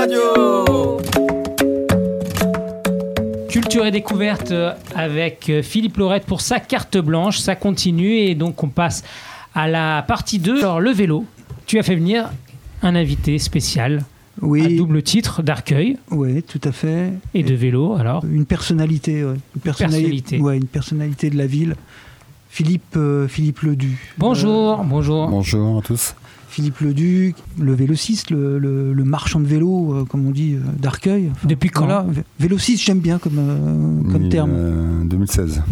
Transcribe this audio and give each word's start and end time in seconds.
Radio 0.00 0.96
Culture 3.50 3.84
et 3.84 3.90
découverte 3.90 4.50
avec 4.94 5.52
Philippe 5.62 5.98
Laurette 5.98 6.24
pour 6.24 6.40
sa 6.40 6.58
carte 6.58 6.96
blanche. 6.96 7.38
Ça 7.38 7.54
continue 7.54 8.14
et 8.14 8.34
donc 8.34 8.62
on 8.62 8.68
passe 8.68 9.04
à 9.54 9.68
la 9.68 10.02
partie 10.08 10.38
2. 10.38 10.60
Alors 10.60 10.80
le 10.80 10.90
vélo, 10.90 11.26
tu 11.66 11.78
as 11.78 11.82
fait 11.82 11.96
venir 11.96 12.30
un 12.82 12.94
invité 12.94 13.38
spécial. 13.38 14.02
Oui. 14.40 14.64
À 14.64 14.78
double 14.78 15.02
titre 15.02 15.42
d'Arcueil. 15.42 15.98
Oui, 16.10 16.42
tout 16.44 16.62
à 16.64 16.72
fait. 16.72 17.12
Et, 17.34 17.42
de 17.42 17.54
vélo, 17.54 17.96
alors? 17.96 18.24
Une 18.24 18.46
personnalité, 18.46 19.22
ouais. 19.22 19.36
Une 19.54 19.60
personnalité. 19.60 20.38
Ouais, 20.38 20.56
une 20.56 20.66
personnalité 20.66 21.28
de 21.28 21.36
la 21.36 21.46
ville. 21.46 21.76
Philippe, 22.48 22.96
euh, 22.96 23.28
Philippe 23.28 23.60
Ledu. 23.60 23.98
Bonjour, 24.16 24.80
euh, 24.80 24.82
bonjour. 24.82 25.28
Bonjour 25.28 25.78
à 25.78 25.82
tous. 25.82 26.14
Philippe 26.50 26.80
Ledu, 26.80 27.34
le 27.58 27.72
vélociste, 27.74 28.30
le, 28.30 28.58
le, 28.58 28.92
le 28.92 29.04
marchand 29.04 29.40
de 29.40 29.46
vélo, 29.46 29.94
euh, 29.94 30.04
comme 30.04 30.26
on 30.26 30.30
dit, 30.32 30.54
euh, 30.54 30.60
d'Arcueil. 30.78 31.30
Enfin, 31.32 31.48
Depuis 31.48 31.70
quand 31.70 31.84
voilà. 31.86 32.04
Vélociste, 32.38 32.82
j'aime 32.84 32.98
bien 32.98 33.18
comme, 33.18 33.38
euh, 33.38 34.12
comme 34.12 34.28
terme. 34.28 34.50
euh, 34.52 35.04
2016. 35.04 35.62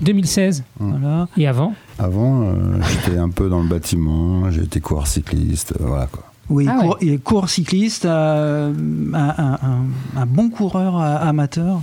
2016. 0.00 0.64
Voilà. 0.78 1.28
Et 1.36 1.46
avant? 1.46 1.74
Avant, 1.98 2.42
euh, 2.42 2.54
j'étais 2.90 3.18
un 3.18 3.30
peu 3.30 3.48
dans 3.48 3.62
le 3.62 3.68
bâtiment, 3.68 4.50
j'ai 4.50 4.62
été 4.62 4.80
coureur 4.80 5.06
cycliste, 5.06 5.72
euh, 5.80 5.84
voilà 5.86 6.06
quoi. 6.06 6.24
Oui, 6.48 6.66
Ah 6.68 6.80
coureur 7.24 7.48
cycliste, 7.48 8.04
euh, 8.04 8.72
un, 9.12 9.18
un- 9.18 9.58
un- 9.62 10.20
un 10.20 10.26
bon 10.26 10.48
coureur 10.48 10.96
amateur 11.00 11.80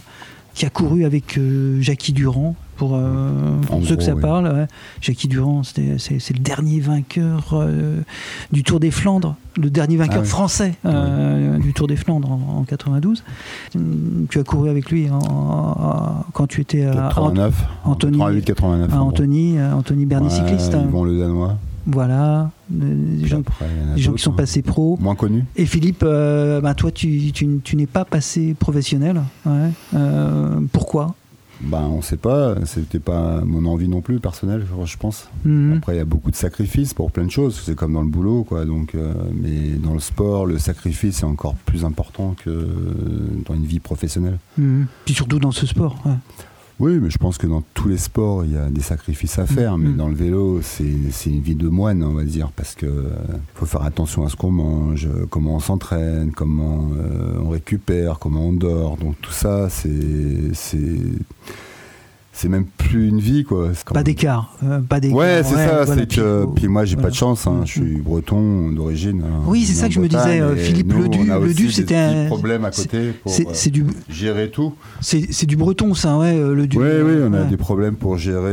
qui 0.53 0.65
a 0.65 0.69
couru 0.69 1.03
avec 1.05 1.37
euh, 1.37 1.81
Jackie 1.81 2.13
Durand. 2.13 2.55
Pour, 2.83 2.97
euh, 2.97 3.61
pour 3.67 3.85
ceux 3.85 3.95
que 3.95 4.03
ça 4.03 4.13
oui. 4.13 4.21
parle, 4.21 4.45
ouais. 4.47 4.67
Jackie 4.99 5.29
Durand, 5.29 5.61
c'est 5.63 5.81
le 6.33 6.39
dernier 6.39 6.81
vainqueur 6.81 7.51
euh, 7.53 8.01
du 8.51 8.63
Tour 8.63 8.81
des 8.81 8.91
Flandres, 8.91 9.35
le 9.57 9.69
dernier 9.69 9.95
vainqueur 9.95 10.17
Ah 10.19 10.23
oui. 10.23 10.27
français 10.27 10.73
euh, 10.85 11.59
du 11.59 11.71
Tour 11.73 11.87
des 11.87 11.95
Flandres 11.95 12.29
en, 12.29 12.57
en 12.59 12.63
92. 12.63 13.23
Hum, 13.75 14.25
Tu 14.29 14.37
as 14.39 14.43
couru 14.43 14.69
avec 14.69 14.91
lui 14.91 15.09
en- 15.09 15.17
en- 15.19 16.25
quand 16.33 16.47
tu 16.47 16.59
étais 16.59 16.83
à, 16.85 17.07
89, 17.07 17.55
Anthony- 17.85 18.17
88, 18.17 18.45
89. 18.45 18.91
à 18.91 18.95
en 18.95 18.99
gros. 18.99 19.07
Anthony, 19.09 19.55
Anthony 19.61 20.05
Bernier 20.05 20.27
Ouais, 20.27 20.35
cycliste. 20.35 20.73
Yvon 20.73 21.05
le 21.05 21.17
Danois. 21.17 21.55
Voilà, 21.85 22.49
des 22.69 23.27
gens, 23.27 23.39
après, 23.41 23.65
des 23.95 24.01
qui 24.01 24.17
sont 24.17 24.31
hein. 24.31 24.35
passés 24.37 24.61
pro. 24.61 24.97
Moins 25.01 25.15
connus. 25.15 25.43
Et 25.57 25.65
Philippe, 25.65 26.03
euh, 26.03 26.61
bah, 26.61 26.73
toi, 26.75 26.91
tu, 26.91 27.31
tu- 27.33 27.59
tu 27.63 27.75
n'es 27.75 27.87
pas 27.87 28.05
passé 28.05 28.55
professionnel. 28.57 29.21
Ouais. 29.45 29.69
Euh, 29.93 30.59
pourquoi? 30.71 31.15
Ben, 31.65 31.83
on 31.83 32.01
sait 32.01 32.17
pas, 32.17 32.55
c'était 32.65 32.99
pas 32.99 33.41
mon 33.45 33.65
envie 33.65 33.87
non 33.87 34.01
plus 34.01 34.19
personnelle, 34.19 34.65
je- 34.85 34.97
pense. 34.97 35.29
Mhm. 35.45 35.77
Après, 35.77 35.95
il 35.95 35.97
y 35.97 36.01
a 36.01 36.05
beaucoup 36.05 36.29
de 36.29 36.35
sacrifices 36.35 36.93
pour 36.93 37.11
plein 37.11 37.23
de 37.25 37.31
choses, 37.31 37.61
c'est 37.65 37.75
comme 37.75 37.93
dans 37.93 38.01
le 38.01 38.09
boulot, 38.09 38.43
quoi. 38.43 38.65
Donc, 38.65 38.95
euh, 38.95 39.13
mais 39.33 39.69
dans 39.81 39.93
le 39.93 39.99
sport, 39.99 40.45
le 40.45 40.57
sacrifice 40.59 41.21
est 41.21 41.25
encore 41.25 41.55
plus 41.65 41.85
important 41.85 42.35
que 42.43 42.67
dans 43.45 43.55
une 43.55 43.65
vie 43.65 43.79
professionnelle. 43.79 44.37
Mhm. 44.57 44.87
Puis 45.05 45.13
surtout 45.13 45.39
dans 45.39 45.51
ce 45.51 45.65
sport. 45.65 45.99
ouais. 46.05 46.11
Oui, 46.83 46.99
mais 47.01 47.09
je 47.09 47.17
pense 47.17 47.37
que 47.37 47.47
dans 47.47 47.63
tous 47.73 47.87
les 47.87 47.95
sports, 47.97 48.43
il 48.43 48.51
y 48.51 48.57
a 48.57 48.69
des 48.69 48.81
sacrifices 48.81 49.39
à 49.39 49.45
faire. 49.45 49.77
Mais 49.77 49.87
Mm. 49.87 49.95
dans 49.95 50.09
le 50.09 50.15
vélo, 50.15 50.59
c'est 50.61 50.83
c'est 51.11 51.29
une 51.29 51.39
vie 51.39 51.55
de 51.55 51.69
moine, 51.69 52.03
on 52.03 52.11
va 52.13 52.25
dire, 52.25 52.51
parce 52.53 52.75
que 52.75 52.85
euh, 52.85 53.09
faut 53.55 53.65
faire 53.65 53.83
attention 53.83 54.25
à 54.25 54.29
ce 54.29 54.35
qu'on 54.35 54.51
mange, 54.51 55.05
euh, 55.07 55.25
comment 55.29 55.55
on 55.55 55.59
s'entraîne, 55.61 56.33
comment 56.33 56.89
euh, 56.97 57.39
on 57.41 57.47
récupère, 57.47 58.19
comment 58.19 58.47
on 58.47 58.51
dort. 58.51 58.97
Donc 58.97 59.15
tout 59.21 59.31
ça, 59.31 59.69
c'est 59.69 59.87
c'est 62.35 62.49
même 62.49 62.65
plus 62.65 63.07
une 63.09 63.19
vie, 63.19 63.43
quoi. 63.43 63.69
Pas 63.93 64.01
d'écart. 64.03 64.57
euh, 64.63 64.79
pas 64.81 64.99
d'écart. 64.99 65.17
Ouais, 65.17 65.41
c'est 65.43 65.53
ça. 65.53 65.65
voilà, 65.67 65.85
c'est 65.85 65.95
puis 66.07 66.17
que 66.17 66.41
faut- 66.43 66.47
puis 66.51 66.67
moi, 66.67 66.83
j'ai 66.83 66.95
voilà. 66.95 67.07
pas 67.07 67.11
de 67.11 67.15
chance. 67.15 67.45
hein, 67.47 67.59
Mm. 67.61 67.65
Je 67.67 67.71
suis 67.71 68.01
breton 68.01 68.71
d'origine. 68.71 69.21
hein, 69.23 69.43
Oui, 69.45 69.63
c'est 69.65 69.73
ça 69.75 69.87
que 69.87 69.93
je 69.93 69.99
me 69.99 70.07
disais, 70.07 70.41
euh, 70.41 70.55
Philippe 70.55 70.91
Ledu- 70.93 71.25
Ledu, 71.47 71.71
c'était 71.71 71.95
un- 71.95 72.25
problèmes 72.25 72.65
à 72.65 72.71
côté 72.71 73.11
pour 73.23 73.31
C'est 73.31 73.47
euh, 73.47 73.71
du, 73.71 73.85
gérer 74.09 74.49
tout. 74.49 74.73
c'est 75.01 75.45
du 75.45 75.55
breton, 75.55 75.93
ça, 75.93 76.17
ouais, 76.17 76.35
euh, 76.37 76.53
le 76.55 76.65
du. 76.67 76.77
Oui, 76.77 76.85
oui, 77.05 77.13
on 77.23 77.33
a 77.33 77.43
des 77.43 77.57
problèmes 77.57 77.95
pour 77.95 78.17
gérer 78.17 78.51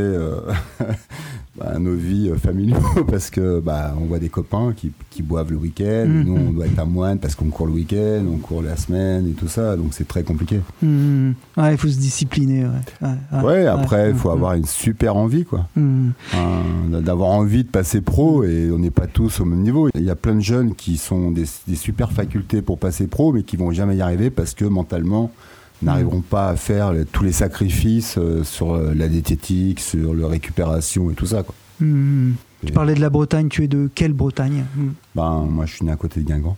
bah, 1.56 1.78
nos 1.80 1.94
vies 1.94 2.28
euh, 2.30 2.36
familiaux 2.36 2.76
parce 3.10 3.28
que 3.28 3.60
bah, 3.60 3.94
on 4.00 4.04
voit 4.06 4.18
des 4.20 4.28
copains 4.28 4.72
qui, 4.74 4.92
qui 5.10 5.22
boivent 5.22 5.50
le 5.50 5.56
week-end. 5.56 6.06
Mhm. 6.06 6.22
Nous, 6.24 6.36
on 6.36 6.50
doit 6.52 6.66
être 6.66 6.78
à 6.78 6.84
moine 6.84 7.18
parce 7.18 7.34
qu'on 7.34 7.46
court 7.50 7.66
le 7.66 7.72
week-end, 7.72 8.22
on 8.32 8.36
court 8.38 8.62
la 8.62 8.76
semaine 8.76 9.26
et 9.28 9.32
tout 9.32 9.48
ça. 9.48 9.76
Donc 9.76 9.88
c'est 9.92 10.06
très 10.06 10.22
compliqué. 10.22 10.60
Mhm. 10.82 11.34
Ouais, 11.56 11.72
il 11.72 11.78
faut 11.78 11.88
se 11.88 11.98
discipliner. 11.98 12.64
Ouais, 12.66 13.08
ouais, 13.32 13.42
Ouais, 13.42 13.66
après, 13.66 14.10
il 14.10 14.16
faut 14.16 14.28
ouais. 14.28 14.34
avoir 14.34 14.54
une 14.54 14.64
super 14.66 15.16
envie, 15.16 15.44
quoi. 15.44 15.66
Mhm. 15.76 16.12
Hein, 16.34 17.00
D'avoir 17.00 17.30
envie 17.30 17.64
de 17.64 17.68
passer 17.68 18.00
pro 18.00 18.44
et 18.44 18.70
on 18.70 18.78
n'est 18.78 18.90
pas 18.90 19.06
tous 19.06 19.40
au 19.40 19.44
même 19.44 19.60
niveau. 19.62 19.88
Il 19.94 20.02
y 20.04 20.10
a 20.10 20.16
plein 20.16 20.36
de 20.36 20.40
jeunes 20.40 20.74
qui 20.74 20.96
sont 20.98 21.30
des, 21.30 21.44
des 21.66 21.76
super 21.76 22.12
facultés 22.12 22.62
pour 22.62 22.78
passer 22.78 23.06
pro, 23.06 23.32
mais 23.32 23.42
qui 23.42 23.56
vont 23.56 23.72
jamais 23.72 23.96
y 23.96 24.00
arriver 24.02 24.30
parce 24.30 24.54
que 24.54 24.64
mentalement 24.64 25.30
n'arriveront 25.82 26.20
pas 26.20 26.48
à 26.50 26.56
faire 26.56 26.92
les- 26.92 27.04
tous 27.04 27.24
les 27.24 27.32
sacrifices 27.32 28.16
euh, 28.18 28.44
sur 28.44 28.74
euh, 28.74 28.92
la 28.94 29.08
diététique, 29.08 29.80
sur 29.80 30.14
la 30.14 30.28
récupération 30.28 31.10
et 31.10 31.14
tout 31.14 31.26
ça. 31.26 31.42
Quoi. 31.42 31.54
Mhm. 31.80 32.34
Tu 32.62 32.68
Et- 32.68 32.72
parlais 32.72 32.94
de 32.94 33.00
la 33.00 33.08
Bretagne, 33.10 33.48
tu 33.48 33.64
es 33.64 33.68
de 33.68 33.88
quelle 33.94 34.12
Bretagne? 34.12 34.64
Ben, 35.14 35.46
moi, 35.48 35.64
je 35.66 35.76
suis 35.76 35.84
né 35.86 35.92
à 35.92 35.96
côté 35.96 36.20
de 36.20 36.26
Guingamp. 36.26 36.56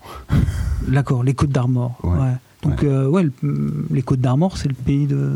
D'accord, 0.88 1.22
les 1.22 1.34
Côtes 1.34 1.50
d'Armor. 1.50 1.96
Ouais. 2.02 2.10
Ouais. 2.18 2.32
Donc, 2.62 2.80
Ouais. 2.82 2.88
euh, 2.88 3.08
ouais, 3.08 3.24
le- 3.42 3.86
les 3.90 4.02
Côtes 4.02 4.20
d'Armor, 4.20 4.56
c'est 4.56 4.68
le 4.68 4.74
pays 4.74 5.06
de, 5.06 5.30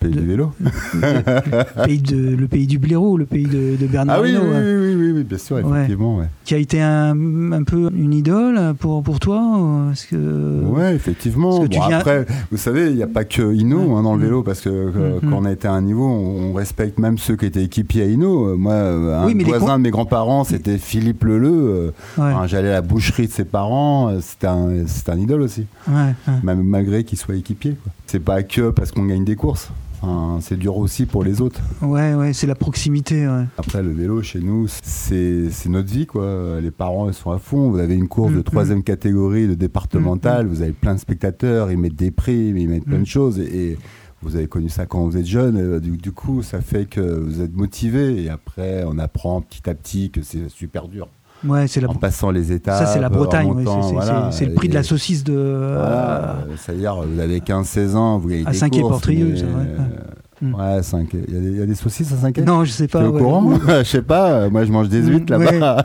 Pays 0.00 0.10
De- 0.10 0.20
du 0.20 0.26
vélo. 0.26 0.52
le 0.60 1.84
pays 1.84 1.98
de, 2.00 2.34
le 2.34 2.48
pays 2.48 2.66
du 2.66 2.78
blaireau, 2.78 3.16
le 3.18 3.26
pays 3.26 3.44
de, 3.46 3.76
de 3.76 3.86
Bernard 3.86 4.16
Ah 4.18 4.22
oui, 4.22 4.34
oui, 4.40 4.48
ouais. 4.48 4.94
oui, 4.96 5.12
oui, 5.16 5.24
bien 5.24 5.36
sûr, 5.38 5.58
effectivement. 5.58 6.16
Ouais, 6.18 6.26
qui 6.44 6.54
a 6.54 6.58
été 6.58 6.80
un, 6.80 7.52
un 7.52 7.62
peu 7.62 7.90
une 7.94 8.14
idole 8.14 8.74
pour, 8.78 9.02
pour 9.02 9.20
toi 9.20 9.88
Est-ce 9.92 10.06
que... 10.06 10.62
Ouais, 10.64 10.94
effectivement. 10.94 11.56
parce 11.58 11.68
que 11.68 11.72
tu 11.74 11.78
Bon, 11.78 11.86
viens- 11.88 11.98
Après, 11.98 12.26
vous 12.50 12.56
savez, 12.56 12.88
il 12.90 12.96
n'y 12.96 13.02
a 13.02 13.06
pas 13.06 13.24
que 13.24 13.52
Hino 13.54 13.94
hein, 13.96 14.02
dans 14.02 14.14
le 14.16 14.22
vélo, 14.22 14.42
parce 14.42 14.60
que 14.62 14.70
euh, 14.70 15.20
Mm, 15.22 15.30
quand 15.30 15.36
on 15.38 15.44
a 15.44 15.52
été 15.52 15.68
à 15.68 15.72
un 15.72 15.82
niveau, 15.82 16.06
on, 16.06 16.50
on 16.50 16.52
respecte 16.54 16.98
même 16.98 17.18
ceux 17.18 17.36
qui 17.36 17.46
étaient 17.46 17.64
équipiers 17.64 18.02
à 18.02 18.06
Hino. 18.06 18.48
Euh, 18.48 18.56
Moi, 18.56 18.72
euh, 18.72 19.20
un 19.22 19.26
Oui, 19.26 19.44
voisin 19.44 19.76
de 19.78 19.82
mes 19.82 19.90
grands-parents, 19.90 20.44
c'était 20.44 20.78
Philippe 20.78 21.24
Leleu. 21.24 21.92
enfin, 22.16 22.46
J'allais 22.46 22.70
à 22.70 22.74
la 22.74 22.82
boucherie 22.82 23.26
de 23.26 23.32
ses 23.32 23.44
parents, 23.44 24.10
c'était 24.20 24.46
un, 24.46 24.68
un 25.08 25.18
idole 25.18 25.42
aussi, 25.42 25.66
ouais, 25.88 26.14
malgré 26.54 27.04
qu'il 27.04 27.18
soit 27.18 27.34
équipier. 27.36 27.72
quoi. 27.82 27.92
C'est 28.06 28.20
pas 28.20 28.42
que 28.42 28.70
parce 28.70 28.92
qu'on 28.92 29.04
gagne 29.06 29.24
des 29.24 29.36
courses. 29.36 29.70
Enfin, 30.02 30.38
c'est 30.42 30.58
dur 30.58 30.76
aussi 30.76 31.06
pour 31.06 31.24
les 31.24 31.40
autres. 31.40 31.60
Ouais, 31.80 32.14
ouais, 32.14 32.32
c'est 32.34 32.46
la 32.46 32.54
proximité. 32.54 33.26
Ouais. 33.26 33.44
Après, 33.56 33.82
le 33.82 33.90
vélo, 33.90 34.22
chez 34.22 34.40
nous, 34.40 34.66
c'est 34.68 35.48
notre 35.68 35.88
vie, 35.90 36.06
quoi. 36.06 36.60
Les 36.60 36.70
parents, 36.70 37.08
ils 37.08 37.14
sont 37.14 37.30
à 37.30 37.38
fond. 37.38 37.70
Vous 37.70 37.78
avez 37.78 37.94
une 37.94 38.06
course 38.06 38.32
Mm, 38.32 38.36
de 38.36 38.42
troisième 38.42 38.82
catégorie, 38.82 39.48
de 39.48 39.54
départementale. 39.54 40.46
Mm, 40.46 40.48
Vous 40.50 40.62
avez 40.62 40.72
plein 40.72 40.94
de 40.94 41.00
spectateurs. 41.00 41.70
Ils 41.72 41.78
mettent 41.78 41.96
des 41.96 42.10
primes, 42.10 42.56
ils 42.58 42.68
mettent 42.68 42.84
plein 42.84 42.98
Mm. 42.98 43.02
de 43.02 43.06
choses. 43.06 43.38
Et, 43.40 43.70
et 43.72 43.78
vous 44.22 44.36
avez 44.36 44.48
connu 44.48 44.68
ça 44.68 44.84
quand 44.84 45.00
vous 45.06 45.16
êtes 45.16 45.26
jeune. 45.26 45.56
euh, 45.56 45.80
Du, 45.80 45.96
du 45.96 46.12
coup, 46.12 46.42
ça 46.42 46.60
fait 46.60 46.84
que 46.84 47.00
vous 47.00 47.40
êtes 47.40 47.56
motivé. 47.56 48.22
Et 48.22 48.28
après, 48.28 48.84
on 48.86 48.98
apprend 48.98 49.40
petit 49.40 49.68
à 49.68 49.74
petit 49.74 50.10
que 50.10 50.20
c'est 50.22 50.48
super 50.50 50.88
dur. 50.88 51.08
Ouais, 51.44 51.66
c'est 51.68 51.80
la 51.80 51.90
En 51.90 51.94
passant 51.94 52.30
les 52.30 52.50
étapes. 52.52 52.78
Ça, 52.78 52.86
c'est 52.86 53.00
la 53.00 53.08
en 53.08 53.10
Bretagne. 53.10 53.48
ouais, 53.52 53.64
c'est- 53.64 53.82
c'est 53.88 53.92
voilà. 53.94 54.28
c'est- 54.32 54.38
c'est 54.38 54.46
le 54.46 54.54
prix 54.54 54.68
de 54.68 54.74
la 54.74 54.80
Et- 54.80 54.82
saucisse 54.84 55.22
de. 55.22 55.32
voilà, 55.34 56.30
euh, 56.30 56.34
C'est-à-dire, 56.56 56.96
vous 57.02 57.20
avez 57.20 57.40
15-16 57.40 57.94
ans, 57.94 58.18
vous 58.18 58.30
À 58.30 58.50
des 58.50 58.58
Saint-Quay, 58.58 58.80
courses. 58.80 58.92
Portrieux, 58.92 59.28
mais, 59.32 59.36
ça, 59.38 59.46
ouais, 59.46 59.52
ouais. 59.52 59.60
euh, 59.78 60.02
Mm. 60.42 60.54
Ouais, 60.54 60.82
5 60.82 61.08
Il 61.14 61.34
y, 61.34 61.36
a 61.36 61.40
des- 61.40 61.48
il 61.48 61.56
y 61.56 61.62
a 61.62 61.66
des 61.66 61.74
saucisses 61.74 62.12
à 62.12 62.16
5 62.16 62.36
Non, 62.40 62.62
je 62.64 62.70
sais 62.70 62.88
pas. 62.88 63.00
T'es 63.00 63.06
au 63.06 63.12
ouais. 63.12 63.20
courant? 63.22 63.42
Ou, 63.44 63.58
Je 63.78 63.84
sais 63.84 64.02
pas, 64.02 64.50
moi 64.50 64.66
je 64.66 64.72
mange 64.72 64.90
des 64.90 65.00
huîtres 65.02 65.32
là-bas. 65.32 65.82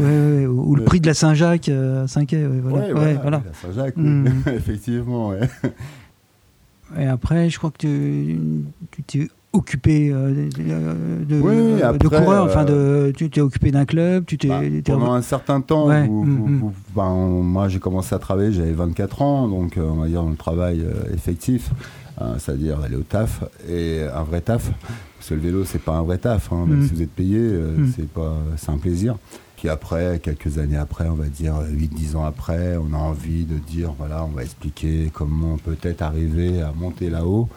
ouais, 0.00 0.04
ouais, 0.40 0.46
ou 0.46 0.74
le 0.74 0.82
prix 0.82 1.00
de 1.00 1.06
la 1.06 1.14
Saint-Jacques 1.14 1.68
euh, 1.68 2.02
à 2.04 2.08
Saint-Quay. 2.08 2.46
Ouais, 2.46 2.60
voilà. 2.62 2.86
Ouais, 2.86 2.92
Ouais, 2.94 3.18
voilà, 3.22 3.42
la 3.46 3.52
Saint-Jacques, 3.52 3.96
Mm. 3.96 4.24
oui. 4.26 4.52
effectivement. 4.56 5.28
Ouais. 5.28 5.38
Et 6.98 7.06
après, 7.06 7.48
je 7.50 7.58
crois 7.58 7.70
que 7.70 7.78
tu 7.78 8.38
tu 8.90 9.02
t'es 9.02 9.28
occupé 9.56 10.10
euh, 10.12 10.48
de, 11.28 11.40
Oui, 11.40 11.54
euh, 11.82 11.92
de 11.92 12.08
coureur, 12.08 12.44
euh, 12.44 12.46
enfin 12.48 12.64
de, 12.64 13.12
tu 13.16 13.28
t'es 13.30 13.40
occupé 13.40 13.70
d'un 13.70 13.84
club, 13.84 14.24
tu 14.26 14.38
t'es. 14.38 14.48
Bah, 14.48 14.60
pendant 14.84 15.12
un 15.12 15.22
certain 15.22 15.60
temps, 15.60 15.88
Ouais, 15.88 16.06
mm. 16.08 16.58
vous- 16.60 16.72
ben, 16.94 17.10
moi 17.42 17.68
j'ai 17.68 17.78
commencé 17.78 18.14
à 18.14 18.18
travailler, 18.18 18.52
j'avais 18.52 18.72
24 18.72 19.22
ans, 19.22 19.48
donc 19.48 19.76
euh, 19.76 19.82
on 19.82 19.96
va 19.96 20.06
dire 20.08 20.22
dans 20.22 20.30
le 20.30 20.36
travail 20.36 20.80
euh, 20.82 21.12
effectif, 21.14 21.70
euh, 22.20 22.34
c'est-à-dire 22.38 22.80
aller 22.80 22.96
au 22.96 23.02
taf, 23.02 23.42
et 23.68 24.02
un 24.14 24.22
vrai 24.22 24.40
taf, 24.40 24.70
parce 25.18 25.28
que 25.30 25.34
le 25.34 25.40
vélo 25.40 25.64
c'est 25.64 25.80
pas 25.82 25.96
un 25.96 26.02
vrai 26.02 26.18
taf, 26.18 26.52
hein, 26.52 26.64
même 26.66 26.80
Mm. 26.80 26.86
si 26.88 26.94
vous 26.94 27.02
êtes 27.02 27.10
payé, 27.10 27.38
euh, 27.40 27.76
c'est 27.96 28.08
pas, 28.08 28.34
c'est 28.56 28.70
un 28.70 28.78
plaisir. 28.78 29.16
Puis 29.56 29.70
après, 29.70 30.20
quelques 30.22 30.58
années 30.58 30.76
après, 30.76 31.08
on 31.08 31.14
va 31.14 31.24
dire 31.28 31.54
8-10 31.72 32.14
ans 32.14 32.26
après, 32.26 32.76
on 32.76 32.94
a 32.94 32.98
envie 32.98 33.44
de 33.46 33.56
dire, 33.56 33.94
voilà, 33.98 34.22
on 34.24 34.28
va 34.36 34.42
expliquer 34.42 35.10
comment 35.14 35.56
peut-être 35.56 36.02
arriver 36.02 36.60
à 36.60 36.72
monter 36.78 37.08
là-haut. 37.08 37.48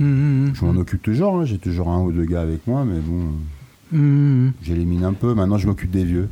Mm, 0.00 0.04
mm, 0.48 0.52
Je 0.54 0.64
m'en 0.64 0.76
occupe 0.80 1.02
toujours, 1.02 1.36
hein, 1.38 1.44
j'ai 1.44 1.58
toujours 1.58 1.88
un 1.88 2.00
ou 2.02 2.12
deux 2.12 2.24
gars 2.24 2.42
avec 2.42 2.66
moi, 2.66 2.84
mais 2.84 2.98
bon, 3.00 3.30
mm, 3.92 4.46
mm. 4.46 4.52
j'élimine 4.62 5.04
un 5.04 5.12
peu. 5.12 5.34
Maintenant, 5.34 5.58
je 5.58 5.66
m'occupe 5.66 5.90
des 5.90 6.04
vieux. 6.04 6.28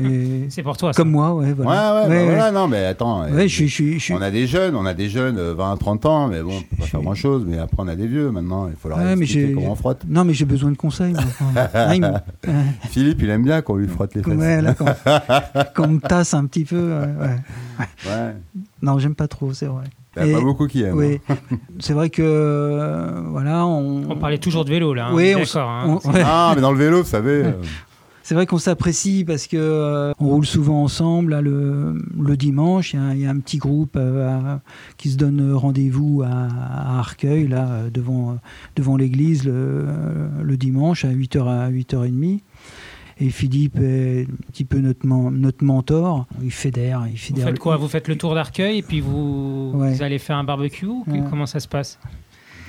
Et 0.00 0.46
C'est 0.48 0.62
pour 0.62 0.76
toi. 0.78 0.92
ça. 0.94 0.96
comme 1.02 1.10
moi, 1.10 1.34
ouais, 1.34 1.46
Ouais, 1.52 1.52
ouais, 1.52 1.64
bah 1.64 2.08
Ouais, 2.08 2.24
voilà, 2.24 2.50
non, 2.50 2.68
mais 2.68 2.84
attends. 2.86 3.22
ouais. 3.24 3.30
euh, 3.32 3.46
je 3.48 3.66
je 3.66 3.98
je 3.98 4.14
On 4.14 4.22
a 4.22 4.30
des 4.30 4.46
jeunes, 4.46 4.74
on 4.76 4.86
a 4.86 4.94
des 4.94 5.10
jeunes, 5.10 5.36
euh, 5.36 5.52
20, 5.54 5.76
30 5.76 6.06
ans, 6.06 6.28
mais 6.28 6.42
bon, 6.42 6.56
on 6.56 6.60
peut 6.62 6.76
pas 6.80 6.86
faire 6.86 7.02
grand 7.02 7.14
chose. 7.14 7.44
Mais 7.46 7.58
après, 7.58 7.76
on 7.80 7.88
a 7.88 7.94
des 7.94 8.06
vieux 8.06 8.30
maintenant, 8.30 8.68
il 8.68 8.76
faut 8.76 8.88
leur 8.88 8.96
Ouais, 8.96 9.14
mais 9.16 9.24
expliquer 9.24 9.48
j'ai- 9.48 9.52
comment 9.52 9.72
on 9.72 9.74
frotte. 9.74 10.02
Non, 10.08 10.24
mais 10.24 10.32
j'ai 10.32 10.46
besoin 10.46 10.70
de 10.70 10.76
conseils. 10.78 11.14
ah, 11.74 11.94
il 11.94 12.02
euh, 12.04 12.62
Philippe, 12.88 13.20
il 13.22 13.28
aime 13.28 13.44
bien 13.44 13.60
qu'on 13.60 13.76
lui 13.76 13.86
frotte 13.88 14.14
les 14.14 14.22
fesses. 14.22 14.34
ouais, 14.34 14.62
là, 14.62 14.72
quand, 14.74 14.86
quand 15.74 15.84
on 15.84 15.92
me 15.92 16.00
tasse 16.00 16.32
un 16.32 16.46
petit 16.46 16.64
peu. 16.64 16.76
euh, 16.78 17.06
ouais. 17.18 17.36
Ouais. 18.06 18.34
Non, 18.80 18.98
j'aime 18.98 19.14
pas 19.14 19.28
trop, 19.28 19.52
c'est 19.52 19.66
vrai. 19.66 19.84
Il 20.16 20.22
y 20.22 20.26
a 20.26 20.28
Et- 20.28 20.32
pas 20.32 20.40
beaucoup 20.40 20.66
qui 20.66 20.82
aiment. 20.82 20.96
Oui, 20.96 21.20
hein. 21.28 21.36
c'est 21.80 21.92
vrai 21.94 22.10
que 22.10 22.22
euh, 22.22 23.20
voilà, 23.30 23.66
on. 23.66 24.10
On 24.10 24.16
parlait 24.16 24.38
toujours 24.38 24.64
de 24.64 24.70
vélo 24.70 24.94
là. 24.94 25.08
hein. 25.08 25.14
Oui, 25.14 25.34
d'accord. 25.34 25.68
hein. 25.68 25.98
on- 26.04 26.10
ouais. 26.12 26.22
Ah, 26.24 26.52
mais 26.54 26.60
dans 26.62 26.72
le 26.72 26.78
vélo, 26.78 26.98
vous 27.02 27.08
savez. 27.08 27.44
euh, 27.44 27.52
C'est 28.26 28.34
vrai 28.34 28.46
qu'on 28.46 28.56
s'apprécie 28.56 29.22
parce 29.26 29.46
que 29.46 29.58
euh, 29.58 30.12
on 30.18 30.28
roule 30.28 30.46
souvent 30.46 30.82
ensemble 30.82 31.32
là, 31.32 31.42
le, 31.42 32.02
le 32.18 32.36
dimanche. 32.38 32.94
Il 32.94 33.00
y, 33.00 33.02
a, 33.02 33.14
il 33.14 33.20
y 33.20 33.26
a 33.26 33.30
un 33.30 33.38
petit 33.38 33.58
groupe 33.58 33.96
euh, 33.96 34.28
à- 34.54 34.60
qui 34.96 35.10
se 35.10 35.18
donne 35.18 35.52
rendez-vous 35.52 36.22
à, 36.24 36.30
à 36.30 36.98
Arcueil 37.00 37.48
là 37.48 37.80
devant 37.92 38.38
devant 38.76 38.96
l'église 38.96 39.44
le, 39.44 39.84
le 40.42 40.56
dimanche 40.56 41.04
à 41.04 41.08
8h 41.08 41.46
à 41.46 41.70
8h30. 41.70 42.40
Et 43.20 43.30
Philippe 43.30 43.78
est 43.80 44.22
un 44.28 44.50
petit 44.52 44.64
peu 44.64 44.78
notre, 44.78 45.06
men- 45.06 45.30
notre 45.30 45.64
mentor. 45.64 46.26
Il 46.42 46.50
fédère, 46.50 47.04
il 47.06 47.12
Vous 47.12 47.16
fédère. 47.18 47.44
faites 47.46 47.58
quoi 47.58 47.76
Vous 47.76 47.88
faites 47.88 48.08
le 48.08 48.16
tour 48.16 48.34
d'Arcueil 48.34 48.78
et 48.78 48.82
puis 48.82 49.00
vous, 49.00 49.70
Ouais. 49.74 49.92
vous 49.94 50.02
allez 50.02 50.18
faire 50.18 50.36
un 50.36 50.44
barbecue 50.44 50.86
ou 50.86 51.04
Ouais. 51.06 51.22
Comment 51.30 51.46
ça 51.46 51.60
se 51.60 51.68
passe? 51.68 51.98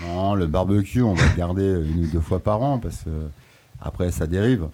Non, 0.05 0.35
le 0.35 0.45
barbecue, 0.45 1.01
on 1.01 1.13
va 1.13 1.23
le 1.31 1.37
garder 1.37 1.63
une 1.95 2.03
ou 2.03 2.07
deux 2.07 2.19
fois 2.19 2.39
par 2.39 2.61
an 2.61 2.77
parce 2.77 3.03
que 3.03 3.09
après, 3.81 4.11
ça 4.11 4.27
dérive. 4.27 4.67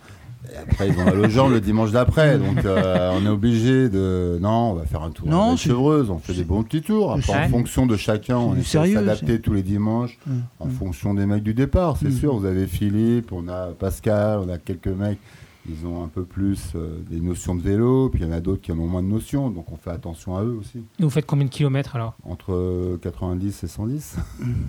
Et 0.51 0.57
après, 0.57 0.87
ils 0.87 0.93
vont 0.93 1.05
à 1.05 1.13
Legend 1.13 1.51
le 1.51 1.61
dimanche 1.61 1.91
d'après. 1.91 2.39
Donc, 2.39 2.65
euh, 2.65 3.11
on 3.21 3.23
est 3.25 3.29
obligé 3.29 3.89
de. 3.89 4.39
Non, 4.41 4.71
on 4.71 4.73
va 4.73 4.85
faire 4.85 5.03
un 5.03 5.11
tour 5.11 5.27
Non, 5.29 5.49
à 5.49 5.51
la 5.51 5.57
c'est- 5.57 5.69
chevreuse. 5.69 6.09
On 6.09 6.17
fait 6.17 6.33
des 6.33 6.43
bons 6.43 6.63
petits 6.63 6.81
tours. 6.81 7.13
Après, 7.13 7.45
en 7.45 7.49
fonction 7.49 7.85
de 7.85 7.95
chacun, 7.95 8.37
on 8.37 8.55
essaie 8.55 8.81
de 8.89 8.93
s'adapter 8.95 9.39
tous 9.39 9.53
les 9.53 9.61
dimanches 9.61 10.17
en 10.59 10.67
fonction 10.67 11.13
des 11.13 11.27
mecs 11.27 11.43
du 11.43 11.53
départ. 11.53 11.95
C'est 11.97 12.07
Mm. 12.09 12.17
sûr, 12.17 12.35
vous 12.35 12.45
avez 12.47 12.65
Philippe, 12.65 13.31
on 13.31 13.47
a 13.47 13.67
Pascal, 13.67 14.39
on 14.45 14.49
a 14.49 14.57
quelques 14.57 14.87
mecs. 14.87 15.19
Ils 15.69 15.85
ont 15.85 16.03
un 16.03 16.07
peu 16.07 16.23
plus 16.23 16.59
euh, 16.75 16.97
des 17.09 17.19
notions 17.21 17.53
de 17.53 17.61
vélo, 17.61 18.09
puis 18.09 18.21
il 18.23 18.25
y 18.25 18.29
en 18.29 18.33
a 18.33 18.39
d'autres 18.39 18.61
qui 18.61 18.71
en 18.71 18.79
ont 18.79 18.87
moins 18.87 19.03
de 19.03 19.07
notions, 19.07 19.51
donc 19.51 19.71
on 19.71 19.75
fait 19.75 19.91
attention 19.91 20.35
à 20.35 20.41
eux 20.43 20.57
aussi. 20.59 20.79
Et 20.99 21.03
Vous 21.03 21.09
faites 21.11 21.27
combien 21.27 21.45
de 21.45 21.51
kilomètres 21.51 21.95
alors? 21.95 22.15
Entre 22.27 22.51
euh, 22.53 22.97
90 22.99 23.63
et 23.63 23.67
110. 23.67 24.15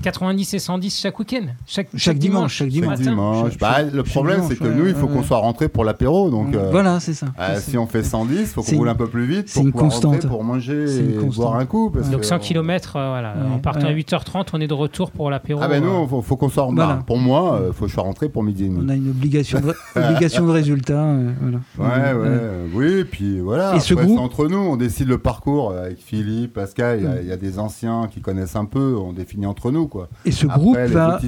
90 0.02 0.54
et 0.54 0.58
110 0.58 1.00
chaque 1.00 1.18
week-end? 1.18 1.46
Chaque, 1.66 1.88
Chaque 1.96 2.18
dimanche, 2.18 2.52
chaque 2.52 2.66
Chaque 2.66 2.72
dimanche. 2.72 2.98
matin? 2.98 3.10
dimanche. 3.10 3.50
Chaque- 3.52 3.60
Bah, 3.60 3.74
chaque- 3.78 3.92
le 3.94 4.02
problème, 4.02 4.42
c'est 4.46 4.56
que 4.58 4.64
ouais, 4.64 4.74
nous, 4.74 4.86
il 4.86 4.94
faut 4.94 5.06
ouais, 5.06 5.12
qu'on 5.14 5.22
soit 5.22 5.38
rentré 5.38 5.68
pour 5.70 5.84
l'apéro. 5.84 6.28
Donc, 6.28 6.54
euh, 6.54 6.70
Voilà, 6.70 7.00
c'est 7.00 7.14
ça. 7.14 7.28
euh, 7.40 7.58
si 7.58 7.78
on 7.78 7.86
fait 7.86 8.02
110, 8.02 8.40
il 8.40 8.46
faut 8.46 8.62
qu'on 8.62 8.76
roule 8.76 8.88
un 8.90 8.94
peu 8.94 9.06
plus 9.06 9.24
vite 9.24 9.48
c'est 9.48 9.60
pour 9.60 9.66
une 9.66 9.72
pouvoir 9.72 9.90
rentrer 9.92 10.08
constante. 10.10 10.30
pour 10.30 10.44
manger 10.44 10.86
C'est 10.88 11.00
une 11.00 11.10
et 11.12 11.14
constante. 11.14 11.34
boire 11.46 11.56
un 11.56 11.64
coup. 11.64 11.90
parce 11.90 12.10
Donc 12.10 12.20
que 12.20 12.26
100 12.26 12.36
on- 12.36 12.38
km, 12.40 12.92
voilà. 12.92 13.34
Ouais, 13.34 13.50
en 13.54 13.58
partant 13.60 13.86
à 13.86 13.90
ouais. 13.90 13.94
8h30, 13.94 14.48
on 14.52 14.60
est 14.60 14.68
de 14.68 14.74
retour 14.74 15.10
pour 15.10 15.30
l'apéro. 15.30 15.60
Ah 15.62 15.68
ben 15.68 15.82
nous, 15.82 15.88
euh, 15.88 16.02
il 16.02 16.08
faut, 16.10 16.20
faut 16.20 16.36
qu'on 16.36 16.50
soit 16.50 16.66
Voilà. 16.70 16.96
bah, 16.96 17.02
Pour 17.06 17.16
moi, 17.18 17.62
il 17.68 17.72
faut 17.72 17.84
que 17.86 17.88
je 17.88 17.94
sois 17.94 18.02
rentré 18.02 18.28
pour 18.28 18.42
midi 18.42 18.64
et 18.66 18.70
On 18.76 18.88
a 18.90 18.94
une 18.94 19.08
obligation 19.08 19.58
de, 19.60 19.74
obligation 19.96 20.44
de 20.46 20.50
résultat. 20.50 20.81
Euh, 20.90 21.31
voilà. 21.79 22.14
Ouais, 22.14 22.20
ouais, 22.20 22.38
oui, 22.75 23.05
puis 23.05 23.40
voilà. 23.40 23.76
Et 23.76 23.81
ce 23.81 23.94
Après, 23.94 24.06
groupe- 24.06 24.19
entre 24.20 24.49
nous, 24.49 24.58
on 24.58 24.76
décide 24.76 25.08
le 25.08 25.19
parcours 25.19 25.73
avec 25.73 25.99
Philippe, 25.99 26.55
Pascal. 26.55 26.99
Il 27.00 27.05
y 27.05 27.06
a- 27.06 27.11
Mm. 27.14 27.19
il 27.23 27.29
y, 27.29 27.32
a 27.32 27.37
des 27.37 27.58
anciens 27.58 28.08
qui 28.11 28.20
connaissent 28.20 28.56
un 28.56 28.64
peu, 28.64 28.96
on 28.96 29.12
définit 29.12 29.46
entre 29.46 29.70
nous, 29.70 29.87
quoi. 29.88 30.08
Et 30.25 30.31
ce 30.32 30.46
Après, 30.46 30.58
groupe 30.58 30.76
va, 30.79 31.20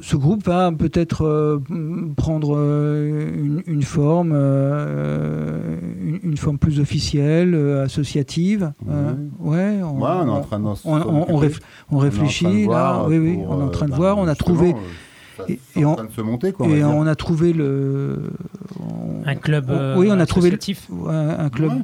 ce 0.00 0.16
groupe 0.16 0.44
va 0.44 0.70
peut-être 0.72 1.24
euh, 1.24 1.58
prendre 2.16 2.54
euh, 2.56 3.30
une, 3.34 3.62
une 3.66 3.82
forme, 3.82 4.32
euh, 4.34 5.76
une, 6.02 6.20
une 6.22 6.36
forme 6.36 6.58
plus 6.58 6.80
officielle, 6.80 7.54
associative. 7.84 8.72
euh, 8.88 9.12
ouais, 9.38 9.80
on, 9.82 10.00
Ouais, 10.00 10.08
on 10.22 10.26
est 10.26 10.30
en 10.30 10.40
train 10.40 10.58
de 10.60 10.64
on, 10.66 10.74
on- 10.84 11.26
on 11.28 11.40
réf- 11.40 11.60
on 11.90 11.98
réfléchit 11.98 12.66
là. 12.66 13.04
Oui, 13.08 13.18
oui, 13.18 13.38
on 13.48 13.60
est 13.60 13.64
en 13.64 13.68
train 13.68 13.86
de 13.86 13.94
voir. 13.94 14.18
On 14.18 14.26
a 14.26 14.34
trouvé 14.34 14.74
et- 15.48 15.52
Et 15.76 15.80
et 15.80 15.84
en 15.84 15.92
on- 15.92 15.94
train 15.96 16.04
de 16.04 16.12
se 16.12 16.20
monter, 16.20 16.52
quoi. 16.52 16.66
on 16.66 17.04
et 17.06 17.08
a 17.08 17.14
trouvé 17.14 17.52
le. 17.52 18.30
on- 18.78 19.26
Un 19.26 19.34
club 19.34 19.66
on- 19.68 19.72
euh, 19.74 19.96
oui, 19.98 20.08
on 20.10 20.18
a 20.18 20.26
trouvé 20.26 20.50
le- 20.50 20.58
un, 21.08 21.38
un 21.46 21.48
club. 21.50 21.72
Ouais. 21.72 21.78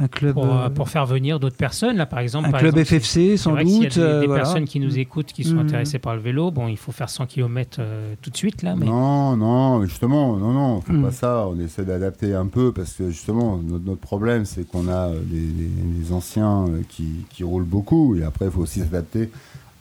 Un 0.00 0.08
club. 0.08 0.32
pour, 0.34 0.46
euh, 0.46 0.64
euh, 0.66 0.70
pour 0.70 0.88
faire 0.88 1.04
venir 1.06 1.38
d'autres 1.38 1.54
personnes. 1.56 1.96
Là, 1.98 2.06
par 2.06 2.18
exemple, 2.20 2.48
un 2.48 2.50
par 2.50 2.60
club 2.60 2.76
exemple, 2.76 3.02
FFC, 3.02 3.36
sans 3.36 3.52
vrai 3.52 3.62
que 3.64 3.70
s'il 3.70 3.82
y 3.82 3.86
a 3.86 3.88
doute. 3.90 3.98
des, 3.98 4.00
euh, 4.02 4.20
des 4.22 4.26
voilà. 4.26 4.42
personnes 4.42 4.64
qui 4.64 4.80
nous 4.80 4.98
écoutent, 4.98 5.26
qui 5.32 5.44
sont 5.44 5.56
Mm. 5.56 5.60
intéressées 5.60 5.98
par 6.00 6.16
le 6.16 6.20
vélo, 6.22 6.50
bon, 6.50 6.66
il 6.66 6.78
faut 6.78 6.90
faire 6.92 7.10
100 7.10 7.26
km 7.26 7.80
tout 8.20 8.30
de 8.30 8.36
suite 8.36 8.62
là, 8.62 8.74
mais 8.74 8.86
Non, 8.86 9.36
non, 9.36 9.84
justement, 9.84 10.36
non, 10.38 10.52
non, 10.52 10.80
faut 10.80 10.94
Mm. 10.94 11.02
pas 11.02 11.10
ça. 11.12 11.46
On 11.46 11.60
essaie 11.60 11.84
d'adapter 11.84 12.34
un 12.34 12.46
peu 12.46 12.72
parce 12.72 12.94
que 12.94 13.10
justement, 13.10 13.58
notre, 13.62 13.84
notre 13.84 14.00
problème, 14.00 14.44
c'est 14.46 14.66
qu'on 14.66 14.88
a 14.88 15.10
des, 15.10 15.38
des- 15.40 16.00
des 16.00 16.12
anciens 16.12 16.64
qui, 16.88 17.26
qui 17.30 17.44
roulent 17.44 17.62
beaucoup 17.62 18.16
et 18.16 18.24
après, 18.24 18.46
il 18.46 18.50
faut 18.50 18.62
aussi 18.62 18.80
s'adapter 18.80 19.30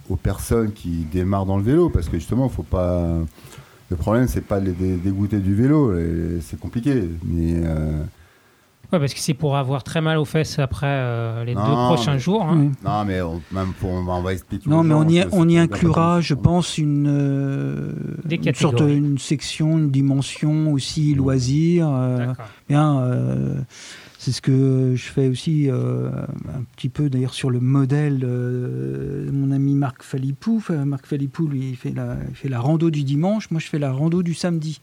aux 0.09 0.15
personnes 0.15 0.71
qui 0.73 1.05
démarrent 1.11 1.45
dans 1.45 1.57
le 1.57 1.63
vélo 1.63 1.89
parce 1.89 2.09
que 2.09 2.17
justement, 2.17 2.49
faut 2.49 2.63
pas. 2.63 3.17
Le 3.89 3.97
problème, 3.97 4.27
c'est 4.27 4.41
pas 4.45 4.59
de 4.61 4.67
les 4.67 4.71
dé- 4.71 4.95
dégoûter 4.95 5.39
du 5.39 5.53
vélo, 5.53 5.93
c'est 6.41 6.57
compliqué. 6.59 7.09
Mais 7.25 7.55
euh, 7.57 7.97
ouais, 8.93 8.99
parce 8.99 9.13
que 9.13 9.19
c'est 9.19 9.33
pour 9.33 9.57
avoir 9.57 9.83
très 9.83 9.99
mal 9.99 10.17
aux 10.17 10.23
fesses 10.23 10.59
après 10.59 10.85
euh, 10.87 11.43
les 11.43 11.53
Non, 11.55 11.65
deux 11.65 11.73
prochains 11.95 12.13
mais- 12.13 12.19
jours. 12.19 12.43
hein. 12.45 12.71
Non, 12.85 13.03
mais 13.05 13.21
on, 13.21 13.41
même 13.51 13.73
pour, 13.79 13.89
on 13.89 14.03
va, 14.05 14.13
on 14.13 14.21
va 14.21 14.31
expliquer. 14.31 14.69
Non, 14.69 14.83
mais 14.83 14.91
gens 14.93 15.01
on 15.01 15.09
y, 15.09 15.25
on 15.33 15.49
y 15.49 15.57
inclura, 15.57 16.21
je 16.21 16.33
pense, 16.35 16.77
une, 16.77 17.07
euh, 17.09 17.91
une 18.31 18.53
sorte, 18.55 18.79
une 18.79 19.17
section, 19.17 19.77
une 19.77 19.91
dimension 19.91 20.71
aussi 20.71 21.13
loisir. 21.13 21.89
euh, 21.91 22.27
D'accord. 22.27 22.45
bien, 22.69 22.97
euh, 23.01 23.55
c'est 24.23 24.31
ce 24.31 24.39
que 24.41 24.93
je 24.95 25.01
fais 25.01 25.27
aussi 25.27 25.67
euh, 25.67 26.09
un 26.55 26.61
petit 26.75 26.89
peu 26.89 27.09
d'ailleurs 27.09 27.33
sur 27.33 27.49
le 27.49 27.59
modèle 27.59 28.19
euh, 28.23 29.25
de 29.25 29.31
mon 29.31 29.49
ami 29.49 29.73
Marc 29.73 30.03
Falipou. 30.03 30.63
Marc 30.85 31.07
Falipou, 31.07 31.47
lui, 31.47 31.69
il 31.69 31.75
fait, 31.75 31.89
la, 31.91 32.17
il 32.29 32.35
fait 32.35 32.47
la 32.47 32.59
rando 32.59 32.91
du 32.91 33.03
dimanche, 33.03 33.49
moi 33.49 33.59
je 33.59 33.65
fais 33.65 33.79
la 33.79 33.91
rando 33.91 34.21
du 34.21 34.35
samedi. 34.35 34.79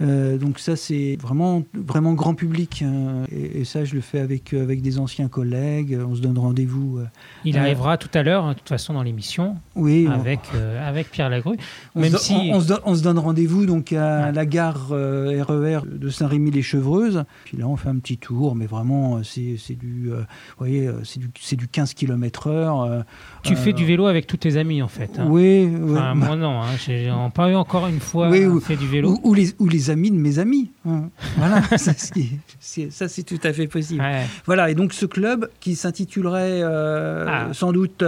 Euh, 0.00 0.38
donc 0.38 0.58
ça, 0.58 0.74
c'est 0.74 1.18
vraiment, 1.20 1.64
vraiment 1.74 2.14
grand 2.14 2.34
public. 2.34 2.82
hein. 2.82 3.24
Et, 3.30 3.60
et 3.60 3.64
ça, 3.66 3.84
je 3.84 3.94
le 3.94 4.00
fais 4.00 4.20
avec, 4.20 4.54
avec 4.54 4.80
des 4.80 4.98
anciens 4.98 5.28
collègues. 5.28 5.98
On 6.08 6.14
se 6.14 6.22
donne 6.22 6.38
rendez-vous. 6.38 7.00
Il 7.44 7.58
arrivera 7.58 7.98
tout 7.98 8.08
à 8.14 8.22
l'heure, 8.22 8.44
hein, 8.46 8.52
de 8.52 8.58
toute 8.58 8.68
façon, 8.70 8.94
dans 8.94 9.02
l'émission, 9.02 9.56
oui, 9.76 10.06
on- 10.08 10.12
avec, 10.12 10.40
euh, 10.54 10.88
avec 10.88 11.10
Pierre 11.10 11.28
Lagrue. 11.28 11.56
On, 11.94 12.00
Même 12.00 12.12
se, 12.12 12.18
si- 12.18 12.32
on- 12.32 12.54
on 12.56 12.60
se 12.60 12.68
do- 12.68 12.78
on 12.86 12.94
se 12.94 13.02
donne 13.02 13.18
rendez-vous 13.18 13.66
donc 13.66 13.92
à 13.92 14.26
Ouais. 14.28 14.32
la 14.32 14.46
gare 14.46 14.88
euh, 14.92 15.44
RER 15.46 15.80
de 15.86 16.08
Saint-Rémy-les-Chevreuses. 16.08 17.24
Puis 17.44 17.58
là, 17.58 17.66
on 17.68 17.76
fait 17.76 17.88
un 17.90 17.96
petit 17.98 18.16
tour, 18.16 18.54
mais 18.54 18.64
vraiment, 18.66 18.77
euh, 18.84 19.22
c'est 19.22 19.74
du, 19.74 20.10
euh, 20.10 20.18
vous 20.20 20.24
voyez, 20.58 20.86
euh, 20.88 21.00
c'est 21.04 21.18
du, 21.20 21.28
du 21.56 21.68
15 21.68 21.94
km/h. 21.94 22.50
euh, 22.90 23.02
Tu 23.42 23.56
fais 23.56 23.72
du 23.72 23.84
vélo 23.84 24.06
avec 24.06 24.26
tous 24.26 24.36
tes 24.36 24.56
amis, 24.56 24.82
en 24.82 24.88
fait. 24.88 25.18
hein. 25.18 25.26
Oui. 25.28 25.68
Enfin, 25.90 26.14
moi, 26.14 26.36
non. 26.36 26.60
Hein. 26.62 26.66
J'ai 26.84 27.10
en- 27.10 27.30
pas 27.30 27.50
eu 27.50 27.54
encore 27.54 27.86
une 27.86 28.00
fois 28.00 28.28
Oui, 28.30 28.44
ou- 28.44 28.60
fait 28.60 28.76
du 28.76 28.86
vélo. 28.86 29.10
ou, 29.22 29.30
ou 29.30 29.34
les, 29.34 29.54
ou 29.58 29.66
les 29.68 29.90
amis 29.90 30.10
de 30.10 30.16
mes 30.16 30.38
amis. 30.38 30.70
hein. 30.86 31.10
Voilà, 31.36 31.62
ça, 31.78 31.92
c'est- 31.94 33.22
tout 33.24 33.40
à 33.42 33.52
fait 33.52 33.66
possible. 33.66 34.00
Ouais. 34.00 34.24
Voilà, 34.46 34.70
et 34.70 34.74
donc 34.74 34.92
ce 34.92 35.06
club 35.06 35.48
qui 35.60 35.74
s'intitulerait 35.76 36.62
Ah. 36.62 37.48
sans 37.52 37.72
doute 37.72 38.02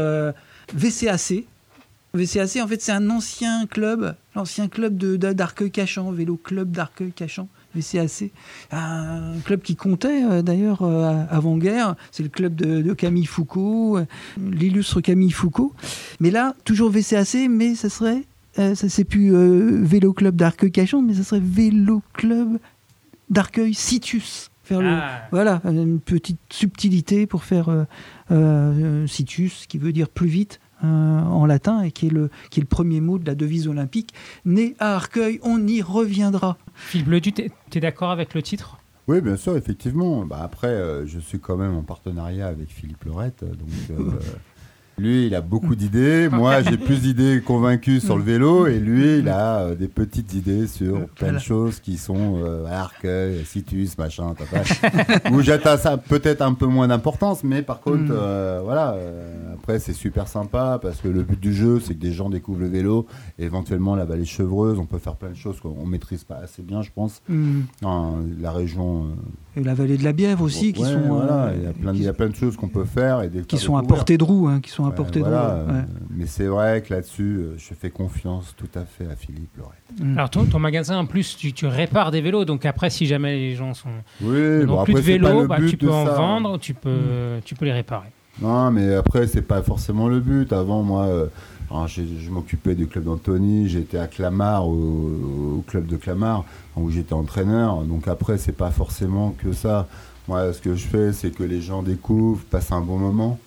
VCAC. 0.75 1.45
VCAC, 2.15 2.57
en 2.63 2.67
fait, 2.67 2.81
c'est 2.83 2.93
un 2.93 3.09
ancien 3.11 3.67
club, 3.67 4.15
l'ancien 4.35 4.67
club 4.69 4.97
de- 4.97 5.17
de- 5.17 5.33
d'Arcueil-Cachan, 5.33 6.11
Vélo 6.11 6.41
VCAC. 7.75 8.31
Un 8.73 9.39
club 9.45 9.61
qui 9.61 9.77
comptait 9.77 10.25
euh, 10.25 10.43
d'ailleurs 10.43 10.83
euh, 10.83 11.25
avant-guerre. 11.31 11.95
C'est 12.11 12.23
le 12.23 12.29
club 12.29 12.55
de, 12.55 12.83
de 12.83 12.93
Camille 12.95 13.27
Foucault, 13.27 13.99
euh, 13.99 14.05
l'illustre 14.39 15.01
Camille 15.01 15.31
Foucault. 15.31 15.73
Mais 16.21 16.31
là, 16.31 16.55
toujours 16.65 16.91
VCAC, 16.91 17.49
mais 17.49 17.75
ça 17.75 17.89
serait, 17.89 18.23
euh, 18.59 18.75
ça 18.75 18.89
c'est 18.89 19.05
plus 19.05 19.35
euh, 19.35 19.81
Vélo 19.83 20.13
Club 20.13 20.37
d'Arcueil-Cachan, 20.37 21.03
mais 21.03 21.15
ça 21.15 21.23
serait 21.23 21.41
Vélo 21.43 22.03
Club 22.13 22.59
d'Arcueil-Citus. 23.31 24.51
Faire 24.65 24.81
le, 24.83 24.89
Ah. 24.89 25.23
voilà, 25.33 25.61
une 25.65 25.99
petite 26.01 26.39
subtilité 26.51 27.27
pour 27.27 27.43
faire 27.45 27.87
euh, 28.31 29.07
situs, 29.07 29.67
qui 29.67 29.79
veut 29.79 29.93
dire 29.93 30.09
plus 30.09 30.29
vite 30.29 30.61
euh, 30.85 30.87
en 30.87 31.47
latin, 31.47 31.83
et 31.83 31.91
qui 31.91 32.07
est, 32.07 32.11
le, 32.11 32.31
qui 32.51 32.61
est 32.61 32.63
le 32.63 32.69
premier 32.69 33.01
mot 33.01 33.19
de 33.19 33.27
la 33.27 33.35
devise 33.35 33.69
olympique. 33.69 34.15
Né 34.45 34.75
à 34.79 34.95
Arcueil, 34.95 35.39
on 35.43 35.67
y 35.67 35.83
reviendra. 35.83 36.57
Philippe 36.75 37.09
Ledu, 37.09 37.33
t'es 37.33 37.51
es, 37.75 37.81
d'accord 37.81 38.11
avec 38.11 38.35
le 38.35 38.43
titre? 38.43 38.79
Oui, 39.09 39.21
bien 39.21 39.37
sûr, 39.37 39.57
effectivement. 39.57 40.25
Bah, 40.25 40.41
après, 40.43 40.69
euh, 40.69 41.07
je 41.07 41.19
suis 41.19 41.41
quand 41.41 41.57
même 41.57 41.75
en 41.75 41.83
partenariat 41.83 42.47
avec 42.47 42.69
Philippe 42.71 43.05
Lorette. 43.05 43.45
Donc, 43.45 43.69
euh, 43.91 44.19
lui, 45.01 45.27
il 45.27 45.35
a 45.35 45.41
beaucoup 45.41 45.75
d'idées. 45.81 46.29
Moi, 46.31 46.63
j'ai 46.63 46.77
plus 46.77 47.01
d'idées 47.01 47.41
convaincues 47.45 48.01
sur 48.01 48.17
le 48.17 48.23
vélo. 48.23 48.67
Et 48.67 48.79
lui, 48.79 49.19
il 49.19 49.29
a 49.29 49.61
euh, 49.61 49.75
des 49.75 49.89
petites 49.89 50.35
idées 50.35 50.67
sur 50.67 50.95
plein 51.09 51.09
Voilà. 51.29 51.39
de 51.39 51.43
choses 51.43 51.81
qui 51.81 51.97
sont 51.97 52.41
euh, 52.45 52.67
Arcueil, 52.67 53.45
Citus, 53.45 53.97
machin, 53.99 54.35
où 55.33 55.41
j'attends 55.41 55.77
ça 55.77 55.97
peut-être 55.97 56.43
un 56.43 56.55
peu 56.55 56.67
moins 56.67 56.89
d'importance. 56.89 57.43
Mais 57.45 57.63
par 57.63 57.81
contre, 57.81 57.91
Mm. 58.05 58.09
euh, 58.13 58.61
voilà. 58.63 58.93
euh, 58.93 59.55
après, 59.55 59.79
c'est 59.79 59.93
super 59.93 60.29
sympa 60.29 60.79
parce 60.83 61.01
que 61.01 61.09
le 61.09 61.23
but 61.23 61.41
du 61.41 61.53
jeu, 61.55 61.81
c'est 61.81 61.95
que 61.95 62.01
des 62.01 62.13
gens 62.13 62.31
découvrent 62.31 62.61
le 62.61 62.69
vélo. 62.69 63.07
éventuellement, 63.39 63.97
la 63.97 64.05
vallée 64.05 64.25
chevreuse. 64.25 64.79
On 64.79 64.87
peut 64.87 64.99
faire 64.99 65.17
plein 65.17 65.31
de 65.31 65.35
choses 65.37 65.61
qu'on 65.61 65.85
ne 65.85 65.91
maîtrise 65.91 66.25
pas 66.25 66.37
assez 66.37 66.63
bien, 66.63 66.83
je 66.83 66.91
pense. 66.95 67.23
Dans 67.83 68.19
la 68.41 68.53
région 68.53 69.05
euh, 69.05 69.09
Et 69.57 69.65
la 69.65 69.75
vallée 69.75 69.97
de 69.97 70.05
la 70.05 70.13
Bièvre 70.13 70.43
aussi, 70.45 70.73
qui 70.73 70.81
Ouais, 70.83 70.93
sont, 70.93 71.01
voilà, 71.01 71.47
euh, 71.47 71.55
il 71.57 71.63
y 71.65 71.67
a 71.67 71.73
plein, 71.73 71.91
de- 71.93 71.97
qui- 71.97 72.03
il 72.03 72.07
y 72.07 72.09
a 72.09 72.13
plein 72.13 72.29
de 72.29 72.37
choses 72.37 72.57
qu'on 72.57 72.69
peut 72.69 72.85
faire 72.85 73.23
et 73.23 73.29
des 73.29 73.43
qui 73.43 73.59
sont 73.59 73.77
à 73.77 73.83
portée 73.83 74.17
de 74.17 74.23
roue, 74.23 74.47
hein, 74.47 74.61
qui 74.61 74.71
sont 74.71 74.85
à 74.85 74.91
Ouais, 74.91 74.95
portée 74.95 75.21
voilà, 75.21 75.65
de 75.67 75.71
roue. 75.71 75.77
ouais. 75.77 75.85
Mais 76.17 76.27
c'est 76.27 76.47
vrai 76.47 76.83
que 76.83 76.95
là-dessus, 76.95 77.37
euh, 77.41 77.55
je 77.59 77.75
fais 77.75 77.91
confiance 77.91 78.55
tout 78.57 78.69
à 78.77 78.85
fait 78.85 79.07
à 79.11 79.17
Philippe 79.17 79.57
Lorette. 79.59 79.75
Mm. 80.01 80.17
Alors 80.19 80.31
ton, 80.31 80.45
ton 80.45 80.61
magasin 80.61 80.99
en 80.99 81.07
plus 81.07 81.37
tu, 81.37 81.53
tu 81.53 81.67
répares 81.67 82.13
des 82.13 82.21
vélos 82.21 82.45
donc 82.45 82.65
après 82.65 82.91
si 82.91 83.07
jamais 83.07 83.35
les 83.37 83.57
gens 83.57 83.75
sont 83.75 83.89
Oui, 84.23 84.65
n'ont 84.65 84.77
bon, 84.77 84.85
plus 84.85 84.95
de 84.95 84.99
après, 85.01 85.13
vélos 85.13 85.47
bah, 85.49 85.57
but 85.59 85.71
tu 85.71 85.77
de 85.77 85.87
peux 85.87 85.93
en 85.93 86.07
ça. 86.07 86.13
vendre 86.13 86.59
tu 86.61 86.73
peux 86.75 86.91
Mm. 86.91 87.41
tu 87.45 87.55
peux 87.57 87.65
les 87.65 87.73
réparer. 87.73 88.07
Non, 88.41 88.71
mais 88.71 88.95
après, 88.95 89.27
c'est 89.27 89.43
pas 89.43 89.61
forcément 89.61 90.09
le 90.09 90.21
but. 90.21 90.51
Avant, 90.53 90.83
moi, 90.83 91.05
euh, 91.07 91.27
alors, 91.71 91.87
je 91.89 92.31
m'occupais 92.31 92.75
du 92.75 92.87
club 92.89 93.05
d'Antony, 93.05 93.69
j'étais 93.69 93.99
à 93.99 94.07
Clamart, 94.09 94.67
au, 94.69 94.73
au 95.59 95.65
club 95.67 95.87
de 95.87 95.97
Clamart, 95.97 96.45
où 96.77 96.91
j'étais 96.91 97.13
entraîneur. 97.13 97.83
Donc 97.83 98.09
après, 98.09 98.39
c'est 98.39 98.53
pas 98.57 98.71
forcément 98.71 99.35
que 99.39 99.53
ça. 99.53 99.87
Moi, 100.29 100.53
ce 100.53 100.61
que 100.61 100.75
je 100.75 100.87
fais, 100.87 101.13
c'est 101.13 101.31
que 101.31 101.43
les 101.45 101.61
gens 101.61 101.83
découvrent, 101.83 102.43
passent 102.51 102.73
un 102.73 102.81
bon 102.81 102.99
moment. 102.99 103.39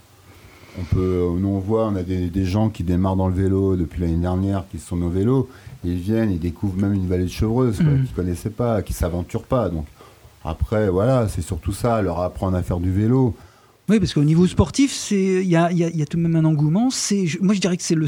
On 0.80 0.84
peut, 0.96 1.28
nous 1.38 1.50
on 1.50 1.60
voit, 1.60 1.86
on 1.88 1.96
a 1.96 2.02
des, 2.02 2.30
des 2.30 2.46
gens 2.46 2.70
qui 2.70 2.84
démarrent 2.84 3.16
dans 3.16 3.28
le 3.28 3.36
vélo 3.36 3.76
depuis 3.76 4.02
l'année 4.02 4.16
dernière, 4.18 4.64
qui 4.72 4.80
sont 4.80 4.96
nos 4.96 5.10
vélos, 5.10 5.48
ils 5.84 5.98
viennent, 6.00 6.32
ils 6.32 6.40
découvrent 6.40 6.78
même 6.82 6.94
une 6.94 7.08
vallée 7.08 7.26
de 7.26 7.30
Chevreuse, 7.30 7.80
Mhm. 7.80 8.06
qu'ils 8.06 8.16
connaissaient 8.16 8.50
pas, 8.50 8.82
qui 8.82 8.92
s'aventurent 8.94 9.44
pas. 9.44 9.70
Donc 9.70 9.86
après, 10.44 10.90
voilà, 10.90 11.28
c'est 11.28 11.44
surtout 11.44 11.74
ça, 11.74 12.02
leur 12.02 12.20
apprendre 12.22 12.58
à 12.58 12.64
faire 12.64 12.80
du 12.80 12.92
vélo. 12.92 13.36
Oui, 13.90 14.00
parce 14.00 14.14
qu'au 14.14 14.24
niveau 14.24 14.48
sportif, 14.48 15.12
il 15.12 15.44
y 15.44 15.56
a, 15.56 15.72
y 15.72 15.80
y 15.84 16.06
tout 16.06 16.16
de 16.18 16.22
même 16.22 16.36
un 16.38 16.46
engouement. 16.46 16.90
Je- 16.90 17.38
moi, 17.42 17.54
je 17.54 17.60
dirais 17.60 17.76
que 17.78 17.84
c'est 17.84 17.96
le, 17.96 18.08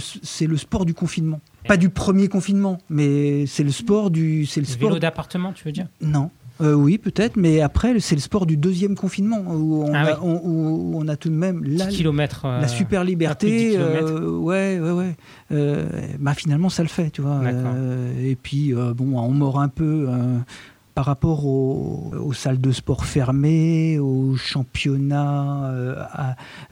sport 0.58 0.86
du 0.86 0.94
confinement. 0.94 1.41
Pas 1.67 1.77
du 1.77 1.89
premier 1.89 2.27
confinement, 2.27 2.77
mais 2.89 3.46
c'est 3.48 3.63
le 3.63 3.72
sport 3.72 4.10
du, 4.12 4.46
c'est 4.46 4.62
le 4.62 4.67
Le 4.67 4.72
sport. 4.72 4.89
vélo 4.89 5.00
d'appartement 5.00 5.51
tu 5.51 5.63
veux 5.65 5.72
dire? 5.72 5.88
Non. 6.01 6.29
Euh, 6.62 6.74
oui, 6.74 6.98
peut-être, 6.98 7.36
mais 7.36 7.60
après, 7.60 8.00
c'est 8.00 8.15
le 8.15 8.22
sport 8.22 8.46
du 8.46 8.55
deuxième 8.55 8.96
confinement 8.96 9.41
où 9.46 9.84
on, 9.84 9.94
Ah 9.94 10.03
a, 10.03 10.12
oui. 10.13 10.17
on, 10.22 10.39
où 10.41 10.94
on 10.96 11.05
a 11.10 11.17
tout 11.17 11.27
de 11.27 11.34
même 11.36 11.62
10 11.62 11.77
la, 11.77 11.86
kilomètres 11.88 12.46
euh, 12.46 12.62
la 12.62 12.70
super 12.70 13.01
plus 13.01 13.08
de 13.08 13.10
10 13.10 13.10
liberté. 13.12 13.70
kilomètres. 13.72 14.13
euh, 14.22 14.38
ouais, 14.38 14.79
ouais, 14.79 14.91
ouais. 14.91 15.15
Euh, 15.51 15.89
bah, 16.17 16.34
finalement, 16.34 16.70
ça 16.70 16.82
le 16.84 16.88
fait, 16.88 17.10
tu 17.10 17.22
vois. 17.22 17.41
Et 18.24 18.38
puis, 18.38 18.72
bon, 18.96 19.20
on 19.20 19.32
mord 19.32 19.60
un 19.60 19.67
peu 19.67 20.08
par 20.96 21.06
rapport 21.06 21.46
aux, 21.46 22.32
salles 22.34 22.62
de 22.62 22.72
sport 22.72 23.06
fermées, 23.06 24.00
aux 24.00 24.38
championnats 24.38 25.66
euh, 25.66 26.06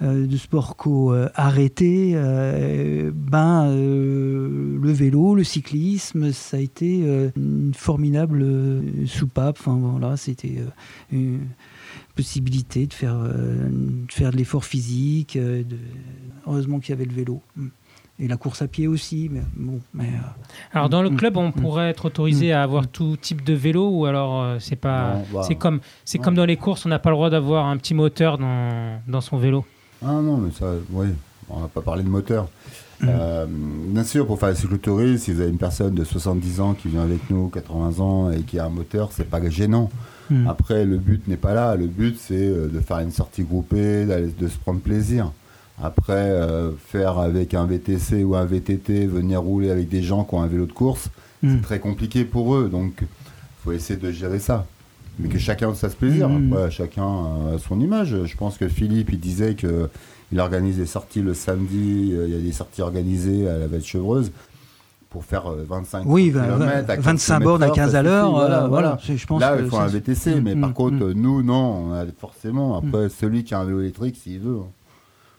euh, 0.02 0.26
de 0.26 0.38
sport 0.38 0.78
co 0.78 1.14
euh, 1.14 1.28
arrêtés. 1.36 2.14
ben, 3.14 3.70
le 3.76 4.92
vélo, 4.92 5.36
le 5.36 5.44
cyclisme, 5.44 6.32
ça 6.32 6.56
a 6.56 6.60
été 6.62 7.32
une 7.36 7.74
formidable 7.76 8.46
soupape. 9.08 9.60
C'était 10.16 10.56
une 11.12 11.40
possibilité 12.16 12.88
de 12.88 12.94
faire, 12.94 13.18
de 13.18 14.12
faire 14.12 14.32
de 14.32 14.38
l'effort 14.38 14.64
physique. 14.64 15.38
Heureusement 16.48 16.80
qu'il 16.80 16.92
y 16.92 16.94
avait 16.94 17.06
le 17.06 17.14
vélo. 17.14 17.42
Mm. 18.24 18.26
Et 18.26 18.28
la 18.30 18.38
course 18.38 18.62
à 18.62 18.68
pied 18.68 18.88
aussi. 18.88 19.30
Mais 19.32 19.42
bon, 19.56 19.80
mais, 19.94 20.06
euh, 20.06 20.74
Alors 20.74 20.90
dans 20.90 21.02
le 21.02 21.10
Mm, 21.10 21.18
club, 21.18 21.38
on 21.38 21.50
mm, 21.50 21.54
pourrait 21.54 21.90
être 21.90 22.06
autorisé 22.06 22.54
à 22.54 22.64
avoir 22.64 22.88
tout 22.88 23.18
type 23.18 23.44
de 23.44 23.54
vélo 23.54 23.90
ou 23.90 24.06
alors 24.06 24.42
euh, 24.42 24.58
c'est 24.60 24.76
pas 24.76 25.18
bah, 25.34 25.42
c'est 25.46 25.56
comme 25.56 25.80
c'est 26.06 26.20
comme 26.20 26.36
dans 26.36 26.46
les 26.46 26.58
courses, 26.58 26.86
on 26.86 26.90
n'a 26.90 27.00
pas 27.00 27.10
le 27.10 27.16
droit 27.16 27.30
d'avoir 27.30 27.66
un 27.68 27.78
petit 27.78 27.94
moteur 27.94 28.38
dans, 28.38 29.00
dans 29.08 29.22
son 29.22 29.38
vélo. 29.38 29.66
Ah 30.06 30.14
non, 30.22 30.38
mais 30.38 30.52
ça, 30.52 30.68
oui, 30.92 31.08
on 31.50 31.62
n'a 31.62 31.68
pas 31.68 31.82
parlé 31.82 32.04
de 32.04 32.10
moteur. 32.10 32.48
Mm. 33.02 33.06
Euh, 33.10 33.46
bien 33.50 34.04
sûr, 34.04 34.26
pour 34.26 34.40
faire 34.40 34.50
le 34.50 34.56
cyclotourisme, 34.56 35.18
si 35.18 35.34
vous 35.34 35.42
avez 35.42 35.50
une 35.50 35.58
personne 35.58 35.94
de 35.94 36.04
70 36.04 36.62
ans 36.62 36.74
qui 36.74 36.88
vient 36.90 37.04
avec 37.04 37.30
nous, 37.30 37.50
80 37.50 38.00
ans, 38.00 38.32
et 38.32 38.42
qui 38.42 38.60
a 38.60 38.66
un 38.66 38.70
moteur, 38.70 39.12
c'est 39.12 39.30
pas 39.30 39.42
gênant. 39.50 39.90
mm. 40.30 40.48
Après, 40.48 40.86
le 40.86 40.98
but 40.98 41.28
n'est 41.28 41.38
pas 41.38 41.54
là. 41.54 41.76
Le 41.76 41.88
but, 41.88 42.18
c'est 42.18 42.48
de 42.48 42.80
faire 42.80 43.00
une 43.00 43.12
sortie 43.12 43.44
groupée, 43.44 44.06
de 44.06 44.48
se 44.48 44.58
prendre 44.58 44.80
plaisir. 44.80 45.32
Après, 45.82 46.14
euh, 46.14 46.72
faire 46.88 47.18
avec 47.18 47.54
un 47.54 47.66
VTC 47.66 48.24
ou 48.24 48.36
un 48.36 48.46
VTT, 48.46 49.08
venir 49.08 49.42
rouler 49.42 49.72
avec 49.72 49.90
des 49.90 50.04
gens 50.04 50.24
qui 50.24 50.36
ont 50.36 50.42
un 50.42 50.48
vélo 50.48 50.66
de 50.66 50.72
course, 50.72 51.10
c'est 51.44 51.62
très 51.62 51.80
compliqué 51.80 52.24
pour 52.24 52.56
eux. 52.56 52.70
Donc, 52.70 52.94
il 53.02 53.08
faut 53.64 53.72
essayer 53.74 54.00
de 54.00 54.12
gérer 54.12 54.40
ça. 54.40 54.66
Mais 55.20 55.28
que 55.30 55.38
chacun 55.38 55.74
se 55.74 55.80
fasse 55.80 55.96
plaisir. 55.96 56.30
Mm. 56.30 56.54
Après, 56.54 56.72
chacun 56.72 57.04
a 57.54 57.58
son 57.60 57.80
image. 57.80 58.16
Je 58.24 58.38
pense 58.38 58.58
que 58.58 58.68
Philippe, 58.68 59.12
il 59.12 59.20
disait 59.20 59.56
que 59.56 59.90
il 60.32 60.40
organise 60.40 60.78
des 60.78 60.86
sorties 60.86 61.22
le 61.22 61.34
samedi. 61.34 62.12
euh, 62.14 62.28
Il 62.28 62.34
y 62.34 62.38
a 62.38 62.42
des 62.42 62.52
sorties 62.52 62.82
organisées 62.82 63.48
à 63.48 63.58
la 63.58 63.68
de 63.68 63.80
Chevreuse 63.80 64.32
pour 65.10 65.26
faire 65.26 65.52
euh, 65.52 65.66
25 65.70 66.04
Oui, 66.08 66.32
km 66.32 66.58
vingt- 66.58 66.90
à 66.90 66.96
15 66.96 67.06
25 67.06 67.44
bornes 67.44 67.62
à 67.64 67.68
km/h, 67.68 67.76
15 67.84 67.92
ça 67.92 68.00
à 68.00 68.02
l'heure. 68.04 68.28
euh, 68.28 68.32
Voilà, 68.32 68.48
voilà, 68.48 68.68
voilà. 68.70 68.98
C'est- 69.06 69.18
Je 69.18 69.28
pense 69.28 69.42
Là, 69.42 69.56
il 69.60 69.68
faut 69.70 69.78
un 69.78 69.86
VTC, 69.88 70.36
Mm, 70.36 70.42
mais 70.44 70.56
par 70.56 70.74
contre, 70.74 70.96
nous, 71.14 71.44
non, 71.44 71.90
on 71.90 71.94
a 71.94 72.06
forcément. 72.18 72.78
Après, 72.78 73.10
celui 73.10 73.44
qui 73.44 73.54
a 73.54 73.60
un 73.60 73.66
vélo 73.66 73.82
électrique, 73.82 74.16
s'il 74.24 74.40
veut, 74.40 74.58
hein, 74.62 74.68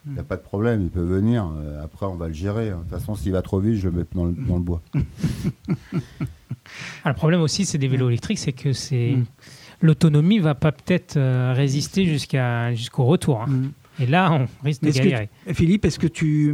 il 0.07 0.13
n'y 0.13 0.19
a 0.19 0.23
pas 0.23 0.37
de 0.37 0.41
problème, 0.41 0.81
il 0.81 0.89
peut 0.89 1.01
venir. 1.03 1.49
Euh, 1.57 1.83
Après, 1.83 2.05
on 2.05 2.15
va 2.15 2.27
le 2.27 2.33
gérer. 2.33 2.69
De 2.69 2.75
toute 2.75 2.89
façon, 2.89 3.15
s'il 3.15 3.31
va 3.31 3.41
trop 3.41 3.59
vite, 3.59 3.75
je 3.79 3.89
le 3.89 3.97
mets 3.97 4.05
dans 4.13 4.25
le, 4.25 4.33
dans 4.33 4.55
le 4.57 4.61
bois. 4.61 4.81
Ah, 7.03 7.09
le 7.09 7.15
problème 7.15 7.41
aussi, 7.41 7.63
c'est 7.65 7.77
des 7.77 7.87
vélos 7.87 8.07
électriques, 8.09 8.39
c'est 8.39 8.51
que 8.53 8.73
c'est 8.73 9.11
Mm. 9.17 9.25
l'autonomie 9.81 10.39
va 10.39 10.55
pas 10.55 10.71
peut-être 10.71 11.15
euh, 11.17 11.53
résister 11.55 12.05
jusqu'à 12.05 12.73
jusqu'au 12.73 13.05
retour. 13.05 13.41
hein. 13.43 13.69
Et 13.99 14.05
là, 14.05 14.31
on 14.33 14.47
risque 14.65 14.83
de 14.83 14.91
galérer. 14.91 15.29
Philippe, 15.53 15.85
est-ce 15.85 15.99
que 15.99 16.07
tu, 16.07 16.53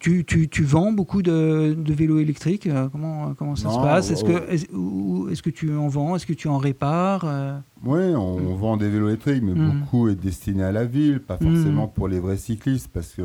tu, 0.00 0.24
tu, 0.24 0.48
tu 0.48 0.62
vends 0.64 0.92
beaucoup 0.92 1.22
de, 1.22 1.74
de 1.74 1.92
vélos 1.92 2.18
électriques 2.18 2.66
Euh, 2.66 2.88
comment, 2.90 3.34
comment 3.34 3.56
ça 3.56 3.70
se 3.70 3.76
passe? 3.76 4.10
Est-ce 4.10 4.24
oh. 4.24 4.28
que, 4.28 4.52
est, 4.52 4.70
ou- 4.72 5.28
est-ce 5.30 5.42
que 5.42 5.50
tu 5.50 5.74
en 5.74 5.88
vends? 5.88 6.16
Est-ce 6.16 6.26
que 6.26 6.32
tu 6.34 6.48
en 6.48 6.58
répares 6.58 7.24
Euh, 7.24 7.58
Oui, 7.84 8.00
on, 8.14 8.36
on 8.36 8.54
vend 8.56 8.76
des 8.76 8.88
vélos 8.90 9.08
électriques, 9.08 9.42
mais 9.42 9.52
Mm. 9.54 9.80
beaucoup 9.80 10.08
est 10.08 10.14
destiné 10.14 10.62
à 10.64 10.72
la 10.72 10.84
ville, 10.84 11.20
pas 11.20 11.38
Mm. 11.40 11.54
forcément 11.54 11.88
pour 11.88 12.08
les 12.08 12.20
vrais 12.20 12.36
cyclistes, 12.36 12.90
parce 12.92 13.12
que 13.14 13.22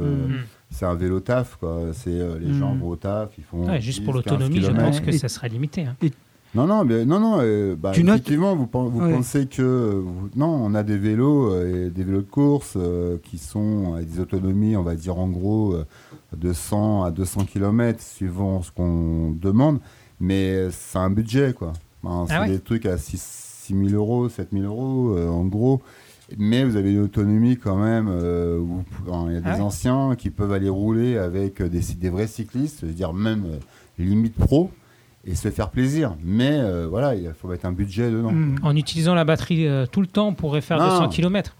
c'est 0.69 0.85
un 0.85 0.95
vélo 0.95 1.19
taf. 1.19 1.57
Quoi. 1.57 1.87
C'est, 1.93 2.09
euh, 2.09 2.37
les 2.39 2.53
gens 2.53 2.75
vont 2.75 2.89
au 2.89 2.95
taf, 2.95 3.29
ils 3.37 3.43
font. 3.43 3.67
Ouais, 3.67 3.81
juste 3.81 3.99
10, 3.99 4.05
pour 4.05 4.13
15 4.15 4.25
l'autonomie, 4.25 4.61
je 4.61 4.71
pense 4.71 4.99
que 5.01 5.09
Et- 5.09 5.17
ça 5.17 5.27
serait 5.27 5.49
limité. 5.49 5.83
hein. 5.85 5.95
Non, 6.57 6.67
non, 6.67 6.83
mais, 6.83 7.05
non, 7.05 7.19
non. 7.19 7.37
euh, 7.39 7.75
bah, 7.75 7.91
Tu 7.93 8.03
notes- 8.03 8.15
effectivement, 8.15 8.55
vous, 8.55 8.67
pen- 8.67 8.89
vous 8.91 8.99
Ouais. 9.01 9.13
pensez 9.13 9.45
que 9.45 9.61
euh, 9.61 10.01
vous- 10.03 10.29
non, 10.35 10.47
on 10.47 10.73
a 10.73 10.83
des 10.83 10.97
vélos, 10.97 11.51
euh, 11.53 11.85
et 11.87 11.89
des 11.89 12.03
vélos 12.03 12.21
de 12.21 12.29
course 12.29 12.73
euh, 12.75 13.17
qui 13.23 13.37
sont 13.37 13.93
à 13.93 14.01
des 14.01 14.19
autonomies, 14.19 14.75
on 14.75 14.83
va 14.83 14.95
dire 14.95 15.17
en 15.19 15.27
gros 15.29 15.75
de 16.35 16.53
100 16.53 17.03
à 17.03 17.11
200 17.11 17.45
km 17.45 18.01
suivant 18.01 18.61
ce 18.61 18.71
qu'on 18.71 19.31
demande, 19.31 19.79
mais 20.19 20.69
c'est 20.71 20.97
un 20.97 21.09
budget 21.09 21.53
quoi. 21.53 21.73
C'est 22.03 22.33
Ah 22.33 22.41
ouais 22.41 22.49
des 22.49 22.59
trucs 22.59 22.85
à 22.85 22.97
6 22.97 23.73
000 23.73 23.89
euros, 23.93 24.27
7 24.29 24.49
000 24.51 24.63
euros 24.65 25.15
en 25.17 25.45
gros. 25.45 25.81
Mais 26.37 26.65
vous 26.65 26.75
avez 26.75 26.91
une 26.91 27.01
autonomie 27.03 27.55
quand 27.57 27.77
même 27.77 28.07
où 28.09 28.81
il 29.27 29.33
y 29.33 29.37
a 29.37 29.41
des 29.41 29.47
Ah 29.49 29.55
ouais 29.55 29.61
anciens 29.61 30.15
qui 30.17 30.29
peuvent 30.29 30.51
aller 30.51 30.67
rouler 30.69 31.17
avec 31.17 31.61
des, 31.61 31.79
des 31.99 32.09
vrais 32.09 32.27
cyclistes, 32.27 32.79
je 32.81 32.87
veux 32.87 32.91
dire 32.93 33.13
même 33.13 33.45
limite 33.97 34.35
pro, 34.35 34.69
et 35.27 35.35
se 35.35 35.49
faire 35.49 35.69
plaisir. 35.69 36.15
Mais 36.23 36.51
euh, 36.53 36.87
voilà, 36.89 37.13
il 37.15 37.31
faut 37.39 37.47
mettre 37.49 37.65
un 37.65 37.71
budget 37.73 38.09
dedans. 38.09 38.31
mm, 38.31 38.55
En 38.63 38.75
utilisant 38.75 39.13
la 39.13 39.25
batterie 39.25 39.67
euh, 39.67 39.85
tout 39.85 40.01
le 40.01 40.07
temps, 40.07 40.29
on 40.29 40.33
pourrait 40.33 40.61
faire 40.61 40.77
Non. 40.79 40.85
200 40.89 41.09
km. 41.09 41.55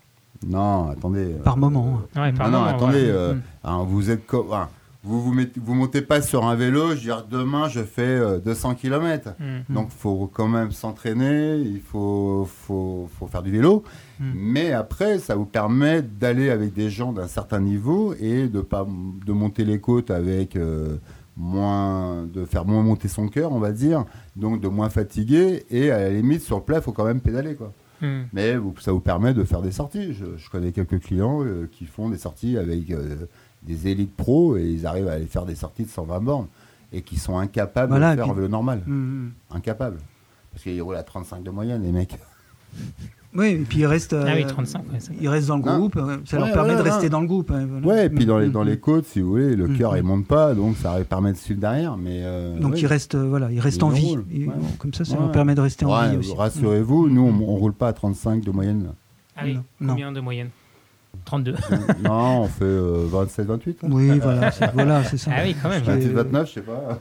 Non, 0.48 0.90
attendez. 0.90 1.34
euh, 1.34 1.44
Par 1.44 1.58
moment. 1.58 2.02
hein. 2.16 2.22
Ouais, 2.22 2.32
par 2.34 2.50
non, 2.50 2.64
attendez. 2.64 2.98
ouais. 3.04 3.10
euh, 3.10 3.34
Mm. 3.34 3.42
hein, 3.66 3.86
vous 3.88 4.10
êtes 4.12 4.26
co- 4.28 4.46
enfin, 4.48 4.70
vous, 5.04 5.22
vous, 5.22 5.34
mettez, 5.34 5.60
vous 5.64 5.74
montez 5.74 6.02
pas 6.02 6.22
sur 6.22 6.46
un 6.46 6.56
vélo, 6.56 6.90
je 6.90 6.96
veux 6.96 7.00
dire 7.02 7.26
demain 7.30 7.70
je 7.70 7.82
fais 7.82 8.02
euh, 8.02 8.40
200 8.40 8.76
km. 8.76 9.30
Mm. 9.40 9.74
Donc 9.74 9.90
faut 9.90 10.30
quand 10.32 10.48
même 10.48 10.72
s'entraîner, 10.72 11.58
il 11.58 11.80
faut, 11.82 12.48
faut, 12.66 13.10
faut 13.18 13.28
faire 13.28 13.42
du 13.44 13.52
vélo. 13.52 13.84
Mais 14.20 14.74
après, 14.74 15.20
ça 15.20 15.36
vous 15.36 15.46
permet 15.46 16.02
d'aller 16.02 16.50
avec 16.50 16.74
des 16.74 16.90
gens 16.90 17.14
d'un 17.14 17.28
certain 17.28 17.60
niveau 17.60 18.14
et 18.20 18.48
de 18.48 18.62
pas 18.62 18.86
de 19.26 19.32
monter 19.32 19.64
les 19.64 19.80
côtes 19.80 20.10
avec 20.12 20.56
euh, 20.56 20.98
moins 21.38 22.24
de 22.25 22.44
faire 22.46 22.65
moins 22.65 22.82
monter 22.84 23.08
son 23.08 23.27
cœur, 23.27 23.51
on 23.51 23.60
va 23.60 23.72
dire, 23.72 24.06
donc 24.36 24.60
de 24.60 24.67
moins 24.67 24.89
fatiguer 24.89 25.65
et 25.70 25.91
à 25.91 26.00
la 26.00 26.10
limite 26.10 26.41
sur 26.41 26.58
le 26.58 26.63
plat, 26.63 26.77
il 26.77 26.82
faut 26.84 26.91
quand 26.91 27.06
même 27.06 27.22
pédaler 27.22 27.56
quoi. 27.56 27.72
Mm. 28.01 28.24
Mais 28.34 28.56
vous- 28.58 28.74
ça 28.79 28.91
vous 28.91 29.00
permet 29.00 29.34
de 29.34 29.44
faire 29.44 29.62
des 29.62 29.72
sorties. 29.72 30.13
Je, 30.13 30.25
je 30.38 30.50
connais 30.50 30.72
quelques 30.72 31.00
clients 31.00 31.44
euh, 31.44 31.67
qui 31.72 31.86
font 31.86 32.10
des 32.10 32.17
sorties 32.17 32.58
avec 32.58 32.89
euh, 32.91 33.15
des 33.63 33.88
élites 33.88 34.15
pros 34.15 34.58
et 34.58 34.65
ils 34.65 34.86
arrivent 34.86 35.08
à 35.08 35.13
aller 35.13 35.25
faire 35.25 35.46
des 35.46 35.56
sorties 35.56 35.84
de 35.84 35.89
120 35.89 36.20
bornes 36.22 36.48
et 36.94 37.01
qui 37.01 37.17
sont 37.17 37.38
incapables 37.38 37.89
Voilà, 37.91 38.12
de 38.12 38.15
faire 38.17 38.25
puis- 38.25 38.32
en 38.32 38.36
vélo 38.36 38.48
normal. 38.48 38.84
Mm, 38.86 38.94
mm. 39.25 39.32
Incapables. 39.51 39.98
Parce 40.51 40.63
qu'ils 40.63 40.82
roulent 40.82 40.96
à 40.96 41.03
35 41.03 41.44
de 41.44 41.50
moyenne, 41.51 41.84
les 41.84 41.91
mecs. 41.91 42.17
Oui, 43.38 43.48
et 43.50 43.58
puis 43.60 43.79
ils 43.79 43.86
restent, 43.86 44.13
Ah 44.20 44.34
oui, 44.36 44.44
euh, 44.44 44.48
35. 44.48 44.79
ouais, 44.91 45.00
ça- 45.00 45.12
ils 45.22 45.29
restent 45.29 45.48
dans 45.48 45.58
le 45.58 45.63
Non. 45.63 45.77
groupe. 45.77 45.96
euh, 45.98 46.17
Ça 46.25 46.38
Ouais, 46.38 46.44
leur 46.46 46.53
permet 46.53 46.72
ouais, 46.72 46.77
de 46.77 46.82
rester 46.82 47.03
ouais. 47.03 47.10
dans 47.10 47.22
le 47.22 47.27
groupe. 47.27 47.51
hein, 47.51 47.67
voilà. 47.70 47.86
Ouais, 47.88 48.06
et 48.08 48.10
puis 48.10 48.25
dans 48.25 48.39
les, 48.39 48.48
Mm, 48.48 48.51
dans 48.51 48.63
mm, 48.63 48.67
les 48.67 48.79
côtes, 48.79 49.06
si 49.06 49.22
vous 49.22 49.29
voulez, 49.29 49.56
le 49.56 49.67
Mm, 49.67 49.77
cœur 49.77 49.94
mm. 49.94 49.98
il 49.98 50.03
monte 50.03 50.25
pas, 50.27 50.53
donc 50.56 50.75
ça 50.77 50.96
permet 51.08 51.32
de 51.34 51.38
suivre 51.38 51.60
derrière. 51.62 51.98
Mais 51.98 52.22
euh, 52.24 52.58
Donc 52.60 52.74
ouais. 52.74 52.79
ils 52.79 52.88
restent, 52.88 53.13
euh, 53.15 53.27
voilà, 53.29 53.51
ils 53.51 53.60
restent 53.60 53.77
Ils 53.77 53.84
en 53.84 53.89
vie. 53.89 54.17
Et, 54.34 54.46
ouais. 54.48 54.53
comme 54.79 54.94
ça, 54.94 55.06
ça 55.06 55.13
Ouais. 55.13 55.20
leur 55.20 55.32
permet 55.32 55.53
de 55.56 55.62
rester 55.62 55.86
en 55.86 55.96
Ouais, 56.00 56.10
vie 56.12 56.17
aussi. 56.17 56.34
Rassurez-vous, 56.36 57.10
nous 57.10 57.22
on, 57.22 57.44
on 57.48 57.56
roule 57.58 57.74
pas 57.74 57.89
à 57.89 57.94
35 57.94 58.44
de 58.44 58.50
moyenne. 58.51 58.84
là. 58.86 58.89
Ah 59.36 59.41
oui, 59.46 59.60
Non. 59.79 59.89
combien 59.94 60.12
de 60.12 60.20
moyenne? 60.20 60.50
32. 61.25 61.53
non, 62.03 62.41
on 62.44 62.48
fait 62.48 62.65
27-28. 62.65 63.84
Mm. 63.84 63.94
Oui, 63.94 64.20
voilà, 64.20 64.51
c'est 64.51 64.72
voilà, 64.74 65.03
c'est 65.03 65.17
ça. 65.17 65.32
Ah 65.36 65.41
oui, 65.44 65.56
quand 65.62 65.70
même. 65.70 65.84
Je- 65.86 65.91
28-29, 65.91 66.48
je 66.48 66.53
sais 66.53 66.62
pas. 66.62 67.00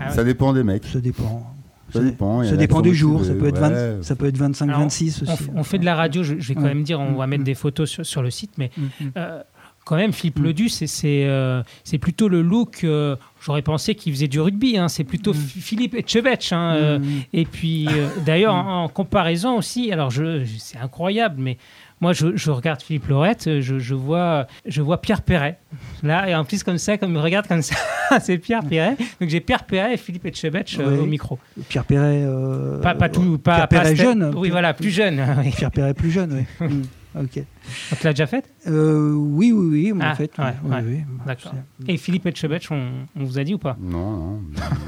Ah 0.00 0.08
ouais. 0.08 0.14
Ça 0.14 0.24
dépend 0.24 0.52
des 0.54 0.62
mecs. 0.62 0.84
Ça 0.86 1.00
dépend. 1.00 1.46
Ça 1.92 2.00
dépend. 2.00 2.44
Ça 2.44 2.56
dépend 2.56 2.82
jours. 2.94 3.20
plus- 3.20 3.28
Ça 3.28 3.34
peut 3.34 3.48
être, 3.48 3.58
20 3.58 3.70
ouais. 3.70 3.96
ça 4.02 4.16
peut 4.16 4.26
être 4.26 4.36
25, 4.38 4.68
Alors, 4.68 4.80
26 4.80 5.22
On, 5.26 5.32
aussi. 5.32 5.44
f- 5.44 5.48
on 5.54 5.62
fait 5.64 5.78
de 5.78 5.84
la 5.84 5.94
radio, 5.94 6.22
je, 6.22 6.34
je 6.38 6.48
vais 6.48 6.54
quand 6.54 6.62
Ouais. 6.62 6.68
même 6.68 6.82
dire, 6.82 7.00
on 7.00 7.14
va 7.14 7.26
Mm, 7.26 7.30
mettre 7.30 7.40
mm. 7.42 7.44
des 7.46 7.54
photos 7.54 7.88
sur, 7.90 8.04
sur 8.06 8.22
le 8.22 8.30
site, 8.30 8.52
mais 8.58 8.70
Mm, 8.76 8.82
euh, 9.16 9.42
quand 9.84 9.96
même, 9.96 10.12
Philippe. 10.12 10.38
Ledu, 10.40 10.68
c'est 10.68 10.86
c'est 10.86 11.24
euh, 11.26 11.62
c'est 11.84 11.96
plutôt 11.98 12.28
le 12.28 12.42
look. 12.42 12.84
euh, 12.84 13.16
J'aurais 13.40 13.62
pensé 13.62 13.94
qu'il 13.94 14.12
faisait 14.12 14.28
du 14.28 14.38
rugby. 14.40 14.76
hein, 14.76 14.88
c'est 14.88 15.04
plutôt 15.04 15.32
Philippe 15.32 15.94
Etchebetch. 15.94 16.52
hein, 16.52 16.74
euh. 16.76 16.98
Et 17.32 17.44
puis, 17.46 17.86
euh, 17.88 18.08
d'ailleurs, 18.26 18.54
en, 18.54 18.84
en 18.84 18.88
comparaison 18.88 19.56
aussi, 19.56 19.90
alors 19.92 20.10
je, 20.10 20.44
je- 20.44 20.58
c'est 20.58 20.76
incroyable, 20.78 21.36
mais 21.38 21.56
moi, 22.00 22.12
je, 22.12 22.36
je 22.36 22.50
regarde 22.50 22.80
Philippe 22.82 23.08
Laurette, 23.08 23.60
je, 23.60 23.78
je 23.78 23.94
vois, 23.94 24.46
je 24.66 24.82
vois 24.82 25.00
Pierre 25.00 25.22
Perret. 25.22 25.58
Là, 26.02 26.28
et 26.28 26.34
en 26.34 26.44
plus, 26.44 26.62
comme 26.62 26.78
ça, 26.78 26.96
comme 26.96 27.10
il 27.10 27.14
me 27.16 27.20
regarde 27.20 27.46
comme 27.46 27.62
ça, 27.62 27.74
c'est 28.20 28.38
Pierre 28.38 28.62
Perret. 28.64 28.96
Donc, 29.20 29.28
j'ai 29.30 29.40
Pierre 29.40 29.64
Perret 29.64 29.94
et 29.94 29.96
Philippe 29.96 30.24
Etchebetch 30.26 30.78
euh, 30.78 30.84
Oui. 30.96 30.98
au 30.98 31.06
micro. 31.06 31.38
Pierre 31.68 31.84
Perret. 31.84 32.22
euh, 32.24 32.80
Pas, 32.80 32.94
pas 32.94 33.08
tout, 33.08 33.38
pas, 33.38 33.54
Pierre 33.54 33.68
pas 33.68 33.80
Perret 33.82 33.94
Stel- 33.94 34.06
jeune. 34.06 34.32
Oui, 34.36 34.50
voilà, 34.50 34.74
plus 34.74 34.90
jeune. 34.90 35.20
oui. 35.44 35.50
Pierre 35.56 35.70
Perret 35.70 35.94
plus 35.94 36.10
jeune, 36.10 36.44
oui. 36.60 36.68
Mm. 37.20 37.24
Ok. 37.24 37.44
On 37.92 37.96
te 37.96 38.04
l'a 38.04 38.12
déjà 38.12 38.26
fait 38.26 38.44
Euh, 38.66 39.12
oui, 39.12 39.52
oui, 39.52 39.90
oui, 39.92 39.98
Ah, 40.00 40.12
en 40.12 40.14
fait. 40.14 40.30
ouais, 40.38 40.54
oui, 40.64 40.70
ouais. 40.70 40.82
oui. 40.86 41.00
D'accord. 41.26 41.52
Et 41.86 41.96
Philippe 41.96 42.26
Etchebetch, 42.26 42.70
on, 42.70 42.90
on 43.16 43.24
vous 43.24 43.38
a 43.38 43.44
dit 43.44 43.54
ou 43.54 43.58
pas 43.58 43.76
Non, 43.80 44.10
non. 44.16 44.40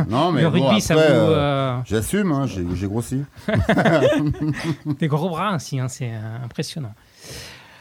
non, 0.08 0.32
mais 0.32 0.42
Le 0.42 0.50
bon, 0.50 0.64
rugby, 0.66 0.80
ça 0.80 0.94
après, 0.94 1.08
vous. 1.08 1.14
euh, 1.14 1.34
euh, 1.36 1.78
J'assume, 1.86 2.32
hein, 2.32 2.46
j'ai 2.46 2.64
j'ai 2.74 2.86
grossi. 2.86 3.22
Des 4.98 5.08
gros 5.08 5.28
bras 5.28 5.50
ainsi, 5.50 5.78
hein, 5.78 5.88
c'est 5.88 6.10
euh, 6.12 6.44
impressionnant. 6.44 6.92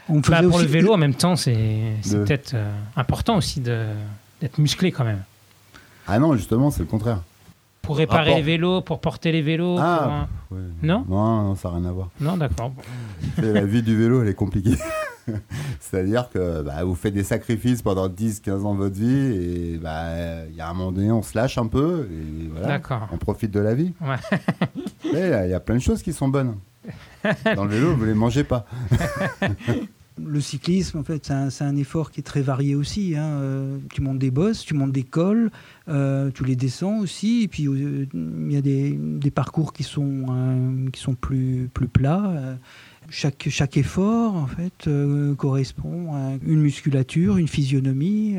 On 0.08 0.18
Bah, 0.20 0.42
pour 0.42 0.58
le 0.58 0.64
aussi- 0.64 0.66
vélo, 0.66 0.92
en 0.92 0.96
même 0.96 1.14
temps, 1.14 1.36
c'est 1.36 1.56
c'est 2.02 2.16
De- 2.18 2.24
peut-être 2.24 2.54
euh, 2.54 2.70
important 2.96 3.36
aussi 3.36 3.60
de- 3.60 3.86
d'être 4.40 4.58
musclé 4.58 4.90
quand 4.90 5.04
même. 5.04 5.22
Ah 6.08 6.18
non, 6.18 6.34
justement, 6.34 6.70
c'est 6.70 6.80
le 6.80 6.86
contraire. 6.86 7.20
Pour 7.82 7.96
réparer 7.96 8.24
Rapport. 8.30 8.36
les 8.36 8.42
vélos, 8.42 8.80
pour 8.82 9.00
porter 9.00 9.32
les 9.32 9.42
vélos. 9.42 9.76
Ah. 9.80 10.00
pour 10.02 10.12
un- 10.12 10.28
Ouais. 10.52 10.66
Non 10.82 11.04
non, 11.08 11.42
non, 11.44 11.54
ça 11.54 11.70
n'a 11.70 11.76
rien 11.76 11.84
à 11.86 11.92
voir. 11.92 12.08
Non, 12.20 12.36
d'accord. 12.36 12.72
La 13.42 13.64
vie 13.64 13.82
du 13.82 13.96
vélo, 13.96 14.22
elle 14.22 14.28
est 14.28 14.34
compliquée. 14.34 14.74
C'est-à-dire 15.80 16.28
que 16.28 16.62
bah, 16.62 16.82
vous 16.84 16.94
faites 16.96 17.14
des 17.14 17.22
sacrifices 17.22 17.82
pendant 17.82 18.08
10-15 18.08 18.64
ans 18.64 18.74
de 18.74 18.78
votre 18.80 18.96
vie 18.96 19.74
et 19.74 19.78
bah, 19.78 20.44
il 20.48 20.56
y 20.56 20.60
a 20.60 20.68
un 20.68 20.74
moment 20.74 20.90
donné, 20.90 21.12
on 21.12 21.22
se 21.22 21.36
lâche 21.36 21.56
un 21.58 21.68
peu 21.68 22.08
et 22.10 22.48
voilà, 22.52 22.80
on 23.12 23.16
profite 23.16 23.52
de 23.52 23.60
la 23.60 23.74
vie. 23.74 23.92
Ouais. 24.00 24.16
Mais 25.12 25.20
il 25.20 25.28
y 25.30 25.32
a- 25.32 25.46
il 25.46 25.50
y, 25.50 25.54
a 25.54 25.60
plein 25.60 25.76
de 25.76 25.80
choses 25.80 26.02
qui 26.02 26.12
sont 26.12 26.28
bonnes. 26.28 26.56
Dans 27.54 27.64
le 27.64 27.70
vélo, 27.70 27.94
vous 27.94 28.02
ne 28.02 28.06
les 28.06 28.14
mangez 28.14 28.42
pas. 28.44 28.64
Le 30.26 30.40
cyclisme, 30.40 30.98
en 30.98 31.04
fait, 31.04 31.30
c'est 31.50 31.64
un, 31.64 31.76
effort 31.76 32.10
qui 32.10 32.20
est 32.20 32.24
très 32.24 32.42
varié 32.42 32.74
aussi. 32.74 33.14
hein. 33.16 33.22
Euh, 33.22 33.78
tu 33.92 34.00
montes 34.00 34.18
des 34.18 34.30
bosses, 34.30 34.64
tu 34.64 34.74
montes 34.74 34.92
des 34.92 35.02
cols, 35.02 35.50
euh, 35.88 36.30
tu 36.32 36.44
les 36.44 36.56
descends 36.56 36.98
aussi. 36.98 37.42
Et 37.42 37.48
puis, 37.48 37.66
euh, 37.66 38.06
il 38.12 38.52
y 38.52 38.56
a 38.56 38.60
des, 38.60 39.30
parcours 39.30 39.72
qui 39.72 39.82
sont, 39.82 40.86
qui 40.92 41.00
sont 41.00 41.14
plus, 41.14 41.70
plus 41.72 41.88
plats. 41.88 42.58
Chaque, 43.08 43.48
chaque 43.48 43.76
effort, 43.76 44.36
en 44.36 44.46
fait, 44.46 44.88
correspond 45.36 46.14
à 46.14 46.32
une 46.44 46.60
musculature, 46.60 47.36
une 47.36 47.48
physionomie. 47.48 48.36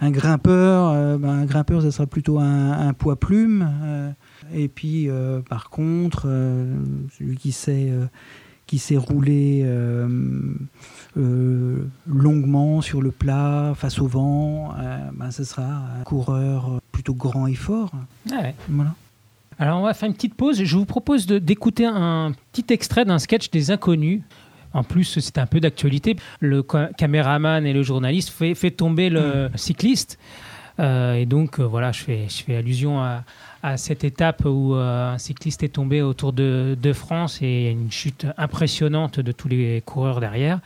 Un 0.00 0.10
grimpeur, 0.10 1.18
ben, 1.18 1.28
un 1.28 1.44
grimpeur, 1.44 1.82
ça 1.82 1.90
sera 1.90 2.06
plutôt 2.06 2.38
un, 2.38 2.72
un 2.88 2.92
poids 2.92 3.16
plume. 3.16 4.14
et 4.54 4.68
puis, 4.68 5.08
par 5.48 5.70
contre, 5.70 6.22
celui 7.18 7.36
qui 7.36 7.52
sait... 7.52 7.90
qui 8.66 8.78
s'est 8.78 8.96
roulé 8.96 9.66
euh, 11.16 11.86
longuement 12.06 12.80
sur 12.80 13.02
le 13.02 13.10
plat, 13.10 13.72
face 13.76 13.98
au 13.98 14.06
vent, 14.06 14.74
euh, 14.78 14.98
ben, 15.14 15.30
ce 15.30 15.44
sera 15.44 15.64
un 15.64 16.02
coureur 16.04 16.80
plutôt 16.90 17.14
grand 17.14 17.46
et 17.46 17.54
fort. 17.54 17.90
Ah 18.30 18.40
ouais. 18.42 18.54
Voilà. 18.68 18.94
Alors, 19.58 19.78
on 19.80 19.82
va 19.82 19.94
faire 19.94 20.08
une 20.08 20.14
petite 20.14 20.34
pause. 20.34 20.62
Je 20.64 20.76
vous 20.76 20.86
propose 20.86 21.26
d'écouter 21.26 21.86
un 21.86 22.32
petit 22.52 22.72
extrait 22.72 23.04
d'un 23.04 23.18
sketch 23.18 23.50
des 23.50 23.70
Inconnus. 23.70 24.22
En 24.72 24.82
plus, 24.84 25.18
c'est 25.20 25.36
un 25.38 25.46
peu 25.46 25.60
d'actualité. 25.60 26.16
Le 26.40 26.64
ca- 26.68 26.88
caméraman 26.96 27.66
et 27.66 27.72
le 27.74 27.82
journaliste 27.82 28.30
fait, 28.30 28.54
fait 28.54 28.70
tomber 28.70 29.10
le 29.10 29.50
cycliste. 29.54 30.18
Euh, 30.80 31.14
et 31.14 31.26
donc, 31.26 31.60
euh, 31.60 31.64
voilà, 31.64 31.92
je 31.92 32.00
fais, 32.02 32.26
je 32.28 32.42
fais 32.42 32.56
allusion 32.56 32.98
à, 33.02 33.24
à 33.62 33.76
cette 33.76 34.04
étape 34.04 34.44
où 34.44 34.74
euh, 34.74 35.12
un 35.14 35.18
cycliste 35.18 35.62
est 35.62 35.68
tombé 35.68 36.02
autour 36.02 36.32
de, 36.32 36.76
de 36.80 36.92
France 36.92 37.40
et 37.42 37.46
il 37.46 37.62
y 37.64 37.68
a 37.68 37.70
une 37.70 37.90
chute 37.90 38.26
impressionnante 38.36 39.20
de 39.20 39.32
tous 39.32 39.48
les 39.48 39.82
coureurs 39.84 40.20
derrière. 40.20 40.60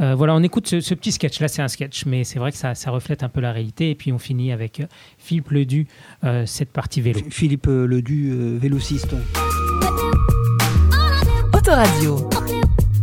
Euh, 0.00 0.14
voilà, 0.14 0.34
on 0.34 0.42
écoute 0.42 0.66
ce, 0.66 0.80
ce 0.80 0.94
petit 0.94 1.12
sketch. 1.12 1.40
Là, 1.40 1.48
c'est 1.48 1.62
un 1.62 1.68
sketch, 1.68 2.06
mais 2.06 2.24
c'est 2.24 2.38
vrai 2.38 2.52
que 2.52 2.58
ça, 2.58 2.74
ça 2.74 2.90
reflète 2.90 3.22
un 3.22 3.28
peu 3.28 3.40
la 3.40 3.52
réalité. 3.52 3.90
Et 3.90 3.94
puis, 3.94 4.12
on 4.12 4.18
finit 4.18 4.52
avec 4.52 4.80
euh, 4.80 4.86
Philippe 5.18 5.50
Ledu, 5.50 5.86
euh, 6.24 6.46
cette 6.46 6.70
partie 6.70 7.00
vélo. 7.00 7.20
Philippe 7.30 7.66
Ledu, 7.66 8.30
euh, 8.30 8.58
vélociste. 8.58 9.14
Autoradio. 11.52 12.28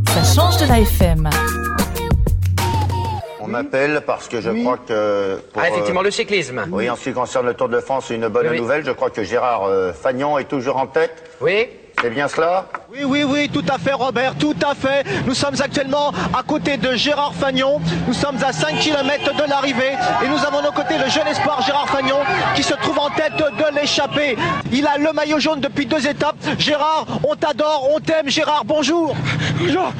Ça 0.07 0.23
change 0.23 0.57
de 0.61 0.67
la 0.67 0.79
FM. 0.79 1.29
M'appelle 3.53 4.01
parce 4.05 4.27
que 4.27 4.41
je 4.41 4.49
crois 4.49 4.77
que. 4.77 5.35
pour, 5.53 5.61
Ah, 5.61 5.69
effectivement, 5.69 6.01
euh, 6.01 6.05
le 6.05 6.11
cyclisme. 6.11 6.65
Oui, 6.71 6.89
en 6.89 6.95
ce 6.95 7.03
qui 7.03 7.13
concerne 7.13 7.45
le 7.45 7.53
Tour 7.53 7.69
de 7.69 7.79
France, 7.79 8.09
une 8.09 8.27
bonne 8.27 8.47
Oui, 8.49 8.57
nouvelle. 8.59 8.83
Je 8.83 8.91
crois 8.91 9.11
que 9.11 9.23
Gérard 9.23 9.65
euh, 9.65 9.93
Fagnon 9.93 10.39
est 10.39 10.45
toujours 10.45 10.77
en 10.77 10.87
tête. 10.87 11.31
Oui 11.39 11.67
C'est 12.01 12.09
bien 12.09 12.27
cela? 12.27 12.65
Oui, 12.91 13.01
oui, 13.05 13.23
oui, 13.23 13.49
tout 13.53 13.63
à 13.71 13.77
fait, 13.77 13.93
Robert, 13.93 14.33
tout 14.39 14.55
à 14.67 14.73
fait. 14.73 15.03
Nous 15.27 15.35
sommes 15.35 15.53
actuellement 15.61 16.11
à 16.37 16.41
côté 16.41 16.77
de 16.77 16.93
Gérard 16.95 17.35
Fagnon. 17.35 17.79
Nous 18.07 18.13
sommes 18.13 18.37
à 18.43 18.51
5 18.51 18.79
km 18.79 19.35
de 19.35 19.47
l'arrivée 19.49 19.93
et 20.23 20.27
nous 20.27 20.43
avons 20.43 20.57
à 20.57 20.63
nos 20.63 20.71
côtés 20.71 20.97
le 20.97 21.09
jeune 21.09 21.27
espoir 21.27 21.61
Gérard 21.61 21.87
Fagnon 21.89 22.17
qui 22.55 22.63
se 22.63 22.73
trouve 22.73 22.97
en 22.97 23.09
tête 23.11 23.33
de 23.37 23.79
l'échappée. 23.79 24.35
Il 24.71 24.87
a 24.87 24.97
le 24.97 25.13
maillot 25.13 25.39
jaune 25.39 25.59
depuis 25.61 25.85
deux 25.85 26.05
étapes. 26.07 26.35
Gérard, 26.57 27.05
on 27.23 27.35
t'adore, 27.35 27.87
on 27.95 27.99
t'aime. 27.99 28.29
Gérard, 28.29 28.63
bonjour. 28.65 29.15
Bonjour. 29.59 29.91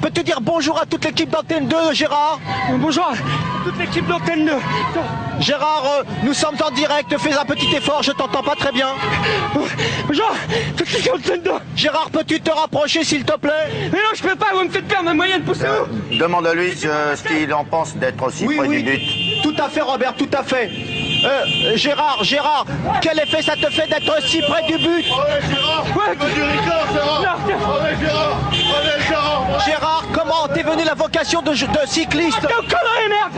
Peux-tu 0.00 0.22
dire 0.22 0.40
bonjour 0.40 0.80
à 0.80 0.86
toute 0.86 1.04
l'équipe 1.04 1.28
d'Antenne 1.30 1.66
2, 1.68 1.76
Gérard 1.92 2.40
Bonjour 2.78 3.04
à 3.04 3.12
toute 3.64 3.78
l'équipe 3.78 4.06
d'Antenne 4.06 4.46
2. 4.46 4.52
Gérard, 5.40 5.84
euh, 5.86 6.02
nous 6.22 6.32
sommes 6.32 6.56
en 6.66 6.70
direct. 6.70 7.14
Fais 7.18 7.32
un 7.34 7.44
petit 7.44 7.74
effort, 7.76 8.02
je 8.02 8.12
t'entends 8.12 8.42
pas 8.42 8.54
très 8.56 8.72
bien. 8.72 8.88
Bonjour, 10.06 10.30
toute 10.76 10.90
l'équipe 10.92 11.12
d'Antenne 11.12 11.42
2. 11.42 11.50
Gérard, 11.76 12.10
peux-tu 12.10 12.40
te 12.40 12.50
rapprocher, 12.50 13.04
s'il 13.04 13.24
te 13.24 13.36
plaît 13.36 13.68
Mais 13.92 13.98
non, 13.98 14.14
je 14.14 14.22
peux 14.22 14.36
pas, 14.36 14.46
vous 14.54 14.64
me 14.64 14.70
faites 14.70 14.88
perdre 14.88 15.04
ma 15.04 15.14
moyenne, 15.14 15.42
poussez-vous 15.42 16.16
Demande 16.18 16.46
à 16.46 16.54
lui 16.54 16.72
euh, 16.86 17.14
ce 17.16 17.22
qu'il 17.22 17.52
en 17.52 17.64
pense 17.64 17.94
d'être 17.96 18.22
aussi 18.22 18.46
Oui, 18.46 18.56
près 18.56 18.68
oui, 18.68 18.82
du 18.82 18.90
but. 18.90 19.42
tout 19.42 19.62
à 19.62 19.68
fait, 19.68 19.82
Robert, 19.82 20.14
tout 20.14 20.28
à 20.32 20.42
fait. 20.42 20.70
Euh, 21.24 21.76
Gérard, 21.76 22.24
Gérard, 22.24 22.64
quel 23.02 23.18
effet 23.18 23.42
ça 23.42 23.54
te 23.54 23.70
fait 23.70 23.86
d'être 23.86 24.22
si 24.22 24.40
près 24.42 24.62
du 24.62 24.78
but 24.78 25.04
Gérard, 29.66 30.04
comment 30.12 30.48
t'es 30.54 30.62
venu 30.62 30.84
la 30.84 30.94
vocation 30.94 31.42
de, 31.42 31.50
de 31.50 31.86
cycliste 31.86 32.40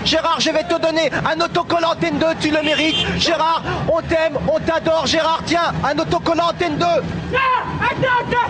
Gérard, 0.05 0.41
je 0.41 0.51
vais 0.51 0.65
te 0.65 0.79
donner 0.81 1.11
un 1.25 1.41
autocollant 1.41 1.93
Antenne 1.93 2.19
2, 2.19 2.27
tu 2.41 2.51
le 2.51 2.63
mérites. 2.63 3.07
Gérard, 3.19 3.63
on 3.89 4.01
t'aime, 4.03 4.39
on 4.49 4.59
t'adore. 4.61 5.07
Gérard, 5.07 5.41
tiens, 5.45 5.73
un 5.85 5.99
autocollant 5.99 6.49
Antenne 6.51 6.77
2. 6.79 6.87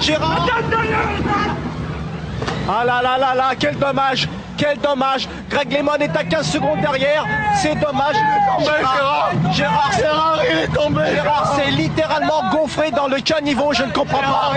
Gérard. 0.00 0.46
Ah 2.68 2.84
là 2.84 3.00
là 3.02 3.18
là 3.18 3.34
là, 3.34 3.50
quel 3.58 3.76
dommage, 3.76 4.28
quel 4.56 4.78
dommage. 4.78 5.28
Greg 5.48 5.72
Lemon 5.72 5.94
est 5.96 6.16
à 6.16 6.24
15 6.24 6.46
secondes 6.46 6.80
derrière, 6.80 7.24
c'est 7.56 7.74
dommage. 7.74 8.16
Gérard, 8.60 9.32
Gérard, 9.52 9.92
Gérard, 9.96 10.40
il 10.50 10.58
est 10.58 10.68
tombé. 10.68 11.02
Gérard, 11.12 11.54
c'est 11.56 11.70
littéralement 11.70 12.50
gonflé 12.50 12.90
dans 12.90 13.08
le 13.08 13.20
caniveau, 13.20 13.72
je 13.72 13.84
ne 13.84 13.92
comprends 13.92 14.20
pas. 14.20 14.52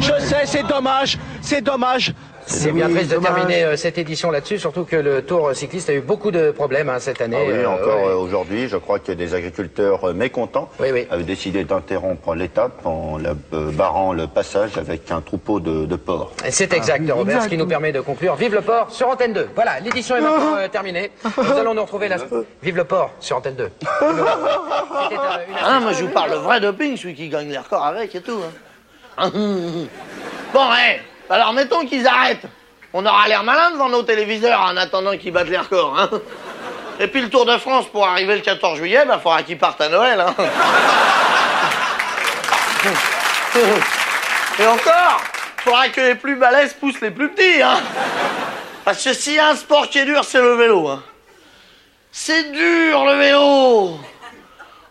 Je 0.00 0.24
sais, 0.24 0.46
c'est 0.46 0.66
dommage, 0.66 1.18
c'est 1.40 1.60
dommage. 1.60 2.12
C'est 2.48 2.70
bien 2.72 2.88
triste 2.88 3.10
de 3.10 3.16
terminer 3.18 3.64
euh, 3.64 3.76
cette 3.76 3.98
édition 3.98 4.30
là-dessus, 4.30 4.58
surtout 4.58 4.84
que 4.84 4.94
le 4.96 5.22
Tour 5.22 5.50
cycliste 5.54 5.90
a 5.90 5.94
eu 5.94 6.00
beaucoup 6.00 6.30
de 6.30 6.52
problèmes 6.52 6.88
hein, 6.88 6.98
cette 7.00 7.20
année. 7.20 7.36
Ah 7.40 7.44
oui, 7.46 7.54
Euh, 7.54 7.66
encore 7.68 8.02
ouais. 8.02 8.08
euh, 8.12 8.16
aujourd'hui, 8.16 8.68
je 8.68 8.76
crois 8.76 9.00
que 9.00 9.10
des 9.12 9.34
agriculteurs 9.34 10.04
euh, 10.08 10.12
mécontents 10.12 10.68
Oui, 10.78 10.88
oui. 10.92 11.06
avaient 11.10 11.24
décidé 11.24 11.64
d'interrompre 11.64 12.34
l'étape 12.36 12.86
en 12.86 13.18
la 13.18 13.30
euh, 13.52 13.70
barrant 13.72 14.12
le 14.12 14.28
passage 14.28 14.78
avec 14.78 15.10
un 15.10 15.20
troupeau 15.22 15.58
de, 15.58 15.86
de 15.86 15.96
porcs. 15.96 16.32
C'est 16.50 16.72
exact, 16.72 17.10
Robert, 17.10 17.42
ce 17.42 17.48
qui 17.48 17.56
nous 17.56 17.66
permet 17.66 17.90
de 17.92 18.00
conclure. 18.00 18.36
Vive 18.36 18.54
le 18.54 18.60
port 18.62 18.92
sur 18.92 19.08
Antenne 19.08 19.32
2. 19.32 19.48
Voilà, 19.54 19.80
l'édition 19.80 20.14
est 20.16 20.20
maintenant 20.20 20.56
euh, 20.56 20.68
terminée. 20.68 21.10
Nous 21.36 21.52
allons 21.52 21.74
nous 21.74 21.82
retrouver 21.82 22.08
la... 22.08 22.16
Vive 22.62 22.76
le 22.76 22.84
port 22.84 23.10
sur 23.18 23.38
Antenne 23.38 23.56
2. 23.56 23.70
C'était, 23.80 24.04
euh, 24.04 25.48
une 25.48 25.54
Ah, 25.64 25.80
moi 25.80 25.92
je 25.92 26.04
vous 26.04 26.10
parle 26.10 26.30
de 26.30 26.36
vrai 26.36 26.60
doping, 26.60 26.96
celui 26.96 27.14
qui 27.14 27.28
gagne 27.28 27.48
les 27.50 27.58
records 27.58 27.84
avec 27.84 28.14
et 28.14 28.20
tout. 28.20 28.38
hein. 29.18 29.30
bon, 29.32 30.60
hé, 30.72 31.00
alors 31.30 31.52
mettons 31.52 31.84
qu'ils 31.86 32.06
arrêtent. 32.06 32.46
On 32.92 33.04
aura 33.04 33.28
l'air 33.28 33.42
malin 33.42 33.72
devant 33.72 33.88
nos 33.88 34.02
téléviseurs 34.02 34.60
en 34.60 34.76
attendant 34.76 35.16
qu'ils 35.16 35.32
battent 35.32 35.48
les 35.48 35.58
records. 35.58 35.98
Hein. 35.98 36.10
Et 36.98 37.08
puis 37.08 37.20
le 37.20 37.28
Tour 37.28 37.44
de 37.44 37.58
France 37.58 37.86
pour 37.86 38.06
arriver 38.06 38.36
le 38.36 38.40
14 38.40 38.78
juillet, 38.78 39.04
bah 39.06 39.20
faudra 39.22 39.42
qu'ils 39.42 39.58
partent 39.58 39.80
à 39.80 39.88
Noël. 39.88 40.20
Hein. 40.20 40.34
Et 44.58 44.66
encore, 44.66 45.20
faudra 45.58 45.88
que 45.88 46.00
les 46.00 46.14
plus 46.14 46.36
balèzes 46.36 46.72
poussent 46.74 47.00
les 47.00 47.10
plus 47.10 47.30
petits. 47.30 47.60
Hein. 47.60 47.80
Parce 48.84 49.02
que 49.04 49.12
s'il 49.12 49.34
y 49.34 49.38
a 49.38 49.48
un 49.48 49.56
sport 49.56 49.90
qui 49.90 49.98
est 49.98 50.04
dur, 50.04 50.24
c'est 50.24 50.40
le 50.40 50.54
vélo. 50.54 50.88
Hein. 50.88 51.02
C'est 52.10 52.52
dur 52.52 53.04
le 53.04 53.16
vélo 53.18 54.00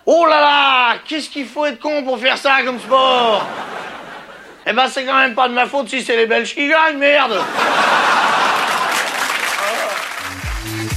Oh 0.05 0.25
là 0.27 0.39
là 0.39 0.97
Qu'est-ce 1.07 1.29
qu'il 1.29 1.47
faut 1.47 1.65
être 1.65 1.79
con 1.79 2.03
pour 2.03 2.19
faire 2.19 2.37
ça 2.37 2.61
comme 2.63 2.79
sport? 2.79 3.47
Eh 4.67 4.73
ben, 4.73 4.87
c'est 4.89 5.05
quand 5.05 5.17
même 5.17 5.35
pas 5.35 5.47
de 5.47 5.53
ma 5.53 5.65
faute 5.67 5.89
si 5.89 6.01
c'est 6.01 6.15
les 6.17 6.25
Belges 6.25 6.53
qui 6.55 6.67
gagnent, 6.67 6.97
merde 6.99 7.33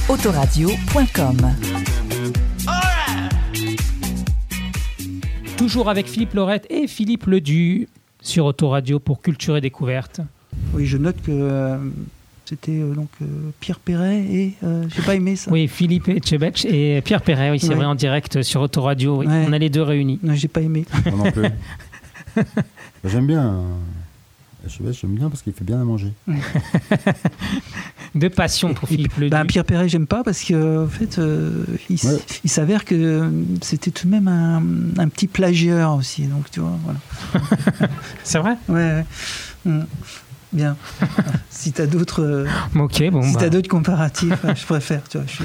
Autoradio.com 0.07 1.37
Toujours 5.57 5.89
avec 5.89 6.07
Philippe 6.07 6.33
Laurette 6.33 6.65
et 6.69 6.87
Philippe 6.87 7.25
Ledu 7.27 7.87
sur 8.21 8.45
Autoradio 8.45 8.99
pour 8.99 9.21
Culture 9.21 9.57
et 9.57 9.61
Découverte. 9.61 10.21
Oui, 10.73 10.85
je 10.87 10.97
note 10.97 11.17
que 11.21 11.31
euh, 11.31 11.77
c'était 12.45 12.71
euh, 12.71 12.93
donc 12.95 13.09
euh, 13.21 13.25
Pierre 13.59 13.79
Perret 13.79 14.17
et 14.19 14.53
euh, 14.63 14.83
j'ai 14.95 15.01
pas 15.03 15.15
aimé 15.15 15.35
ça. 15.35 15.51
Oui, 15.51 15.67
Philippe 15.67 16.07
Etchebetch 16.09 16.65
et 16.65 17.01
Pierre 17.03 17.21
Perret, 17.21 17.51
oui, 17.51 17.59
c'est 17.59 17.69
Ouais. 17.69 17.75
vrai, 17.75 17.85
en 17.85 17.95
direct 17.95 18.41
sur 18.41 18.61
Autoradio. 18.61 19.17
Oui. 19.17 19.27
Ouais. 19.27 19.45
On 19.47 19.53
a 19.53 19.57
les 19.59 19.69
deux 19.69 19.83
réunis. 19.83 20.19
Non, 20.23 20.33
j'ai 20.33 20.47
pas 20.47 20.61
aimé. 20.61 20.85
Moi 21.05 21.25
non 21.25 21.31
plus. 21.31 21.43
J'aime 23.03 23.27
bien. 23.27 23.45
euh, 23.45 23.63
pas, 24.67 24.91
j'aime 24.91 25.15
bien 25.15 25.29
parce 25.29 25.41
qu'il 25.41 25.53
fait 25.53 25.63
bien 25.63 25.79
à 25.81 25.83
manger. 25.85 26.13
De 28.15 28.27
passion 28.27 28.73
pour 28.73 28.89
Philippe 28.89 29.11
puis, 29.13 29.21
Ledu. 29.25 29.29
bah, 29.31 29.45
Pierre 29.45 29.63
Perret, 29.63 29.87
j'aime 29.87 30.07
pas 30.07 30.23
parce 30.23 30.41
que 30.43 30.83
en 30.85 30.87
fait, 30.87 31.19
euh, 31.19 31.63
il, 31.89 31.95
s- 31.95 32.03
Ouais. 32.05 32.17
il 32.43 32.49
s'avère 32.49 32.83
que 32.83 33.31
c'était 33.61 33.91
tout 33.91 34.07
de 34.07 34.11
même 34.11 34.27
un, 34.27 34.61
un 35.01 35.07
petit 35.09 35.27
plagieur 35.27 35.93
aussi. 35.95 36.23
Donc 36.23 36.49
tu 36.51 36.59
vois, 36.59 36.77
voilà. 36.83 36.99
C'est 38.23 38.39
vrai? 38.39 38.55
Ouais. 38.67 38.75
ouais. 38.75 39.05
Mm. 39.65 39.85
Bien. 40.51 40.75
si 41.51 41.71
t'as 41.71 41.85
d'autres, 41.85 42.23
euh, 42.23 42.47
Ok, 42.75 43.03
bon. 43.11 43.21
si 43.21 43.33
bah. 43.35 43.39
t'as 43.41 43.49
d'autres 43.49 43.69
comparatifs, 43.69 44.43
je 44.55 44.65
préfère. 44.65 45.03
Tu 45.07 45.19
vois, 45.19 45.27
je 45.27 45.43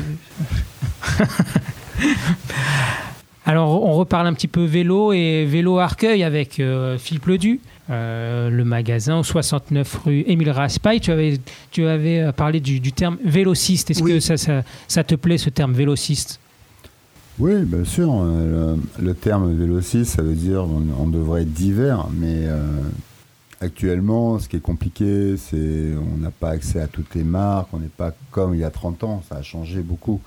Alors, 3.47 3.83
on 3.85 3.93
reparle 3.93 4.27
un 4.27 4.33
petit 4.33 4.49
peu 4.49 4.65
vélo 4.65 5.13
et 5.13 5.45
vélo 5.45 5.79
Arcueil 5.79 6.25
avec 6.25 6.61
euh, 6.61 6.97
Philippe 6.97 7.27
Ledu, 7.27 7.61
euh, 7.91 8.49
le 8.49 8.65
magasin 8.65 9.19
au 9.19 9.23
69 9.23 10.01
rue 10.07 10.25
Émile 10.27 10.49
Raspail. 10.51 11.01
Tu 11.01 11.11
avais, 11.13 11.39
tu 11.71 11.87
avais 11.87 12.21
euh, 12.21 12.33
parlé 12.33 12.61
du, 12.61 12.81
du 12.81 12.93
terme 12.93 13.19
vélociste. 13.23 13.91
Est-ce 13.91 14.03
Oui. 14.03 14.13
que 14.13 14.21
ça, 14.21 14.39
ça, 14.39 14.63
ça 14.89 15.05
te 15.05 15.15
plaît, 15.15 15.37
ce 15.37 15.51
terme 15.51 15.75
vélociste? 15.75 16.41
Oui, 17.39 17.65
bien 17.65 17.85
sûr. 17.85 18.15
Le, 18.25 18.77
le 18.99 19.15
terme 19.15 19.53
vélociste, 19.55 20.13
ça 20.17 20.23
veut 20.23 20.35
dire 20.35 20.63
on, 20.65 20.83
on 21.03 21.09
devrait 21.09 21.43
être 21.43 21.53
divers, 21.53 22.07
mais 22.17 22.47
euh, 22.47 22.65
actuellement, 23.61 24.39
ce 24.39 24.49
qui 24.49 24.57
est 24.57 24.61
compliqué, 24.61 25.35
c'est 25.37 25.91
on 26.15 26.17
n'a 26.23 26.31
pas 26.31 26.51
accès 26.51 26.81
à 26.81 26.87
toutes 26.87 27.15
les 27.15 27.25
marques, 27.25 27.69
on 27.75 27.79
n'est 27.79 27.89
pas 27.95 28.13
comme 28.31 28.55
il 28.55 28.61
y 28.61 28.65
a 28.65 28.71
30 28.71 29.05
ans, 29.05 29.23
ça 29.29 29.37
a 29.37 29.43
changé 29.43 29.81
beaucoup. 29.81 30.21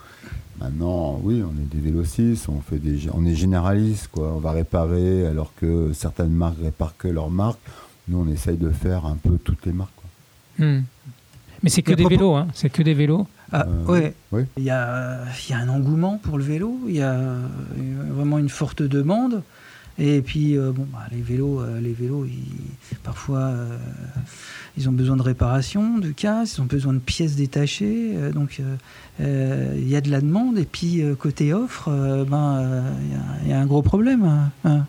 Maintenant, 0.60 1.20
oui, 1.24 1.43
on 1.43 1.52
est 1.62 1.76
des 1.76 1.80
vélocistes, 1.80 2.50
on, 2.50 2.62
fait 2.62 2.80
des, 2.80 3.10
on 3.13 3.26
est 3.26 3.36
généralistes, 3.36 4.10
quoi. 4.12 4.34
on 4.36 4.39
va 4.39 4.52
réparer 4.52 5.28
alors 5.28 5.54
que 5.56 5.93
certaines 5.93 6.32
marques 6.32 6.58
réparent 6.62 6.96
que 6.98 7.08
leurs 7.08 7.30
marques. 7.30 7.60
Nous, 8.08 8.17
on 8.17 8.28
essaye 8.32 8.58
de 8.58 8.70
faire 8.70 9.06
un 9.06 9.15
peu 9.15 9.38
toutes 9.38 9.65
les 9.65 9.72
marques. 9.72 9.91
quoi. 9.96 10.65
Hmm. 10.65 10.84
Mais 11.63 11.70
c'est 11.70 11.82
que 11.82 11.93
des 11.93 12.06
vélos, 12.06 12.36
hein. 12.36 12.48
c'est 12.54 12.70
que 12.70 12.82
des 12.82 12.93
vélos. 12.93 13.28
Euh, 13.54 13.86
ouais. 13.86 14.13
oui. 14.32 14.43
Il 14.58 14.63
y 14.63 14.70
a, 14.70 15.20
il 15.48 15.52
y 15.52 15.54
a 15.54 15.60
un 15.60 15.70
engouement 15.70 16.17
pour 16.17 16.38
le 16.38 16.43
vélo. 16.43 16.80
Il 16.88 16.96
y 16.96 17.02
a 17.02 17.13
euh, 17.13 17.48
vraiment 18.12 18.38
une 18.38 18.50
forte 18.50 18.82
demande. 18.82 19.41
Et 20.00 20.22
puis, 20.22 20.58
euh, 20.58 20.72
bon, 20.72 20.86
bah, 20.94 21.06
les 21.12 21.22
vélos, 21.22 21.60
euh, 21.60 21.80
les 21.82 21.94
vélos 21.94 22.26
ils- 22.26 22.98
parfois, 23.04 23.40
euh, 23.40 23.78
ils 24.78 24.88
ont 24.88 24.92
besoin 24.92 25.16
de 25.18 25.24
réparation, 25.24 25.98
de 25.98 26.12
casse, 26.12 26.58
ils 26.58 26.62
ont 26.62 26.66
besoin 26.66 26.94
de 26.94 27.00
pièces 27.00 27.36
détachées. 27.36 28.16
donc, 28.34 28.62
il 29.20 29.90
y 29.90 29.96
a 29.96 30.02
de 30.02 30.12
la 30.12 30.22
demande. 30.22 30.60
Et 30.60 30.66
puis, 30.66 31.02
côté 31.18 31.54
offre, 31.54 31.90
ben, 32.30 32.84
il 33.04 33.12
y 33.12 33.16
a- 33.16 33.44
il 33.44 33.50
y, 33.50 33.54
a 33.54 33.60
un 33.60 33.66
gros 33.66 33.82
problème. 33.82 34.24
hein, 34.24 34.52
hein. 34.66 34.86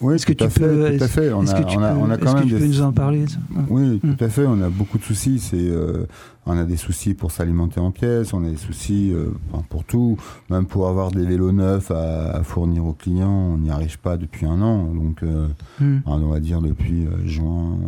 Oui, 0.00 0.14
Est-ce 0.14 0.26
que 0.26 0.32
tout 0.32 0.44
à 0.44 0.46
tu 0.48 0.60
fait, 0.60 0.68
peux, 0.68 0.96
tout 0.96 1.02
à 1.04 1.08
fait. 1.08 1.32
On 1.32 1.40
a, 1.46 1.94
on 1.94 2.04
on 2.04 2.08
quand 2.16 2.16
que 2.18 2.24
même 2.38 2.48
peux 2.48 2.58
des- 2.60 2.68
nous 2.68 2.82
en 2.82 2.92
parler 2.92 3.26
ça 3.26 3.38
Oui, 3.68 4.00
Mm. 4.02 4.14
tout 4.16 4.24
à 4.24 4.28
fait. 4.28 4.46
On 4.46 4.60
a 4.62 4.68
beaucoup 4.68 4.96
de 4.98 5.02
soucis. 5.02 5.40
C'est, 5.40 5.56
euh, 5.58 6.06
on 6.46 6.56
a 6.56 6.62
des 6.64 6.76
soucis 6.76 7.14
pour 7.14 7.32
s'alimenter 7.32 7.80
en 7.80 7.90
pièces. 7.90 8.32
On 8.32 8.44
a 8.44 8.48
des 8.50 8.56
soucis 8.56 9.10
euh, 9.12 9.32
pour 9.70 9.82
tout. 9.82 10.16
Même 10.50 10.66
pour 10.66 10.86
avoir 10.88 11.10
des 11.10 11.24
vélos 11.26 11.50
neufs 11.50 11.90
à, 11.90 12.30
à 12.30 12.42
fournir 12.44 12.84
aux 12.86 12.92
clients, 12.92 13.28
on 13.54 13.58
n'y 13.58 13.70
arrive 13.70 13.98
pas 13.98 14.16
depuis 14.16 14.46
un 14.46 14.62
an. 14.62 14.84
Donc, 14.84 15.24
euh, 15.24 15.48
Hmm. 15.80 15.98
on 16.06 16.18
va 16.28 16.38
dire 16.38 16.60
depuis 16.62 17.06
juin 17.24 17.78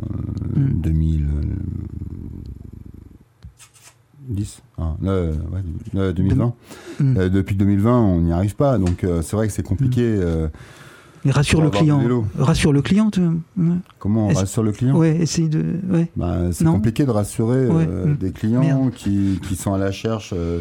euh, 0.57 0.61
Mm. 0.61 0.81
2010. 4.29 4.63
Ah, 4.79 4.97
euh, 5.05 5.33
ouais, 5.53 5.61
euh, 5.97 6.13
2020. 6.13 6.55
Mm. 7.01 7.17
Euh, 7.19 7.29
depuis 7.29 7.55
2020, 7.55 8.01
on 8.01 8.21
n'y 8.21 8.33
arrive 8.33 8.57
pas. 8.57 8.79
Donc, 8.79 9.07
c'est 9.23 9.37
vrai 9.37 9.47
que 9.47 9.53
c'est 9.53 9.63
compliqué. 9.63 10.21
Et 11.25 11.31
rassure 11.31 11.61
le 11.61 11.71
client. 11.71 12.01
Rassure 12.39 12.73
le 12.73 12.83
client. 12.83 13.11
Tu... 13.11 13.21
ouais. 13.21 13.35
comment 13.99 14.29
on 14.29 14.33
rassure 14.33 14.63
le 14.63 14.73
client 14.73 14.97
Ouais, 14.97 15.17
essaye 15.17 15.49
de. 15.49 15.65
Ouais. 15.91 16.11
Bah, 16.17 16.39
c'est 16.53 16.65
compliqué 16.65 17.05
de 17.05 17.11
rassurer 17.11 17.67
Ouais, 17.67 17.87
euh, 17.89 18.07
mm. 18.07 18.17
des 18.17 18.33
clients 18.33 18.91
qui, 18.91 19.41
qui 19.47 19.57
sont 19.57 19.75
à 19.75 19.79
la 19.79 19.89
recherche 19.89 20.33
euh, 20.37 20.61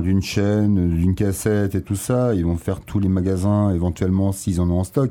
d'une 0.00 0.22
chaîne, 0.22 0.90
d'une 0.90 1.14
cassette 1.14 1.74
et 1.74 1.82
tout 1.82 1.96
ça. 1.96 2.34
Ils 2.34 2.44
vont 2.44 2.56
faire 2.56 2.80
tous 2.80 3.00
les 3.00 3.08
magasins 3.08 3.74
éventuellement 3.74 4.32
s'ils 4.32 4.60
en 4.60 4.70
ont 4.70 4.78
en 4.80 4.84
stock. 4.84 5.10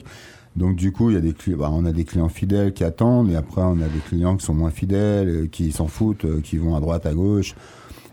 Donc 0.56 0.78
du 0.78 0.94
coup, 0.94 1.10
il 1.10 1.16
y 1.16 1.18
a 1.18 1.22
des 1.22 1.36
bah, 1.56 1.70
on 1.74 1.84
a 1.84 1.92
des 1.92 2.06
clients 2.06 2.30
fidèles 2.30 2.74
qui 2.74 2.86
attendent 2.86 3.30
et 3.30 3.36
après 3.36 3.62
on 3.62 3.82
a 3.82 3.88
des 3.88 4.00
clients 4.08 4.38
qui 4.38 4.46
sont 4.46 4.54
moins 4.54 4.72
fidèles, 4.72 5.28
euh, 5.28 5.48
qui 5.52 5.74
s'en 5.74 5.88
foutent, 5.88 6.42
qui 6.42 6.58
vont 6.58 6.76
à 6.76 6.80
droite, 6.80 7.06
à 7.06 7.14
gauche 7.14 7.56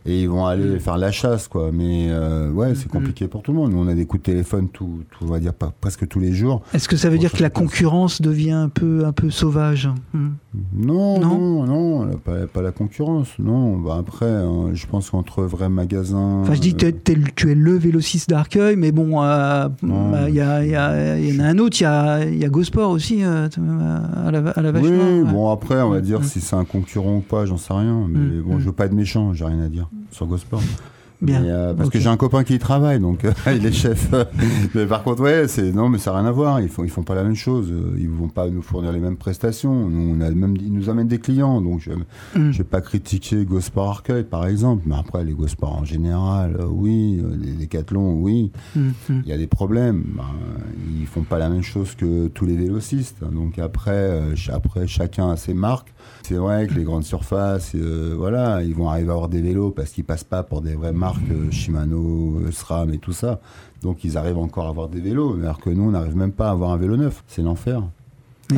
et 0.07 0.23
ils 0.23 0.29
vont 0.29 0.47
aller 0.47 0.79
faire 0.79 0.97
la 0.99 1.13
chasse 1.13 1.49
quoi. 1.49 1.71
Mais 1.73 2.09
euh, 2.11 2.51
ouais, 2.51 2.75
c'est 2.75 2.91
compliqué 2.91 3.29
pour 3.29 3.43
tout 3.43 3.53
le 3.53 3.59
monde. 3.59 3.73
Nous, 3.73 3.79
on 3.79 3.89
a 3.89 3.95
des 3.95 4.07
coups 4.07 4.23
de 4.23 4.27
téléphone 4.33 4.69
tout, 4.69 5.03
tout 5.11 5.25
on 5.25 5.27
va 5.29 5.39
dire 5.41 5.55
pas, 5.55 5.73
presque 5.81 6.07
tous 6.09 6.21
les 6.21 6.33
jours. 6.33 6.63
Est-ce 6.75 6.89
que 6.89 6.97
ça 6.97 7.09
veut 7.11 7.19
dire 7.19 7.33
que 7.33 7.43
la 7.43 7.51
concurrence 7.51 8.21
devient 8.21 8.53
un 8.53 8.69
peu, 8.69 9.05
un 9.05 9.13
peu 9.13 9.31
sauvage 9.31 9.89
Hmm. 10.13 10.31
Non, 10.77 11.19
Non 11.19 11.65
non, 11.65 12.05
non, 12.07 12.17
pas, 12.19 12.47
pas 12.47 12.61
la 12.61 12.73
concurrence. 12.73 13.29
Non, 13.39 13.79
bah 13.79 13.97
après, 13.99 14.27
euh, 14.27 14.75
je 14.75 14.87
pense 14.87 15.09
qu'entre 15.09 15.45
vrais 15.45 15.71
magasins. 15.71 16.41
Enfin, 16.43 16.53
je 16.53 16.61
dis 16.61 16.75
que 16.75 16.87
euh, 16.87 16.93
t'es- 16.93 17.17
tu 17.37 17.51
es 17.51 17.55
le 17.55 17.73
vélociste 17.79 18.29
d'Arcueil, 18.29 18.77
mais 18.77 18.93
bon, 18.93 19.23
euh, 19.23 19.69
bah, 19.83 20.29
il 20.29 20.35
y, 20.35 20.41
a- 20.43 20.63
il 20.63 20.71
y 20.71 20.77
a- 20.77 21.19
il 21.19 21.35
y 21.35 21.41
en 21.41 21.45
a 21.45 21.49
un 21.49 21.59
autre, 21.59 21.79
il 21.81 21.85
y 21.85 21.87
a, 21.87 22.25
y 22.27 22.45
a 22.45 22.49
GoSport 22.51 22.91
aussi, 22.91 23.25
euh, 23.25 23.49
à 24.27 24.31
la, 24.31 24.51
à 24.51 24.61
la 24.61 24.73
vache 24.73 24.83
oui, 24.85 24.91
ouais. 24.91 25.25
bon 25.25 25.51
après, 25.51 25.81
on 25.81 25.89
va 25.91 26.03
dire 26.03 26.21
Mm. 26.21 26.25
si 26.25 26.41
c'est 26.43 26.57
un 26.57 26.65
concurrent 26.67 27.17
ou 27.17 27.21
pas, 27.21 27.47
j'en 27.47 27.57
sais 27.57 27.73
rien. 27.73 28.07
Mais 28.11 28.19
Mm, 28.19 28.43
bon, 28.43 28.57
mm. 28.57 28.61
je 28.61 28.67
veux 28.67 28.73
pas 28.73 28.85
être 28.85 28.93
méchant, 28.93 29.33
j'ai 29.33 29.47
rien 29.47 29.61
à 29.63 29.69
dire 29.69 29.89
sur 30.11 30.27
GoSport. 30.27 30.61
Bien. 31.23 31.45
Euh, 31.45 31.75
parce 31.75 31.89
que 31.89 31.99
j'ai 31.99 32.09
un 32.09 32.17
copain 32.17 32.45
qui 32.45 32.55
y 32.55 32.59
travaille, 32.59 33.01
donc 33.01 33.25
euh, 33.25 33.33
il 33.55 33.65
est 33.65 33.73
chef. 33.73 34.11
mais 34.75 34.87
par 34.87 35.03
contre, 35.03 35.23
ouais, 35.23 35.49
c'est 35.49 35.73
non, 35.73 35.89
mais 35.89 35.99
ça 35.99 36.13
n'a 36.13 36.19
rien 36.19 36.29
à 36.29 36.33
voir. 36.33 36.61
Ils 36.61 36.69
font, 36.69 36.85
ils 36.85 36.91
font 36.91 37.05
pas 37.05 37.15
la 37.15 37.23
même 37.25 37.37
chose. 37.37 37.73
Ils 37.99 38.09
vont 38.09 38.29
pas 38.29 38.49
nous 38.49 38.63
fournir 38.63 38.93
les 38.93 39.01
mêmes 39.01 39.17
prestations. 39.17 39.89
Nous, 39.89 40.17
on 40.17 40.21
a 40.21 40.31
même, 40.31 40.57
ils 40.57 40.73
nous 40.73 40.91
amènent 40.91 41.09
des 41.09 41.19
clients, 41.19 41.61
donc 41.61 41.81
je, 41.81 41.93
Hmm. 42.35 42.51
je 42.51 42.59
vais 42.59 42.65
pas 42.65 42.81
critiquer 42.81 43.45
GoSport 43.45 43.89
Arcueil, 43.89 44.25
par 44.25 44.47
exemple. 44.47 44.83
Mais 44.87 44.97
après, 44.97 45.25
les 45.25 45.33
GoSport 45.33 45.75
en 45.75 45.85
général, 45.85 46.57
euh, 46.59 46.67
oui, 46.67 47.23
les 47.41 47.53
Décathlon, 47.53 48.15
oui. 48.15 48.51
Hmm, 48.75 48.91
hmm. 49.09 49.23
Il 49.25 49.29
y 49.29 49.33
a 49.33 49.39
des 49.39 49.47
problèmes. 49.47 50.05
Ben, 50.17 50.25
ils 50.99 51.07
font 51.07 51.23
pas 51.23 51.39
la 51.39 51.49
même 51.49 51.63
chose 51.63 51.95
que 51.95 52.29
tous 52.29 52.47
les 52.47 52.57
vélocistes. 52.57 53.23
Donc 53.23 53.59
après, 53.59 53.91
euh, 53.93 54.35
après 54.53 54.87
chacun 54.87 55.31
a 55.31 55.37
ses 55.37 55.55
marques. 55.55 55.93
C'est 56.23 56.35
vrai 56.35 56.69
que 56.69 56.75
les 56.75 56.85
grandes 56.85 57.05
surfaces, 57.05 57.73
euh, 57.75 58.15
voilà, 58.17 58.63
ils 58.63 58.75
vont 58.75 58.89
arriver 58.89 59.11
à 59.11 59.15
avoir 59.15 59.29
des 59.29 59.43
vélos 59.43 59.73
parce 59.73 59.91
qu'ils 59.91 60.05
passent 60.05 60.25
pas 60.25 60.45
pour 60.45 60.61
des 60.61 60.75
vraies 60.75 60.93
marques 60.93 61.19
euh, 61.33 61.51
Shimano, 61.51 62.41
euh, 62.41 62.53
SRAM 62.53 62.95
et 62.95 62.99
tout 62.99 63.13
ça. 63.13 63.41
Donc 63.83 64.05
ils 64.05 64.17
arrivent 64.17 64.39
encore 64.39 64.67
à 64.67 64.69
avoir 64.69 64.89
des 64.89 65.01
vélos, 65.01 65.37
alors 65.43 65.59
que 65.59 65.71
nous, 65.71 65.83
on 65.83 65.91
n'arrive 65.91 66.17
même 66.17 66.33
pas 66.33 66.49
à 66.49 66.53
avoir 66.53 66.71
un 66.71 66.77
vélo 66.77 66.97
neuf. 66.97 67.25
C'est 67.27 67.43
l'enfer. 67.43 67.83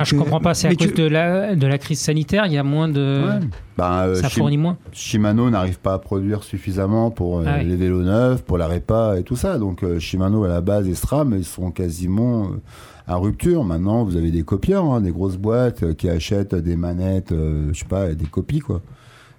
Ah, 0.00 0.04
je 0.04 0.10
tu- 0.10 0.16
comprends 0.16 0.40
pas, 0.40 0.54
c'est 0.54 0.68
à 0.68 0.74
cause 0.74 0.94
de 0.94 1.04
la, 1.06 1.54
de 1.56 1.66
la 1.66 1.78
crise 1.78 1.98
sanitaire, 2.00 2.46
il 2.46 2.52
y 2.52 2.58
a 2.58 2.62
moins 2.62 2.88
de. 2.88 3.24
Ouais. 3.40 3.46
Ben, 3.76 3.92
euh, 4.06 4.14
Ça 4.16 4.28
Shim- 4.28 4.38
fournit 4.38 4.56
moins. 4.58 4.76
Shimano 4.92 5.50
n'arrive 5.50 5.78
pas 5.80 5.94
à 5.94 5.98
produire 5.98 6.42
suffisamment 6.44 7.10
pour 7.10 7.38
euh, 7.40 7.44
Ah 7.46 7.62
les 7.62 7.76
vélos 7.76 8.02
neufs, 8.02 8.42
pour 8.44 8.58
la 8.58 8.66
répa 8.66 9.16
et 9.18 9.22
tout 9.22 9.36
ça. 9.36 9.58
Donc 9.58 9.82
euh, 9.82 9.98
Shimano 9.98 10.44
à 10.44 10.48
la 10.48 10.60
base 10.60 10.88
et 10.88 10.94
SRAM, 10.94 11.34
ils 11.36 11.44
sont 11.44 11.70
quasiment 11.70 12.44
euh, 12.44 12.60
à 13.06 13.16
rupture. 13.16 13.64
Maintenant, 13.64 14.04
vous 14.04 14.16
avez 14.16 14.30
des 14.30 14.42
copieurs, 14.42 14.84
hein, 14.84 15.00
des 15.00 15.10
grosses 15.10 15.36
boîtes 15.36 15.82
euh, 15.82 15.94
qui 15.94 16.08
achètent 16.08 16.54
des 16.54 16.76
manettes, 16.76 17.32
euh, 17.32 17.70
je 17.72 17.78
sais 17.80 17.84
pas, 17.84 18.14
des 18.14 18.26
copies 18.26 18.60
quoi. 18.60 18.80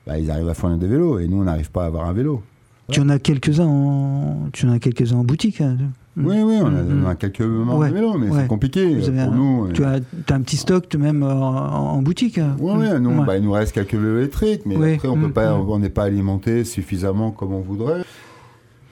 Bah, 0.05 0.19
ils 0.19 0.29
arrivent 0.29 0.49
à 0.49 0.53
fournir 0.53 0.77
des 0.77 0.87
vélos 0.87 1.19
et 1.19 1.27
nous, 1.27 1.37
on 1.41 1.43
n'arrive 1.45 1.71
pas 1.71 1.83
à 1.83 1.87
avoir 1.87 2.05
un 2.05 2.13
vélo. 2.13 2.43
Tu 2.91 2.99
en 2.99 3.09
as 3.09 3.17
quelques-uns 3.17 3.65
en, 3.65 4.49
tu 4.53 4.67
en 4.67 4.71
as 4.73 4.77
quelques-uns 4.79 5.15
en 5.17 5.23
boutique. 5.23 5.61
hein. 5.61 5.77
Oui, 6.17 6.37
oui, 6.41 6.55
on 6.61 6.67
a, 6.67 7.05
on 7.05 7.07
a 7.09 7.15
quelques 7.15 7.41
marques 7.41 7.77
Ouais, 7.79 7.89
de 7.89 7.93
vélos, 7.95 8.17
mais 8.17 8.29
ouais. 8.29 8.41
c'est 8.41 8.47
compliqué 8.47 8.85
euh, 8.95 8.99
pour 9.25 9.33
un- 9.33 9.35
nous. 9.35 9.67
Tu 9.73 9.83
euh, 9.83 9.99
as, 10.27 10.31
as 10.31 10.35
un 10.35 10.41
petit 10.41 10.57
stock 10.57 10.89
de 10.89 10.97
même 10.97 11.23
en, 11.23 11.93
en 11.93 12.01
boutique. 12.01 12.37
hein. 12.37 12.55
Ouais, 12.59 12.73
ouais, 12.73 12.99
nous, 12.99 13.09
Ouais. 13.19 13.25
bah, 13.25 13.37
il 13.37 13.43
nous 13.43 13.51
reste 13.51 13.73
quelques 13.73 13.95
vélos 13.95 14.19
électriques, 14.19 14.61
mais 14.65 14.77
Oui, 14.77 14.93
après, 14.93 15.07
on 15.09 15.17
mm, 15.17 15.27
mm. 15.27 15.69
on 15.69 15.79
n'est 15.79 15.89
pas 15.89 16.03
alimenté 16.03 16.63
suffisamment 16.63 17.31
comme 17.31 17.53
on 17.53 17.59
voudrait. 17.61 18.03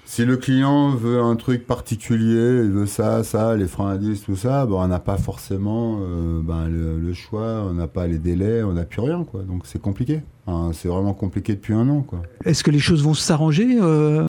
Si 0.05 0.25
le 0.25 0.37
client 0.37 0.91
veut 0.91 1.21
un 1.21 1.35
truc 1.35 1.65
particulier, 1.65 2.61
il 2.65 2.69
veut 2.71 2.85
ça, 2.85 3.23
ça, 3.23 3.55
les 3.55 3.65
freins 3.67 3.91
à 3.93 3.97
disque, 3.97 4.25
tout 4.25 4.35
ça, 4.35 4.65
bah, 4.67 4.75
on 4.77 4.87
n'a 4.87 4.99
pas 4.99 5.17
forcément 5.17 5.99
euh, 6.01 6.39
ben, 6.43 6.67
le, 6.67 6.99
le 6.99 7.13
choix, 7.13 7.63
on 7.67 7.73
n'a 7.73 7.87
pas 7.87 8.05
les 8.05 8.19
délais, 8.19 8.61
on 8.63 8.73
n'a 8.73 8.83
plus 8.83 9.01
rien, 9.01 9.23
quoi. 9.23 9.41
Donc 9.43 9.61
c'est 9.65 9.81
compliqué. 9.81 10.21
Hein, 10.45 10.69
c'est 10.73 10.87
vraiment 10.89 11.13
compliqué 11.13 11.53
depuis 11.55 11.73
un 11.73 11.87
an, 11.89 12.01
quoi. 12.01 12.21
Est-ce 12.45 12.63
que 12.63 12.69
les 12.69 12.79
choses 12.79 13.01
vont 13.01 13.13
s'arranger 13.15 13.77
euh, 13.81 14.27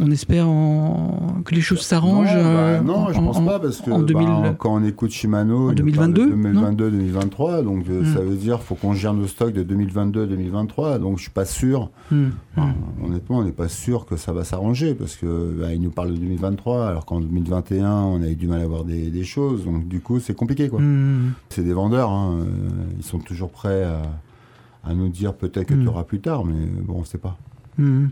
On 0.00 0.10
espère 0.12 0.48
en- 0.48 1.40
que 1.44 1.54
les 1.54 1.60
choses 1.60 1.80
s'arrangent. 1.82 2.34
Non, 2.34 2.42
bah, 2.42 2.48
euh, 2.48 2.80
non, 2.82 2.94
en- 2.96 3.12
je 3.12 3.18
pense 3.18 3.36
en- 3.38 3.44
pas 3.44 3.58
parce 3.58 3.80
que 3.80 3.90
en 3.90 3.98
bah, 4.00 4.04
2000 4.04 4.28
quand 4.58 4.74
on 4.74 4.84
écoute 4.84 5.10
Shimano, 5.10 5.70
En 5.70 5.72
il 5.72 5.84
nous 5.84 5.92
parle 5.92 6.12
2022, 6.12 6.26
de 6.26 6.34
2022-2023, 6.36 7.62
donc 7.62 7.84
euh, 7.88 8.02
Hmm. 8.02 8.14
ça 8.14 8.20
veut 8.20 8.36
dire 8.36 8.60
faut 8.62 8.74
qu'on 8.76 8.92
gère 8.94 9.12
nos 9.14 9.26
stocks 9.26 9.52
de 9.52 9.62
2022-2023. 9.62 10.98
Donc 10.98 11.18
je 11.18 11.22
suis 11.22 11.30
pas 11.32 11.44
sûr. 11.44 11.90
Hmm, 12.10 12.28
Enfin, 12.56 12.68
hmm. 13.00 13.04
honnêtement, 13.06 13.38
on 13.38 13.44
n'est 13.44 13.52
pas 13.52 13.68
sûr 13.68 14.06
que 14.06 14.16
ça 14.16 14.32
va 14.32 14.44
s'arranger 14.44 14.94
parce 14.94 15.16
que 15.16 15.56
bah, 15.60 15.72
il 15.74 15.80
nous 15.82 15.90
parle 15.90 16.10
de 16.12 16.16
2023, 16.16 16.86
alors 16.86 17.04
qu'en 17.04 17.20
2021 17.20 17.90
on 17.92 18.22
a 18.22 18.28
eu 18.28 18.36
du 18.36 18.46
mal 18.46 18.60
à 18.60 18.64
avoir 18.64 18.84
des, 18.84 19.10
des 19.10 19.24
choses. 19.24 19.64
Donc 19.64 19.86
du 19.88 20.00
coup, 20.00 20.20
c'est 20.20 20.34
compliqué 20.34 20.68
quoi. 20.68 20.80
Hmm. 20.80 21.32
C'est 21.48 21.64
des 21.64 21.72
vendeurs, 21.72 22.10
hein, 22.10 22.36
euh, 22.40 22.44
ils 22.98 23.04
sont 23.04 23.18
toujours 23.18 23.50
prêts 23.50 23.84
à, 23.84 24.02
à 24.88 24.94
nous 24.94 25.08
dire 25.08 25.34
peut-être 25.34 25.66
que 25.66 25.74
tu 25.74 25.88
auras 25.88 26.04
plus 26.04 26.20
tard, 26.20 26.44
mais 26.44 26.54
bon, 26.82 26.98
on 27.00 27.04
sait 27.04 27.18
pas. 27.18 27.36
Hmm. 27.78 28.06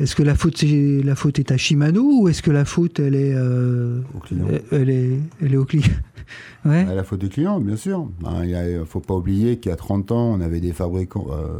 Est-ce 0.00 0.14
que 0.14 0.22
la 0.22 0.34
faute, 0.34 0.56
c'est, 0.58 1.02
la 1.04 1.14
faute 1.16 1.38
est 1.38 1.50
à 1.50 1.56
Shimano 1.56 2.02
ou 2.22 2.28
est-ce 2.28 2.42
que 2.42 2.50
la 2.52 2.64
faute, 2.64 3.00
elle 3.00 3.14
est, 3.16 3.34
euh, 3.34 4.00
Au 4.14 4.18
client. 4.20 4.46
elle 4.70 4.88
est, 4.90 5.18
elle 5.42 5.54
est 5.54 5.56
au 5.56 5.64
client 5.64 5.84
Ouais. 6.64 6.86
À 6.88 6.94
la 6.94 7.04
faute 7.04 7.20
des 7.20 7.28
clients, 7.28 7.60
bien 7.60 7.76
sûr. 7.76 8.08
Ben, 8.22 8.44
Il 8.44 8.78
ne 8.78 8.84
faut 8.84 9.00
pas 9.00 9.12
oublier 9.14 9.58
qu'il 9.58 9.68
y 9.68 9.72
a 9.72 9.76
30 9.76 10.10
ans, 10.12 10.32
on 10.32 10.40
avait 10.40 10.60
des 10.60 10.72
fabricants. 10.72 11.26
euh, 11.30 11.58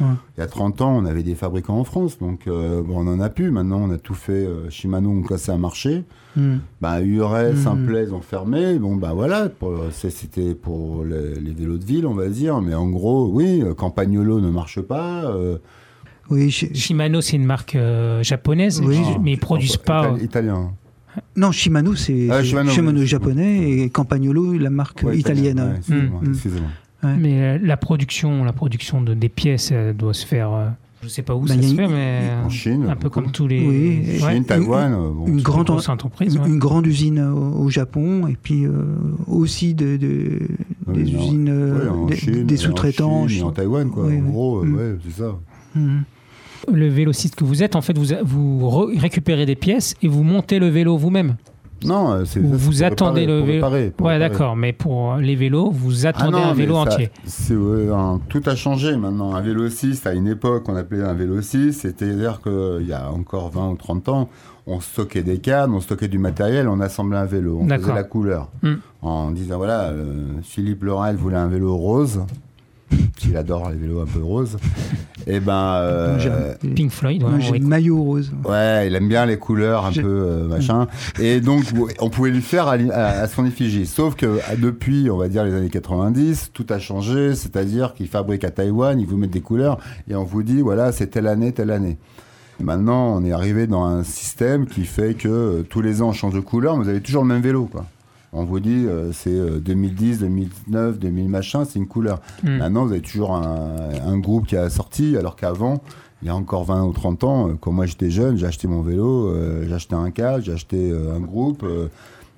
Ouais. 0.00 0.06
Il 0.36 0.40
y 0.40 0.42
a 0.42 0.46
30 0.46 0.80
ans, 0.82 0.96
on 0.96 1.06
avait 1.06 1.22
des 1.22 1.34
fabricants 1.34 1.78
en 1.78 1.84
France. 1.84 2.18
Donc, 2.18 2.46
euh, 2.46 2.82
bon, 2.82 2.98
on 3.00 3.04
n'en 3.04 3.20
a 3.20 3.30
plus. 3.30 3.50
Maintenant, 3.50 3.80
on 3.82 3.90
a 3.90 3.96
tout 3.98 4.14
fait. 4.14 4.32
euh, 4.46 4.68
Shimano, 4.68 5.08
on 5.10 5.22
cassé 5.22 5.50
un 5.52 5.58
marché. 5.58 6.04
Hmm. 6.36 6.56
Ben, 6.82 7.00
URS, 7.00 7.52
Mhm. 7.54 7.56
Simplet, 7.56 8.04
ils 8.08 8.14
ont 8.14 8.20
fermé. 8.20 8.78
Bon, 8.78 8.96
ben 8.96 9.14
voilà, 9.14 9.48
c'était 9.90 10.54
pour 10.54 11.04
les, 11.04 11.34
les 11.40 11.52
vélos 11.52 11.78
de 11.78 11.84
ville, 11.84 12.06
on 12.06 12.14
va 12.14 12.28
dire. 12.28 12.60
Mais 12.60 12.74
en 12.74 12.88
gros, 12.88 13.28
oui, 13.32 13.62
euh, 13.62 13.72
Campagnolo 13.74 14.40
ne 14.40 14.50
marche 14.50 14.80
pas. 14.82 15.32
Euh, 16.30 16.34
Oui, 16.34 16.50
Shi- 16.50 16.74
Shimano, 16.74 17.20
c'est 17.20 17.36
une 17.36 17.44
marque 17.44 17.74
euh, 17.74 18.22
japonaise, 18.22 18.80
Oui. 18.84 18.98
mais 19.22 19.32
ils 19.32 19.38
produisent 19.38 19.76
pas. 19.76 20.08
Ital- 20.16 20.22
Italien. 20.24 20.72
non, 21.36 21.52
Shimano, 21.52 21.94
c'est 21.94 22.28
Ah, 22.30 22.42
Shimano, 22.42 22.70
Shimano 22.70 23.00
oui. 23.00 23.06
japonais 23.06 23.70
et 23.70 23.90
Campagnolo, 23.90 24.56
la 24.58 24.70
marque 24.70 25.02
Ouais, 25.04 25.18
italienne. 25.18 25.56
italien, 25.56 25.70
ouais, 25.72 25.76
excusez-moi, 25.78 26.20
Mm, 26.22 26.26
mm. 26.28 26.32
excusez-moi. 26.32 26.68
Ouais. 27.04 27.16
Mais 27.18 27.42
euh, 27.42 27.58
la 27.62 27.76
production, 27.76 28.44
la 28.44 28.52
production 28.52 29.00
de, 29.02 29.14
des 29.14 29.28
pièces 29.28 29.70
elle 29.70 29.96
doit 29.96 30.14
se 30.14 30.26
faire. 30.26 30.52
euh, 30.52 30.68
je 31.00 31.06
sais 31.08 31.22
pas 31.22 31.36
où 31.36 31.42
Bah, 31.42 31.54
ça 31.54 31.62
se 31.62 31.70
une- 31.70 31.76
fait, 31.76 31.86
mais 31.86 32.20
En 32.44 32.48
Chine. 32.50 32.86
un 32.90 32.96
peu 32.96 33.08
comme 33.08 33.30
tous 33.30 33.46
les. 33.46 33.60
Oui. 33.64 34.20
Ouais. 34.20 34.32
Chine, 34.34 34.44
Taïwan. 34.44 34.92
euh, 34.92 35.10
bon, 35.12 35.26
Une 35.28 35.34
Une 35.34 35.42
grande, 35.42 35.70
entreprise. 35.70 36.34
une, 36.34 36.40
ouais. 36.42 36.48
une 36.48 36.58
grande 36.58 36.86
usine 36.88 37.20
au, 37.20 37.62
au 37.62 37.70
Japon 37.70 38.26
et 38.26 38.36
puis 38.40 38.64
euh, 38.66 38.72
aussi 39.28 39.74
de, 39.74 39.96
de- 39.96 40.40
des 40.92 41.14
en- 41.14 41.20
usines, 41.20 41.48
euh, 41.48 41.82
ouais, 41.84 41.88
en 41.88 42.06
des, 42.06 42.16
Chine, 42.16 42.44
des 42.44 42.58
en 42.58 42.62
sous-traitants. 42.62 43.28
Chine 43.28 43.40
et 43.40 43.44
en 43.44 43.52
Taïwan, 43.52 43.88
quoi. 43.90 44.06
En 44.06 44.18
gros, 44.28 44.58
euh, 44.58 44.64
Mm. 44.66 44.74
ouais, 44.76 44.96
c'est 45.06 45.22
ça. 45.22 45.36
Mhm. 45.76 46.02
Le 46.72 46.88
vélociste 46.88 47.34
que 47.36 47.44
vous 47.44 47.62
êtes, 47.62 47.76
en 47.76 47.80
fait, 47.82 47.96
vous, 47.96 48.06
vous 48.24 48.68
re- 48.68 48.98
récupérez 49.00 49.46
des 49.46 49.56
pièces 49.56 49.94
et 50.02 50.08
vous 50.08 50.22
montez 50.22 50.58
le 50.58 50.68
vélo 50.68 50.96
vous-même. 50.96 51.36
Non, 51.84 52.10
euh, 52.10 52.24
c'est 52.24 52.40
Vous, 52.40 52.72
pour 52.72 52.82
attendez 52.84 53.20
réparer, 53.20 53.26
le 53.26 53.38
pour 53.38 53.46
vélo. 53.46 53.64
réparer, 53.66 53.90
pour 53.96 54.06
ouais, 54.08 54.18
d'accord. 54.18 54.56
Mais 54.56 54.72
pour 54.72 55.14
les 55.18 55.36
vélos, 55.36 55.70
vous 55.70 56.06
Ah 56.06 56.08
attendez 56.08 56.32
non, 56.32 56.44
un 56.46 56.52
vélo 56.54 56.74
ça- 56.74 56.80
entier. 56.80 57.10
un- 57.92 58.20
tout 58.28 58.42
a 58.46 58.56
changé 58.56 58.96
maintenant. 58.96 59.34
Un 59.36 59.40
vélo 59.40 59.68
6, 59.70 60.04
à 60.06 60.12
une 60.14 60.26
époque, 60.26 60.64
on 60.68 60.74
appelait 60.74 61.04
un 61.04 61.14
vélo 61.14 61.40
6, 61.40 61.72
c'est-à-dire 61.74 62.40
qu'il 62.42 62.86
y 62.88 62.92
a 62.92 63.10
encore 63.12 63.50
20 63.50 63.70
ou 63.70 63.76
30 63.76 64.08
ans, 64.08 64.28
on 64.66 64.80
stockait 64.80 65.22
des 65.22 65.38
cannes, 65.38 65.70
on 65.72 65.80
stockait 65.80 66.08
du 66.08 66.18
matériel, 66.18 66.66
on 66.68 66.80
assemblait 66.80 67.16
un 67.18 67.26
vélo, 67.26 67.60
on 67.62 67.68
faisait 67.68 67.94
la 67.94 68.02
couleur. 68.02 68.48
Hmm. 68.64 68.74
En 69.02 69.30
disant, 69.30 69.58
voilà, 69.58 69.84
euh, 69.90 70.24
Philippe 70.42 70.82
Laurel 70.82 71.14
voulait 71.14 71.36
un 71.36 71.46
vélo 71.46 71.76
rose, 71.76 72.22
qu'il 73.18 73.36
adore 73.36 73.70
les 73.70 73.76
vélos 73.76 74.00
un 74.00 74.06
peu 74.06 74.22
roses. 74.22 74.56
Et 75.26 75.40
ben, 75.40 75.52
euh, 75.82 76.16
Pink 76.74 76.90
Floyd, 76.90 77.22
ouais, 77.22 77.28
j'ai 77.40 77.58
le 77.58 77.66
maillot 77.66 78.02
rose. 78.02 78.32
Ouais, 78.46 78.86
il 78.86 78.94
aime 78.94 79.08
bien 79.08 79.26
les 79.26 79.36
couleurs 79.36 79.84
un 79.84 79.92
peu 79.92 80.00
euh, 80.06 80.48
machin. 80.48 80.86
Et 81.20 81.40
donc, 81.40 81.64
on 82.00 82.08
pouvait 82.08 82.30
lui 82.30 82.40
faire 82.40 82.66
à, 82.68 82.76
li- 82.78 82.90
à- 82.90 83.20
à 83.20 83.28
son 83.28 83.44
effigie. 83.44 83.84
Sauf 83.84 84.14
que 84.14 84.38
à- 84.50 84.56
depuis, 84.56 85.10
on 85.10 85.18
va 85.18 85.28
dire 85.28 85.44
les 85.44 85.52
années 85.54 85.68
90, 85.68 86.50
tout 86.54 86.64
a 86.70 86.78
changé. 86.78 87.34
C'est-à-dire 87.34 87.92
qu'il 87.92 88.08
fabrique 88.08 88.44
à 88.44 88.50
Taïwan, 88.50 88.98
il 88.98 89.06
vous 89.06 89.18
met 89.18 89.26
des 89.26 89.40
couleurs 89.42 89.78
et 90.08 90.14
on 90.14 90.24
vous 90.24 90.42
dit, 90.42 90.62
voilà, 90.62 90.92
c'est 90.92 91.08
telle 91.08 91.26
année, 91.26 91.52
telle 91.52 91.70
année. 91.72 91.98
Maintenant, 92.60 93.14
on 93.16 93.24
est 93.24 93.32
arrivé 93.32 93.66
dans 93.66 93.84
un 93.84 94.02
système 94.04 94.66
qui 94.66 94.84
fait 94.84 95.14
que 95.14 95.28
euh, 95.28 95.62
tous 95.68 95.80
les 95.82 96.00
ans, 96.02 96.08
on 96.08 96.12
change 96.12 96.34
de 96.34 96.40
couleur, 96.40 96.76
mais 96.76 96.84
vous 96.84 96.88
avez 96.90 97.00
toujours 97.00 97.22
le 97.22 97.28
même 97.28 97.42
vélo, 97.42 97.66
quoi. 97.70 97.84
On 98.32 98.44
vous 98.44 98.60
dit, 98.60 98.84
euh, 98.86 99.12
c'est 99.12 99.30
euh, 99.30 99.58
2010, 99.58 100.20
2009, 100.20 100.98
2000 100.98 101.28
machin, 101.28 101.64
c'est 101.64 101.78
une 101.78 101.86
couleur. 101.86 102.20
Hmm. 102.42 102.58
Maintenant, 102.58 102.84
vous 102.84 102.92
avez 102.92 103.00
toujours 103.00 103.34
un, 103.34 103.88
un 104.04 104.18
groupe 104.18 104.46
qui 104.46 104.56
a 104.56 104.68
sorti, 104.68 105.16
alors 105.16 105.34
qu'avant, 105.34 105.80
il 106.22 106.26
y 106.26 106.30
a 106.30 106.34
encore 106.34 106.64
20 106.64 106.84
ou 106.84 106.92
30 106.92 107.24
ans, 107.24 107.48
euh, 107.48 107.54
quand 107.60 107.72
moi 107.72 107.86
j'étais 107.86 108.10
jeune, 108.10 108.36
j'ai 108.36 108.46
acheté 108.46 108.66
mon 108.66 108.82
vélo, 108.82 109.28
euh, 109.28 109.64
j'ai 109.68 109.74
acheté 109.74 109.94
un 109.94 110.10
cadre, 110.10 110.44
j'ai 110.44 110.52
acheté 110.52 110.90
euh, 110.90 111.14
un 111.14 111.20
groupe. 111.20 111.64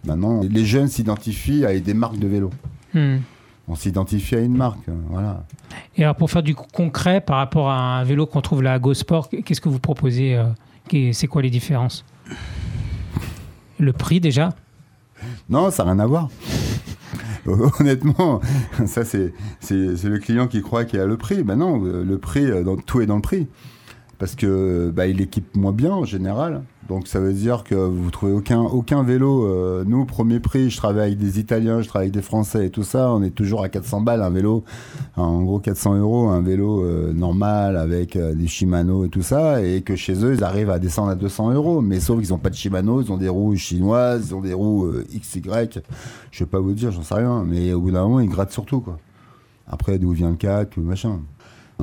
maintenant, 0.04 0.42
les 0.42 0.64
jeunes 0.64 0.88
s'identifient 0.88 1.64
à 1.64 1.78
des 1.78 1.94
marques 1.94 2.18
de 2.18 2.26
vélo. 2.26 2.50
Hmm. 2.94 3.18
On 3.68 3.76
s'identifie 3.76 4.34
à 4.34 4.40
une 4.40 4.56
marque, 4.56 4.80
voilà. 5.10 5.44
Et 5.96 6.02
alors, 6.02 6.16
pour 6.16 6.30
faire 6.30 6.42
du 6.42 6.54
concret 6.54 7.20
par 7.20 7.36
rapport 7.36 7.70
à 7.70 8.00
un 8.00 8.04
vélo 8.04 8.26
qu'on 8.26 8.40
trouve 8.40 8.62
là 8.62 8.72
à 8.72 8.78
Go 8.78 8.94
Sport, 8.94 9.28
qu'est-ce 9.28 9.60
que 9.60 9.68
vous 9.68 9.78
proposez 9.78 10.42
C'est 11.12 11.28
quoi 11.28 11.40
les 11.40 11.50
différences? 11.50 12.04
Le 13.78 13.92
prix 13.92 14.18
déjà? 14.18 14.50
Non, 15.50 15.70
ça 15.70 15.84
n'a 15.84 15.92
rien 15.92 15.98
à 15.98 16.06
voir. 16.06 16.28
Honnêtement, 17.80 18.40
ça 18.86 19.04
c'est 19.04 19.32
le 19.70 20.18
client 20.18 20.46
qui 20.46 20.62
croit 20.62 20.84
qu'il 20.84 21.00
a 21.00 21.06
le 21.06 21.16
prix. 21.16 21.42
Ben 21.42 21.56
non, 21.56 21.80
le 21.82 22.18
prix, 22.18 22.50
euh, 22.50 22.76
tout 22.86 23.00
est 23.00 23.06
dans 23.06 23.16
le 23.16 23.22
prix. 23.22 23.48
Parce 24.20 24.34
que 24.34 24.92
bah, 24.94 25.06
équipe 25.06 25.56
moins 25.56 25.72
bien 25.72 25.92
en 25.92 26.04
général. 26.04 26.62
Donc 26.90 27.06
ça 27.06 27.20
veut 27.20 27.32
dire 27.32 27.64
que 27.64 27.74
vous 27.74 28.10
trouvez 28.10 28.32
aucun, 28.32 28.60
aucun 28.60 29.02
vélo. 29.02 29.46
euh, 29.46 29.82
nous, 29.86 30.04
premier 30.04 30.40
prix, 30.40 30.68
je 30.68 30.76
travaille 30.76 31.06
avec 31.06 31.18
des 31.18 31.40
Italiens, 31.40 31.80
je 31.80 31.88
travaille 31.88 32.08
avec 32.08 32.14
des 32.14 32.20
Français 32.20 32.66
et 32.66 32.70
tout 32.70 32.82
ça. 32.82 33.10
On 33.12 33.22
est 33.22 33.30
toujours 33.30 33.64
à 33.64 33.70
400 33.70 34.02
balles 34.02 34.22
un 34.22 34.28
vélo. 34.28 34.62
En 35.16 35.40
gros, 35.42 35.58
400 35.58 35.94
euros, 35.94 36.28
un 36.28 36.42
vélo 36.42 36.84
euh, 36.84 37.14
normal 37.14 37.78
avec 37.78 38.14
euh, 38.14 38.34
des 38.34 38.46
Shimano 38.46 39.06
et 39.06 39.08
tout 39.08 39.22
ça. 39.22 39.62
Et 39.62 39.80
que 39.80 39.96
chez 39.96 40.22
eux, 40.22 40.34
ils 40.34 40.44
arrivent 40.44 40.70
à 40.70 40.78
descendre 40.78 41.12
à 41.12 41.14
200 41.14 41.52
euros. 41.52 41.80
Mais 41.80 41.98
sauf 41.98 42.20
qu'ils 42.20 42.30
n'ont 42.30 42.38
pas 42.38 42.50
de 42.50 42.56
Shimano, 42.56 43.00
ils 43.00 43.10
ont 43.10 43.16
des 43.16 43.30
roues 43.30 43.56
chinoises, 43.56 44.26
ils 44.28 44.34
ont 44.34 44.42
des 44.42 44.52
roues 44.52 44.92
XY. 45.18 45.40
Je 46.30 46.44
vais 46.44 46.50
pas 46.50 46.60
vous 46.60 46.74
dire, 46.74 46.90
j'en 46.90 47.02
sais 47.02 47.14
rien. 47.14 47.42
Mais 47.46 47.72
au 47.72 47.80
bout 47.80 47.92
d'un 47.92 48.02
moment, 48.02 48.20
ils 48.20 48.28
grattent 48.28 48.52
surtout. 48.52 48.80
Quoi. 48.80 48.98
Après, 49.66 49.98
d'où 49.98 50.10
vient 50.10 50.28
le 50.28 50.36
CAC, 50.36 50.76
machin. 50.76 51.20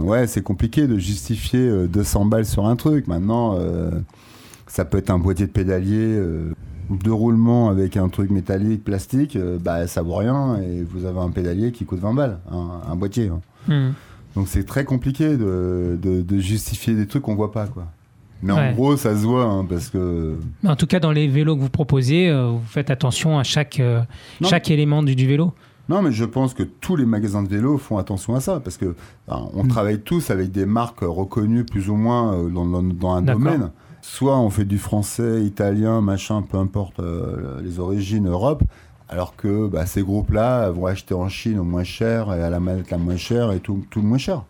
Ouais, 0.03 0.27
c'est 0.27 0.41
compliqué 0.41 0.88
de 0.88 0.97
justifier 0.97 1.60
euh, 1.67 1.88
200 1.88 2.25
balles 2.25 2.45
sur 2.45 2.65
un 2.65 2.75
truc. 2.75 3.07
Maintenant, 3.07 3.55
euh, 3.57 3.91
ça 4.67 4.86
peut 4.86 4.97
être 4.97 5.10
un 5.10 5.19
boîtier 5.19 5.45
de 5.47 5.51
pédalier, 5.51 5.95
euh, 5.97 6.51
deux 6.89 7.13
roulements 7.13 7.69
avec 7.69 7.97
un 7.97 8.10
truc 8.10 8.29
métallique, 8.31 8.83
plastique, 8.83 9.36
euh, 9.36 9.57
bah 9.62 9.88
ça 9.88 10.01
vaut 10.01 10.15
rien 10.15 10.57
et 10.62 10.83
vous 10.83 11.05
avez 11.05 11.19
un 11.19 11.29
pédalier 11.31 11.71
qui 11.71 11.86
coûte 11.86 11.99
20 11.99 12.13
balles, 12.13 12.39
un, 12.51 12.81
un 12.91 12.95
boîtier. 12.95 13.29
hein. 13.29 13.41
Hmm. 13.67 13.91
Donc 14.36 14.47
c'est 14.47 14.65
très 14.65 14.86
compliqué 14.86 15.36
de, 15.36 15.97
de- 16.01 16.21
de 16.21 16.38
justifier 16.39 16.93
des 16.93 17.07
trucs 17.07 17.23
qu'on 17.23 17.36
voit 17.36 17.51
pas, 17.51 17.67
quoi. 17.67 17.88
Mais 18.43 18.53
Ouais. 18.53 18.60
en 18.69 18.73
gros, 18.73 18.95
ça 18.97 19.15
se 19.15 19.25
voit, 19.25 19.45
hein, 19.45 19.65
parce 19.67 19.89
que... 19.89 20.36
En 20.63 20.75
tout 20.75 20.86
cas, 20.86 20.99
dans 20.99 21.12
les 21.12 21.27
vélos 21.27 21.55
que 21.55 21.62
vous 21.62 21.71
proposez, 21.71 22.29
euh, 22.29 22.49
vous 22.51 22.62
faites 22.67 22.91
attention 22.91 23.39
à 23.39 23.43
chaque, 23.43 23.79
euh, 23.79 24.01
chaque 24.43 24.69
élément 24.69 25.01
du, 25.01 25.15
du 25.15 25.25
vélo. 25.25 25.53
Non, 25.89 26.02
mais 26.02 26.12
je 26.12 26.26
pense 26.26 26.54
que 26.54 26.63
tous 26.63 26.95
les 26.95 27.06
magasins 27.06 27.43
de 27.43 27.47
vélos 27.47 27.78
font 27.78 27.97
attention 27.97 28.36
à 28.36 28.39
ça, 28.41 28.60
parce 28.60 28.78
que 28.78 28.95
on 29.28 29.63
Mm. 29.63 29.67
travaille 29.69 30.00
tous 30.02 30.30
avec 30.32 30.52
des 30.52 30.65
marques 30.65 31.00
reconnues 31.02 31.63
plus 31.65 31.89
ou 31.89 31.95
moins 31.95 32.34
euh, 32.34 32.50
dans, 32.50 32.65
dans- 32.65 32.84
dans 32.84 33.12
un 33.13 33.21
domaine. 33.21 33.71
Soit 34.02 34.38
on 34.38 34.50
fait 34.50 34.65
du 34.65 34.78
français, 34.78 35.43
italien, 35.43 36.02
machin, 36.02 36.41
peu 36.41 36.58
importe 36.58 37.00
euh, 37.00 37.62
les 37.62 37.80
origines, 37.80 38.28
Europe, 38.28 38.63
alors 39.10 39.36
que 39.36 39.67
bah, 39.67 39.86
ces 39.86 40.02
groupes-là 40.04 40.69
vont 40.71 40.86
acheter 40.86 41.13
en 41.13 41.28
Chine 41.30 41.60
au 41.60 41.63
moins 41.63 41.84
cher 41.84 42.34
et 42.34 42.41
à 42.43 42.50
la 42.50 42.60
manette 42.60 42.91
la 42.91 42.97
moins 42.97 43.17
chère 43.17 43.52
et 43.52 43.60
tout, 43.60 43.84
tout 43.89 44.02
le 44.02 44.08
moins 44.08 44.17
cher. 44.17 44.43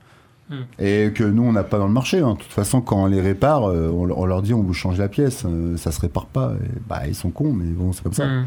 Mm. 0.50 0.56
Et 0.80 1.12
que 1.14 1.24
nous, 1.24 1.44
on 1.44 1.52
n'a 1.52 1.64
pas 1.64 1.78
dans 1.78 1.88
le 1.88 1.94
marché. 1.94 2.20
hein. 2.20 2.34
De 2.34 2.38
toute 2.40 2.52
façon, 2.54 2.80
quand 2.82 3.04
on 3.04 3.06
les 3.08 3.20
répare, 3.22 3.66
euh, 3.70 3.90
on, 3.90 4.10
on 4.10 4.26
leur 4.26 4.42
dit 4.42 4.54
on 4.54 4.64
vous 4.64 4.74
change 4.74 4.98
la 4.98 5.10
pièce, 5.10 5.44
euh, 5.46 5.76
ça 5.78 5.92
se 5.92 6.00
répare 6.00 6.26
pas. 6.28 6.54
Et, 6.64 6.80
bah, 6.88 7.02
ils 7.08 7.16
sont 7.16 7.30
cons, 7.32 7.52
mais 7.54 7.66
bon, 7.66 7.92
c'est 7.94 8.04
comme 8.04 8.14
ça 8.14 8.26
Hmm. 8.26 8.46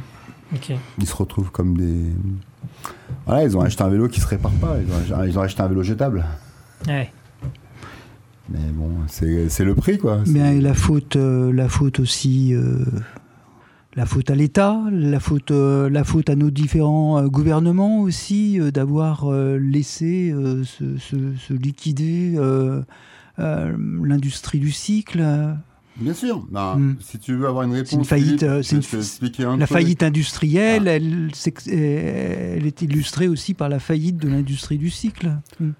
Ils 0.98 1.06
se 1.06 1.14
retrouvent 1.14 1.52
comme 1.52 1.76
des. 1.76 2.06
Voilà, 3.24 3.44
ils 3.44 3.56
ont 3.56 3.60
acheté 3.60 3.84
un 3.84 3.88
vélo 3.88 4.08
qui 4.08 4.20
se 4.20 4.26
répare 4.26 4.50
pas. 4.52 4.76
Ils 4.84 5.14
ont, 5.14 5.24
ils 5.24 5.38
ont 5.38 5.42
acheté 5.42 5.62
un 5.62 5.68
vélo 5.68 5.84
jetable. 5.84 6.24
Ouais. 6.88 7.12
Mais 8.48 8.58
bon, 8.72 8.90
c'est 9.06 9.48
c'est 9.48 9.64
le 9.64 9.76
prix, 9.76 9.98
quoi. 9.98 10.18
Mais 10.26 10.60
la 10.60 10.74
faute, 10.74 11.14
euh, 11.14 11.52
la 11.52 11.68
faute 11.68 12.00
aussi, 12.00 12.52
euh, 12.52 12.84
la 13.96 14.06
faute 14.06 14.30
à 14.30 14.34
l'État, 14.34 14.82
la 14.90 15.18
faute, 15.20 15.50
euh, 15.50 15.90
la 15.90 16.04
faute 16.04 16.30
à 16.30 16.36
nos 16.36 16.50
différents 16.50 17.18
euh, 17.18 17.26
gouvernements 17.28 18.00
aussi 18.02 18.60
euh, 18.60 18.70
d'avoir 18.70 19.30
laissé 19.58 20.32
se, 20.64 20.96
se- 20.98 21.36
se 21.36 21.52
liquider 21.52 22.36
l'industrie 23.38 24.58
du 24.58 24.70
cycle. 24.72 25.24
Bien 25.96 26.14
sûr. 26.14 26.46
Ben, 26.50 26.76
Mm. 26.76 26.96
Si 27.00 27.18
tu 27.18 27.34
veux 27.34 27.46
avoir 27.46 27.64
une 27.64 27.72
réponse, 27.72 27.90
C'est 27.90 27.96
une 27.96 28.04
faillite, 28.04 28.40
Philippe, 28.40 28.56
je 28.56 28.62
c'est 28.62 28.76
vais 28.76 28.80
une- 28.82 28.88
te 28.88 28.96
expliquer 28.96 29.44
un 29.44 29.56
La 29.56 29.66
faillite 29.66 30.02
industrielle, 30.02 30.88
Ah. 30.88 30.92
elle, 30.94 32.66
est 32.66 32.82
illustrée 32.82 33.28
aussi 33.28 33.54
par 33.54 33.68
la 33.68 33.78
faillite 33.78 34.16
de 34.16 34.28
l'industrie 34.28 34.78
du 34.78 34.88
cycle. 34.90 35.36
Mm. 35.58 35.70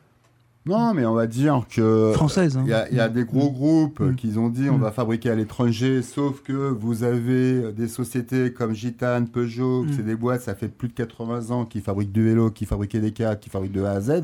Non, 0.70 0.94
mais 0.94 1.04
on 1.04 1.14
va 1.14 1.26
dire 1.26 1.62
que. 1.68 2.12
Française, 2.14 2.56
hein. 2.56 2.62
Il 2.64 2.70
y 2.70 2.74
a, 2.74 2.88
il 2.90 2.96
y 2.96 3.00
a 3.00 3.08
des 3.08 3.24
gros 3.24 3.50
groupes 3.50 4.00
Mm. 4.00 4.14
qui 4.14 4.38
ont 4.38 4.48
dit 4.48 4.70
on 4.70 4.78
Mm. 4.78 4.82
va 4.82 4.92
fabriquer 4.92 5.30
à 5.30 5.34
l'étranger, 5.34 6.00
sauf 6.02 6.42
que 6.42 6.52
vous 6.52 7.02
avez 7.02 7.72
des 7.72 7.88
sociétés 7.88 8.52
comme 8.52 8.72
Gitane, 8.74 9.28
Peugeot, 9.28 9.82
Mm. 9.84 9.92
c'est 9.96 10.04
des 10.04 10.14
boîtes, 10.16 10.42
ça 10.42 10.54
fait 10.54 10.68
plus 10.68 10.88
de 10.88 10.92
80 10.94 11.50
ans 11.50 11.64
qui 11.64 11.80
fabriquent 11.80 12.12
du 12.12 12.24
vélo, 12.24 12.50
qui 12.50 12.64
fabriquaient 12.66 13.00
des 13.00 13.12
cadres, 13.12 13.40
qui 13.40 13.50
fabriquent 13.50 13.72
de 13.72 13.82
A 13.84 13.90
à 13.92 14.00
Z. 14.00 14.22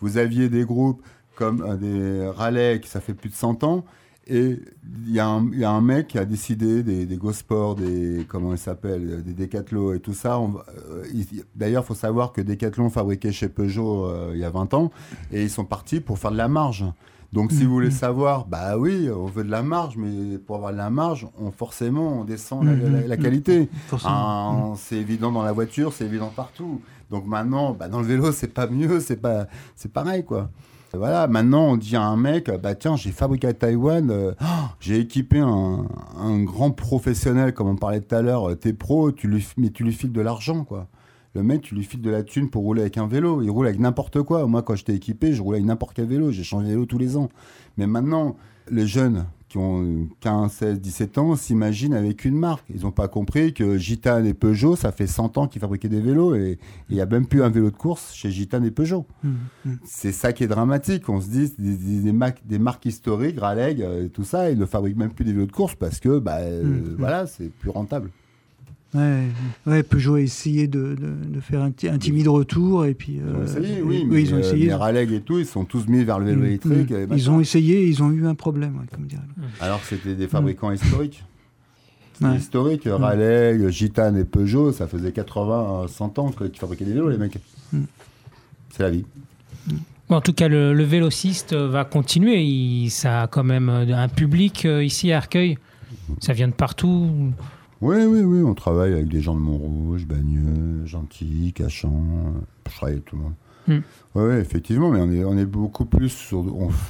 Vous 0.00 0.18
aviez 0.18 0.48
des 0.48 0.64
groupes 0.64 1.02
comme 1.34 1.62
euh, 1.62 1.76
des 1.76 2.28
Raleigh, 2.36 2.80
qui 2.80 2.88
ça 2.88 3.00
fait 3.00 3.14
plus 3.14 3.30
de 3.30 3.34
100 3.34 3.64
ans. 3.64 3.84
Et 4.28 4.60
il 5.06 5.12
y, 5.14 5.20
a 5.20 5.26
un- 5.26 5.48
il 5.52 5.58
y 5.58 5.64
a 5.64 5.70
un 5.70 5.80
mec 5.80 6.08
qui 6.08 6.18
a 6.18 6.24
décidé, 6.24 6.82
des, 6.82 7.06
des 7.06 7.16
Gosport, 7.16 7.74
des, 7.76 8.26
comment 8.28 8.52
il 8.52 8.58
s'appelle, 8.58 9.22
des 9.22 9.32
Decathlon 9.32 9.94
et 9.94 10.00
tout 10.00 10.12
ça. 10.12 10.38
euh, 10.38 11.04
il- 11.14 11.44
D'ailleurs, 11.56 11.82
il 11.84 11.86
faut 11.86 11.94
savoir 11.94 12.32
que 12.32 12.40
Decathlon 12.42 12.90
fabriquait 12.90 13.32
chez 13.32 13.48
Peugeot 13.48 14.04
euh, 14.06 14.32
il 14.34 14.40
y 14.40 14.44
a 14.44 14.50
20 14.50 14.74
ans 14.74 14.90
et 15.32 15.42
ils 15.44 15.50
sont 15.50 15.64
partis 15.64 16.00
pour 16.00 16.18
faire 16.18 16.30
de 16.30 16.36
la 16.36 16.48
marge. 16.48 16.84
Donc, 17.32 17.52
si 17.52 17.64
vous 17.64 17.72
voulez 17.72 17.90
savoir, 17.90 18.46
bah 18.46 18.78
oui, 18.78 19.10
on 19.14 19.26
veut 19.26 19.44
de 19.44 19.50
la 19.50 19.62
marge, 19.62 19.96
mais 19.98 20.38
pour 20.38 20.56
avoir 20.56 20.72
de 20.72 20.78
la 20.78 20.88
marge, 20.88 21.26
on, 21.38 21.50
forcément, 21.50 22.20
on 22.20 22.24
descend 22.24 22.64
la, 22.64 22.72
la- 22.90 23.06
la 23.06 23.16
qualité. 23.18 23.68
Ah, 24.10 24.72
c'est 24.76 24.96
évident 24.96 25.30
dans 25.32 25.42
la 25.42 25.52
voiture, 25.52 25.92
c'est 25.92 26.06
évident 26.06 26.32
partout. 26.34 26.80
Donc 27.10 27.26
maintenant, 27.26 27.72
bah, 27.72 27.88
dans 27.88 28.00
le 28.00 28.06
vélo, 28.06 28.32
c'est 28.32 28.52
pas 28.52 28.66
mieux, 28.66 29.00
c'est 29.00 29.16
pas, 29.16 29.46
c'est 29.76 29.92
pareil 29.92 30.24
quoi. 30.24 30.50
Voilà, 30.94 31.28
maintenant 31.28 31.72
on 31.72 31.76
dit 31.76 31.96
à 31.96 32.02
un 32.02 32.16
mec, 32.16 32.50
bah 32.62 32.74
tiens, 32.74 32.96
j'ai 32.96 33.10
fabriqué 33.10 33.48
à 33.48 33.52
Taïwan, 33.52 34.10
euh, 34.10 34.32
oh, 34.40 34.44
j'ai 34.80 34.98
équipé 34.98 35.38
un, 35.38 35.86
un 36.18 36.42
grand 36.42 36.70
professionnel, 36.70 37.52
comme 37.52 37.68
on 37.68 37.76
parlait 37.76 38.00
tout 38.00 38.14
à 38.14 38.22
l'heure, 38.22 38.50
euh, 38.50 38.54
t'es 38.54 38.72
pro, 38.72 39.12
tu 39.12 39.28
lui, 39.28 39.46
mais 39.58 39.68
tu 39.68 39.84
lui 39.84 39.92
files 39.92 40.12
de 40.12 40.20
l'argent 40.22 40.64
quoi. 40.64 40.88
Le 41.34 41.42
mec, 41.42 41.60
tu 41.60 41.74
lui 41.74 41.84
files 41.84 42.00
de 42.00 42.10
la 42.10 42.22
thune 42.22 42.48
pour 42.48 42.62
rouler 42.62 42.80
avec 42.80 42.96
un 42.96 43.06
vélo. 43.06 43.42
Il 43.42 43.50
roule 43.50 43.66
avec 43.66 43.78
n'importe 43.78 44.22
quoi. 44.22 44.46
Moi, 44.46 44.62
quand 44.62 44.74
j'étais 44.74 44.94
équipé, 44.94 45.34
je 45.34 45.42
roulais 45.42 45.58
avec 45.58 45.66
n'importe 45.66 45.92
quel 45.94 46.06
vélo. 46.06 46.32
J'ai 46.32 46.42
changé 46.42 46.66
de 46.66 46.70
vélo 46.70 46.86
tous 46.86 46.98
les 46.98 47.16
ans. 47.16 47.28
Mais 47.76 47.86
maintenant, 47.86 48.36
les 48.70 48.86
jeunes 48.86 49.26
qui 49.48 49.58
ont 49.58 50.08
15, 50.20 50.52
16, 50.52 50.80
17 50.80 51.18
ans 51.18 51.36
s'imaginent 51.36 51.94
avec 51.94 52.24
une 52.24 52.36
marque. 52.36 52.64
Ils 52.74 52.82
n'ont 52.82 52.90
pas 52.90 53.08
compris 53.08 53.54
que 53.54 53.78
Gitane 53.78 54.26
et 54.26 54.34
Peugeot, 54.34 54.76
ça 54.76 54.92
fait 54.92 55.06
100 55.06 55.38
ans 55.38 55.48
qu'ils 55.48 55.60
fabriquaient 55.60 55.88
des 55.88 56.00
vélos 56.00 56.34
et 56.34 56.58
il 56.90 56.94
n'y 56.96 57.00
a 57.00 57.06
même 57.06 57.26
plus 57.26 57.42
un 57.42 57.48
vélo 57.48 57.70
de 57.70 57.76
course 57.76 58.12
chez 58.14 58.30
Gitane 58.30 58.64
et 58.64 58.70
Peugeot. 58.70 59.06
Mm, 59.24 59.28
mm. 59.64 59.72
C'est 59.84 60.12
ça 60.12 60.32
qui 60.32 60.44
est 60.44 60.48
dramatique. 60.48 61.08
On 61.08 61.20
se 61.20 61.28
dit, 61.28 61.52
des, 61.58 61.76
des- 61.76 62.00
des 62.02 62.12
marques, 62.12 62.42
des 62.46 62.58
marques 62.58 62.86
historiques, 62.86 63.38
Raleigh, 63.40 63.82
euh, 63.82 64.04
et 64.06 64.08
tout 64.10 64.24
ça, 64.24 64.50
ils 64.50 64.58
ne 64.58 64.66
fabriquent 64.66 64.96
même 64.98 65.12
plus 65.12 65.24
des 65.24 65.32
vélos 65.32 65.46
de 65.46 65.52
course 65.52 65.74
parce 65.74 65.98
que, 66.00 66.18
bah, 66.18 66.38
euh, 66.40 66.64
Mm, 66.64 66.96
voilà, 66.98 67.26
c'est 67.26 67.48
plus 67.50 67.70
rentable. 67.70 68.10
Ouais, 68.94 69.24
ouais, 69.66 69.82
Peugeot 69.82 70.14
a 70.14 70.20
essayé 70.22 70.66
de, 70.66 70.94
de- 70.94 71.34
de 71.34 71.40
faire 71.40 71.60
un, 71.60 71.70
ti- 71.70 71.88
un 71.88 71.98
timide 71.98 72.28
retour 72.28 72.86
et 72.86 72.94
puis. 72.94 73.16
Ils 73.20 73.34
ont 73.36 73.40
euh, 73.40 73.44
essayé, 73.44 73.78
et- 73.78 73.82
oui, 73.82 74.06
mais 74.08 74.22
ils 74.22 74.32
ont 74.32 74.38
euh, 74.38 74.40
essayé. 74.40 74.66
les 74.66 74.74
Raleigh 74.74 75.14
et 75.14 75.20
tout, 75.20 75.38
ils 75.38 75.44
sont 75.46 75.64
tous 75.66 75.86
mis 75.88 76.04
vers 76.04 76.18
le 76.18 76.24
vélo 76.24 76.44
électrique. 76.44 76.90
mm. 76.90 76.94
et 76.94 77.06
Ils 77.16 77.30
ont 77.30 77.38
essayé, 77.38 77.84
ils 77.86 78.02
ont 78.02 78.10
eu 78.10 78.26
un 78.26 78.34
problème, 78.34 78.76
ouais, 78.78 78.86
comme 78.94 79.04
dirait. 79.06 79.20
l'autre. 79.36 79.48
Alors 79.60 79.80
que 79.82 79.88
c'était 79.88 80.14
des 80.14 80.26
fabricants 80.28 80.72
historiques. 80.72 81.22
Ouais. 82.20 82.34
Historiques, 82.36 82.82
Raleigh, 82.90 83.70
Gitane 83.70 84.16
et 84.16 84.24
Peugeot, 84.24 84.72
ça 84.72 84.88
faisait 84.88 85.12
80, 85.12 85.86
100 85.86 86.18
ans 86.18 86.32
que- 86.32 86.46
qu'ils 86.46 86.58
fabriquaient 86.58 86.84
des 86.84 86.92
vélos, 86.94 87.10
les 87.10 87.16
mecs. 87.16 87.38
C'est 88.70 88.82
la 88.82 88.90
vie. 88.90 89.04
Bon, 90.08 90.16
en 90.16 90.20
tout 90.20 90.32
cas, 90.32 90.48
le, 90.48 90.72
le 90.74 90.82
vélociste 90.82 91.54
va 91.54 91.84
continuer. 91.84 92.42
Il- 92.42 92.90
ça 92.90 93.22
a 93.22 93.26
quand 93.28 93.44
même 93.44 93.68
un 93.68 94.08
public 94.08 94.64
euh, 94.64 94.82
ici 94.82 95.12
à 95.12 95.18
Arcueil. 95.18 95.58
Ça 96.20 96.32
vient 96.32 96.48
de 96.48 96.52
partout. 96.54 97.08
Oui, 97.80 97.96
oui, 98.06 98.20
oui, 98.22 98.42
on 98.42 98.54
travaille 98.54 98.92
avec 98.92 99.08
des 99.08 99.20
gens 99.20 99.34
de 99.34 99.40
Montrouge, 99.40 100.06
Bagneux, 100.06 100.84
Gentil, 100.84 101.52
Cachan. 101.54 101.92
euh, 101.92 102.40
Je 102.66 102.74
travaille 102.74 102.94
avec 102.94 103.04
tout 103.04 103.16
le 103.16 103.22
monde. 103.22 103.32
Mm. 103.68 103.82
Oui, 104.16 104.22
ouais, 104.24 104.40
effectivement, 104.40 104.90
mais 104.90 105.00
on 105.00 105.10
est, 105.12 105.24
on 105.24 105.36
est 105.38 105.46
beaucoup 105.46 105.84
plus 105.84 106.08
sur. 106.08 106.44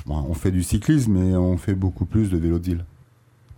On, 0.09 0.35
fait 0.35 0.51
du 0.51 0.63
cyclisme, 0.63 1.13
mais 1.13 1.37
on 1.37 1.57
fait 1.59 1.75
beaucoup 1.75 2.07
plus 2.07 2.31
de 2.31 2.39
vélo 2.39 2.59
de 2.59 2.65
ville. 2.65 2.85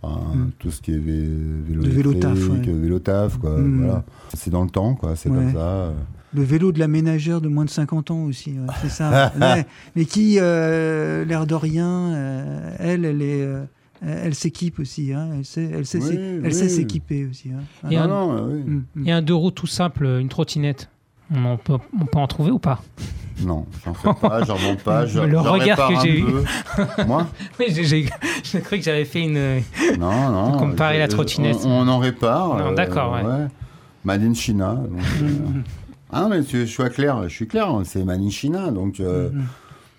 Enfin, 0.01 0.35
Mm. 0.35 0.49
Tout 0.59 0.71
ce 0.71 0.81
qui 0.81 0.91
est 0.93 0.97
vé- 0.97 1.63
vélo 1.67 1.83
De 1.83 1.89
vélo 1.89 2.13
taf, 2.15 2.49
ouais. 2.49 2.59
vélo 2.65 2.99
taf, 2.99 3.37
quoi. 3.37 3.57
Mm. 3.57 3.77
Voilà. 3.77 4.03
C'est 4.33 4.49
dans 4.49 4.63
le 4.63 4.69
temps, 4.69 4.95
quoi. 4.95 5.15
C'est 5.15 5.29
Ouais. 5.29 5.37
comme 5.37 5.53
ça. 5.53 5.59
euh. 5.59 5.93
Le 6.33 6.43
vélo 6.43 6.71
de 6.71 6.79
la 6.79 6.87
ménagère 6.87 7.39
de 7.41 7.47
moins 7.49 7.65
de 7.65 7.69
50 7.69 8.09
ans 8.11 8.23
aussi, 8.23 8.55
c'est 8.81 8.89
ça. 8.89 9.31
Mais 9.95 10.05
qui, 10.05 10.37
euh, 10.39 11.23
l'air 11.25 11.45
de 11.45 11.55
rien, 11.55 11.87
euh, 12.13 12.75
elle, 12.79 13.05
elle 13.05 13.21
est. 13.21 13.41
euh, 13.43 13.63
elle 14.01 14.33
s'équipe 14.35 14.79
aussi, 14.79 15.13
hein, 15.13 15.29
elle 15.37 15.45
sait, 15.45 15.69
elle 15.73 15.85
sait, 15.85 15.99
Oui, 15.99 16.07
s'é- 16.07 16.15
elle 16.15 16.41
oui. 16.45 16.53
sait 16.53 16.69
s'équiper 16.69 17.25
aussi. 17.29 17.49
hein. 17.49 17.89
Et 17.91 17.97
Ah 17.97 18.03
un- 18.03 18.07
non, 18.07 18.33
euh, 18.37 18.49
oui. 18.53 18.59
Mm, 18.65 18.83
mm. 18.95 19.07
Et 19.07 19.11
un 19.11 19.21
deux 19.21 19.35
roues 19.35 19.51
tout 19.51 19.67
simple, 19.67 20.05
une 20.05 20.29
trottinette. 20.29 20.89
On, 21.33 21.55
peut, 21.57 21.77
on 21.99 22.05
peut 22.05 22.17
en 22.19 22.27
trouver 22.27 22.51
ou 22.51 22.59
pas? 22.59 22.81
Non, 23.41 23.65
j'en 23.85 23.93
fais 23.93 24.09
pas, 24.21 24.43
j'en 24.43 24.59
monte 24.59 24.79
pas. 24.83 25.05
je- 25.07 25.19
Le 25.19 25.39
regard 25.39 25.87
répare 25.87 25.89
que 25.89 25.93
un 25.95 26.01
j'ai 26.01 26.19
eu. 26.19 26.25
Moi? 27.07 27.25
Oui, 27.59 27.65
j'ai, 27.69 28.03
cru 28.61 28.77
que 28.77 28.83
j'avais 28.83 29.05
fait 29.05 29.21
une. 29.23 29.61
Non, 29.97 30.29
non. 30.29 30.57
Comparer 30.57 30.99
la 30.99 31.07
trottinette. 31.07 31.57
On, 31.63 31.69
on 31.69 31.87
en 31.87 31.99
répare. 31.99 32.57
Non, 32.57 32.73
d'accord, 32.73 33.13
ouais. 33.13 33.47
Made 34.03 34.23
in 34.23 34.33
China. 34.33 34.73
donc, 34.75 34.99
euh, 35.21 35.27
Ah 36.11 36.23
non, 36.23 36.29
mais 36.29 36.43
tu- 36.43 36.59
je 36.61 36.65
suis 36.65 36.89
clair, 36.89 37.23
je 37.23 37.33
suis 37.33 37.47
clair, 37.47 37.71
c'est 37.85 38.03
Made 38.03 38.19
in 38.21 38.29
China. 38.29 38.69
Donc 38.71 38.99
euh, 38.99 39.29
Mm, 39.29 39.43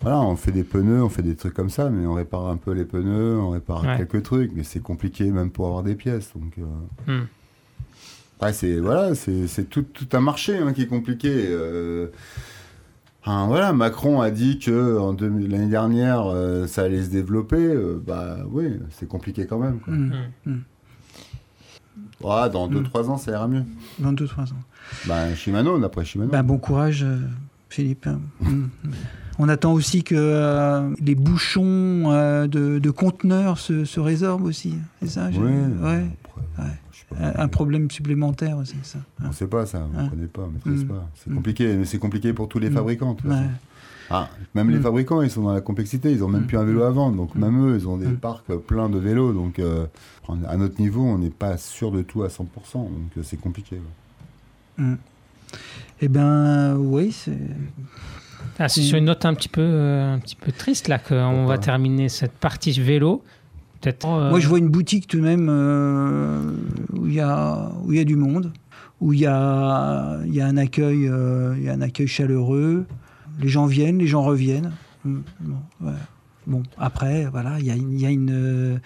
voilà, 0.02 0.20
on 0.20 0.36
fait 0.36 0.52
des 0.52 0.64
pneus, 0.64 1.02
on 1.02 1.08
fait 1.08 1.22
des 1.22 1.36
trucs 1.36 1.54
comme 1.54 1.70
ça, 1.70 1.88
mais 1.90 2.06
on 2.06 2.14
répare 2.14 2.48
un 2.48 2.56
peu 2.56 2.72
les 2.72 2.84
pneus, 2.84 3.38
on 3.38 3.50
répare 3.50 3.84
Ouais. 3.84 3.96
quelques 3.98 4.22
trucs, 4.22 4.52
mais 4.54 4.64
c'est 4.64 4.80
compliqué 4.80 5.30
même 5.30 5.50
pour 5.50 5.66
avoir 5.66 5.82
des 5.82 5.94
pièces. 5.94 6.32
Donc. 6.34 6.54
euh, 6.58 7.22
Hmm. 7.22 7.26
Ouais, 8.42 8.52
c'est 8.52 8.78
voilà, 8.80 9.14
c'est 9.14 9.46
c'est 9.46 9.64
tout, 9.70 9.82
tout 9.82 10.08
un 10.14 10.20
marché 10.20 10.58
hein, 10.58 10.72
qui 10.72 10.82
est 10.82 10.86
compliqué. 10.88 11.30
euh. 11.48 12.08
Voilà, 13.24 13.72
Macron 13.72 14.20
a 14.20 14.32
dit 14.32 14.58
que 14.58 14.98
en 14.98 15.12
2000 15.12 15.48
l'année 15.48 15.68
dernière, 15.68 16.26
euh, 16.26 16.66
ça 16.66 16.82
allait 16.82 17.04
se 17.04 17.08
développer. 17.10 17.56
euh, 17.64 18.02
bah 18.04 18.38
oui, 18.50 18.80
c'est 18.90 19.06
compliqué 19.06 19.46
quand 19.46 19.60
même. 19.60 19.78
quoi. 19.78 19.92
mm, 19.94 20.12
Hmm. 20.46 20.50
mm. 20.50 20.60
Ouais, 22.24 22.50
dans 22.50 22.68
Mm. 22.68 22.82
2-3 22.82 23.08
ans, 23.10 23.16
ça 23.16 23.30
ira 23.30 23.46
mieux. 23.46 23.64
22-3 24.00 24.52
ans. 24.52 24.62
Bah, 25.06 25.32
Shimano, 25.36 25.78
d'après 25.78 26.04
Shimano. 26.04 26.30
Ben, 26.32 26.42
bon 26.42 26.58
courage, 26.58 27.04
euh, 27.04 27.18
Philippe. 27.68 28.08
On 29.38 29.48
attend 29.48 29.72
aussi 29.72 30.02
que 30.04 30.14
euh, 30.16 30.90
les 31.00 31.14
bouchons 31.14 32.04
euh, 32.12 32.46
de, 32.46 32.78
de 32.78 32.90
conteneurs 32.90 33.58
se, 33.58 33.84
se 33.84 33.98
résorbent 34.00 34.44
aussi. 34.44 34.74
C'est 35.00 35.08
ça 35.10 35.28
Ouais, 35.30 35.40
ouais. 35.82 36.04
pas. 36.56 36.64
Un 37.36 37.48
problème 37.48 37.90
supplémentaire 37.90 38.56
aussi, 38.58 38.76
ça. 38.82 38.98
On 39.22 39.28
ne 39.28 39.32
sait 39.32 39.46
pas 39.46 39.66
ça, 39.66 39.86
on 39.94 40.02
ne 40.02 40.08
connaît 40.08 40.26
pas, 40.26 40.42
on 40.42 40.50
maîtrise 40.50 40.84
Mm. 40.84 40.88
pas. 40.88 41.08
C'est 41.14 41.30
Mm. 41.30 41.34
compliqué, 41.34 41.76
mais 41.76 41.84
c'est 41.84 41.98
compliqué 41.98 42.32
pour 42.32 42.48
tous 42.48 42.58
les 42.58 42.70
Mm. 42.70 42.74
fabricants. 42.74 43.12
de 43.12 43.16
toute 43.20 43.30
Ouais. 43.30 43.36
façon. 43.36 43.48
Ah, 44.10 44.28
même 44.54 44.68
les 44.70 44.80
fabricants, 44.80 45.22
ils 45.22 45.30
sont 45.30 45.42
dans 45.42 45.52
la 45.54 45.60
complexité, 45.62 46.12
ils 46.12 46.18
n'ont 46.18 46.28
même 46.28 46.46
plus 46.46 46.58
un 46.58 46.64
vélo 46.64 46.82
à 46.82 46.90
vendre, 46.90 47.16
donc 47.16 47.34
même 47.34 47.66
eux, 47.70 47.76
ils 47.78 47.88
ont 47.88 47.96
des 47.96 48.08
parcs 48.10 48.54
pleins 48.66 48.90
de 48.90 48.98
vélos, 48.98 49.32
donc 49.32 49.58
euh, 49.58 49.86
à 50.48 50.56
notre 50.56 50.80
niveau, 50.80 51.02
on 51.02 51.16
n'est 51.18 51.30
pas 51.30 51.56
sûr 51.56 51.90
de 51.92 52.02
tout 52.02 52.22
à 52.22 52.28
100%, 52.28 52.44
donc 52.90 53.24
c'est 53.24 53.40
compliqué. 53.40 53.80
ouais. 54.78 54.84
Eh 56.00 56.08
ben, 56.08 56.76
oui, 56.76 57.12
c'est. 57.12 57.38
Ah, 58.58 58.68
c'est 58.68 58.82
sur 58.82 58.98
une 58.98 59.06
note 59.06 59.24
un 59.24 59.34
petit 59.34 59.48
peu, 59.48 59.60
euh, 59.62 60.14
un 60.14 60.18
petit 60.18 60.36
peu 60.36 60.52
triste 60.52 60.88
là 60.88 60.98
qu'on 60.98 61.46
va 61.46 61.58
terminer 61.58 62.08
cette 62.08 62.32
partie 62.32 62.72
vélo. 62.72 63.22
Peut-être. 63.80 64.06
euh, 64.06 64.30
Moi, 64.30 64.38
je 64.40 64.48
vois 64.48 64.58
une 64.58 64.68
boutique 64.68 65.06
tout 65.08 65.16
de 65.16 65.22
même 65.22 65.48
euh, 65.50 66.52
où 66.92 67.06
il 67.06 67.14
y 67.14 67.20
a 67.20 67.72
où 67.84 67.92
il 67.92 67.98
y 67.98 68.00
a 68.00 68.04
du 68.04 68.16
monde, 68.16 68.52
où 69.00 69.12
il 69.12 69.20
y 69.20 69.26
a 69.26 70.18
il 70.26 70.34
y 70.34 70.40
a 70.40 70.46
un 70.46 70.56
accueil 70.56 71.08
euh, 71.08 71.54
il 71.58 71.64
y 71.64 71.68
a 71.68 71.72
un 71.72 71.80
accueil 71.80 72.06
chaleureux. 72.06 72.84
Les 73.40 73.48
gens 73.48 73.66
viennent, 73.66 73.98
les 73.98 74.06
gens 74.06 74.22
reviennent. 74.22 74.72
Mm, 75.04 75.18
Bon, 75.40 75.56
ouais. 75.86 75.92
Bon, 76.44 76.62
après, 76.76 77.26
voilà, 77.30 77.58
il 77.60 77.66
y 77.66 77.70
a 77.70 77.76
y 77.76 78.04
a 78.04 78.10
une, 78.10 78.30
euh, 78.32 78.76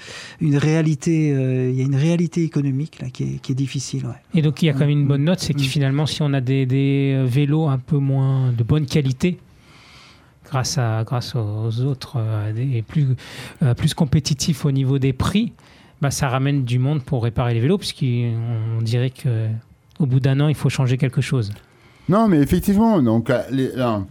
une 0.43 0.59
réalité, 0.59 1.33
euh, 1.33 1.71
il 1.71 1.77
y 1.77 1.81
a 1.81 1.85
une 1.85 1.95
réalité 1.97 2.43
économique 2.43 3.01
là 3.01 3.09
qui 3.09 3.23
est, 3.25 3.39
qui 3.41 3.53
est 3.53 3.55
difficile. 3.55 4.05
Ouais. 4.05 4.13
Et 4.35 4.43
donc 4.43 4.63
il 4.63 4.67
y 4.67 4.69
a 4.69 4.75
quand 4.75 4.81
même 4.81 4.91
une 4.91 5.07
bonne 5.07 5.25
note, 5.25 5.41
c'est 5.41 5.55
que 5.55 5.61
Mm. 5.61 5.65
finalement 5.65 6.05
si 6.07 6.21
on 6.23 6.33
a 6.35 6.43
des, 6.43 6.67
des 6.67 7.23
vélos 7.27 7.67
un 7.69 7.79
peu 7.79 7.97
moins 7.97 8.53
de 8.53 8.63
bonne 8.63 8.85
qualité, 8.85 9.39
grâce, 10.49 10.79
à, 10.79 11.05
grâce 11.05 11.35
aux 11.35 11.81
autres, 11.83 12.15
euh, 12.19 12.53
des 12.53 12.83
plus, 12.83 13.09
euh, 13.63 13.75
plus 13.75 13.95
compétitifs 13.95 14.65
au 14.65 14.71
niveau 14.71 14.99
des 14.99 15.13
prix, 15.13 15.53
bah, 16.01 16.11
ça 16.11 16.29
ramène 16.29 16.65
du 16.65 16.79
monde 16.79 17.03
pour 17.03 17.23
réparer 17.25 17.55
les 17.55 17.61
vélos, 17.61 17.79
puisqu'on 17.79 18.83
dirait 18.83 19.11
que 19.11 19.49
au 19.99 20.07
bout 20.07 20.21
d'un 20.21 20.41
an 20.41 20.49
il 20.49 20.55
faut 20.55 20.69
changer 20.69 20.99
quelque 20.99 21.21
chose. 21.21 21.51
Non, 22.09 22.29
mais 22.29 22.39
effectivement, 22.39 23.01
donc 23.03 23.29
là, 23.29 23.47
les- 23.51 23.73
là, 23.75 24.05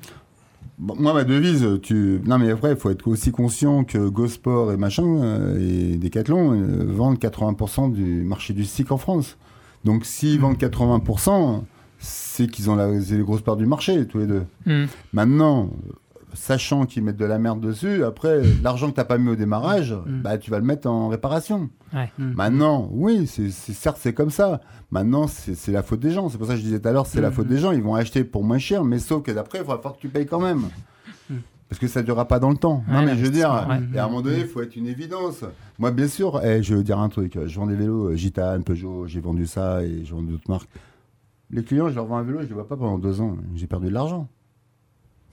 bon, 0.77 0.95
moi 0.99 1.13
ma 1.13 1.23
devise, 1.23 1.79
tu, 1.83 2.19
non 2.25 2.37
mais 2.39 2.51
après, 2.51 2.71
il 2.71 2.77
faut 2.77 2.89
être 2.89 3.07
aussi 3.07 3.31
conscient 3.31 3.83
que 3.83 4.09
Gosport 4.09 4.71
et 4.73 4.77
machin 4.77 5.05
euh, 5.05 5.59
et 5.93 5.97
Decathlon 5.97 6.53
euh, 6.53 6.85
vendent 6.87 7.19
80% 7.19 7.93
du 7.93 8.23
marché 8.23 8.53
du 8.53 8.65
cycle 8.65 8.91
en 8.93 8.97
France. 8.97 9.37
Donc 9.85 10.05
s'ils 10.05 10.39
vendent 10.39 10.57
80%, 10.57 11.61
c'est 11.99 12.47
qu'ils 12.47 12.69
ont 12.69 12.75
la, 12.75 12.89
les 12.91 13.19
grosses 13.19 13.41
parts 13.43 13.55
du 13.57 13.65
marché 13.67 14.05
tous 14.07 14.17
les 14.17 14.27
deux. 14.27 14.43
Mm. 14.65 14.85
Maintenant, 15.13 15.69
euh, 15.87 15.91
sachant 16.35 16.85
qu'ils 16.85 17.03
mettent 17.03 17.17
de 17.17 17.25
la 17.25 17.39
merde 17.39 17.59
dessus, 17.59 18.03
après 18.03 18.41
l'argent 18.63 18.89
que 18.91 18.95
t'as 18.95 19.03
pas 19.05 19.17
mis 19.17 19.29
au 19.29 19.35
démarrage, 19.35 19.93
Mm. 19.93 20.21
bah 20.21 20.37
tu 20.37 20.51
vas 20.51 20.59
le 20.59 20.65
mettre 20.65 20.87
en 20.89 21.07
réparation. 21.07 21.69
Ouais. 21.93 22.11
Mm. 22.19 22.33
Maintenant, 22.33 22.89
oui, 22.91 23.25
c'est 23.27 23.49
certes 23.51 23.97
c'est 23.99 24.13
comme 24.13 24.29
ça. 24.29 24.61
Maintenant, 24.91 25.27
c'est 25.27 25.71
la 25.71 25.81
faute 25.83 25.99
des 25.99 26.11
gens. 26.11 26.29
C'est 26.29 26.37
pour 26.37 26.47
ça 26.47 26.53
que 26.53 26.59
je 26.59 26.63
disais 26.63 26.79
tout 26.79 26.87
à 26.87 26.91
l'heure, 26.91 27.05
c'est 27.07 27.21
la 27.21 27.31
faute 27.31 27.47
des 27.47 27.57
gens. 27.57 27.71
Ils 27.71 27.81
vont 27.81 27.95
acheter 27.95 28.23
pour 28.23 28.43
moins 28.43 28.59
cher, 28.59 28.83
mais 28.83 28.99
sauf 28.99 29.23
que 29.23 29.31
d'après, 29.31 29.57
il 29.59 29.63
va 29.65 29.75
falloir 29.77 29.95
que 29.95 29.99
tu 29.99 30.09
payes 30.09 30.25
quand 30.27 30.39
même. 30.39 30.63
Parce 31.67 31.79
que 31.79 31.87
ça 31.87 32.01
ne 32.01 32.05
durera 32.05 32.27
pas 32.27 32.39
dans 32.39 32.51
le 32.51 32.57
temps. 32.57 32.83
non, 32.87 33.01
mais 33.03 33.17
je 33.17 33.23
veux 33.23 33.31
dire, 33.31 33.49
l'investissement, 33.51 33.89
ouais. 33.91 33.95
et 33.95 33.99
à 33.99 34.03
un 34.05 34.07
moment 34.07 34.21
donné, 34.21 34.41
il 34.41 34.47
faut 34.47 34.61
être 34.61 34.75
une 34.75 34.85
évidence. 34.85 35.43
Moi, 35.79 35.89
bien 35.91 36.07
sûr, 36.07 36.39
eh, 36.45 36.61
je 36.61 36.75
veux 36.75 36.83
dire 36.83 36.99
un 36.99 37.09
truc. 37.09 37.39
Je 37.43 37.59
vends 37.59 37.65
des 37.65 37.75
vélos, 37.75 38.09
euh, 38.11 38.15
Gitane, 38.15 38.63
Peugeot, 38.63 39.07
j'ai 39.07 39.19
vendu 39.19 39.47
ça 39.47 39.83
et 39.83 40.05
j'ai 40.05 40.13
vendu 40.13 40.33
d'autres 40.33 40.49
marques. 40.49 40.69
Les 41.49 41.63
clients, 41.63 41.89
je 41.89 41.95
leur 41.95 42.05
vends 42.05 42.17
un 42.17 42.23
vélo, 42.23 42.37
je 42.39 42.43
ne 42.43 42.49
les 42.49 42.53
vois 42.53 42.67
pas 42.67 42.77
pendant 42.77 42.99
deux 42.99 43.19
ans. 43.19 43.35
J'ai 43.55 43.65
perdu 43.65 43.87
de 43.87 43.93
l'argent. 43.93 44.27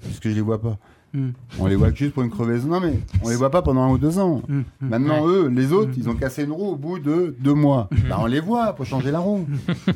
Parce 0.03 0.19
que 0.21 0.31
je 0.31 0.35
les 0.35 0.41
vois 0.41 0.61
pas. 0.61 0.79
Mm. 1.15 1.31
On 1.61 1.67
les 1.67 1.77
voit 1.77 1.93
juste 1.93 2.15
pour 2.15 2.23
une 2.23 2.31
crevaison. 2.31 2.69
Non, 2.69 2.81
mais 2.81 2.95
on 3.23 3.29
les 3.29 3.37
voit 3.37 3.51
pas 3.51 3.61
pendant 3.63 3.83
un 3.83 3.91
ou 3.91 3.99
deux 3.99 4.19
ans. 4.19 4.43
Mm, 4.49 4.59
mm. 4.59 4.65
Maintenant, 4.81 5.29
eux, 5.29 5.49
les 5.49 5.73
autres, 5.73 5.93
ils 5.97 6.09
ont 6.09 6.15
cassé 6.15 6.45
une 6.45 6.53
roue 6.53 6.71
au 6.73 6.77
bout 6.77 6.99
de 6.99 7.37
deux 7.39 7.55
mois. 7.55 7.89
Bah, 8.09 8.17
on 8.21 8.27
les 8.27 8.41
voit 8.41 8.75
pour 8.75 8.87
changer 8.87 9.11
la 9.11 9.19
roue. 9.21 9.47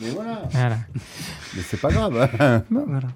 mais 0.00 0.10
voilà. 0.14 0.42
Voilà. 0.50 0.76
Mais 1.54 1.62
c'est 1.62 1.80
pas 1.80 1.90
grave. 1.90 2.28
hein. 2.38 2.62
Voilà. 2.70 3.08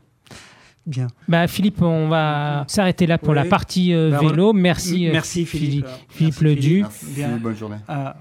Bien. 0.87 1.09
Bah, 1.29 1.47
Philippe, 1.47 1.83
on 1.83 2.09
va 2.09 2.65
s'arrêter 2.67 3.07
là 3.07 3.19
pour 3.19 3.29
Oui. 3.31 3.35
la 3.37 3.45
partie 3.45 3.93
euh, 3.93 4.11
Bah, 4.11 4.19
vélo. 4.21 4.53
Merci, 4.55 5.07
euh, 5.09 5.13
Merci 5.13 5.45
Philippe. 5.45 5.87
Philippe 6.09 6.41
Merci, 6.41 6.45
Ledu. 6.45 6.81
Merci, 6.81 7.07
Bien. 7.15 7.37
bonne 7.37 7.57
journée. 7.57 7.77
Ah, 7.87 8.17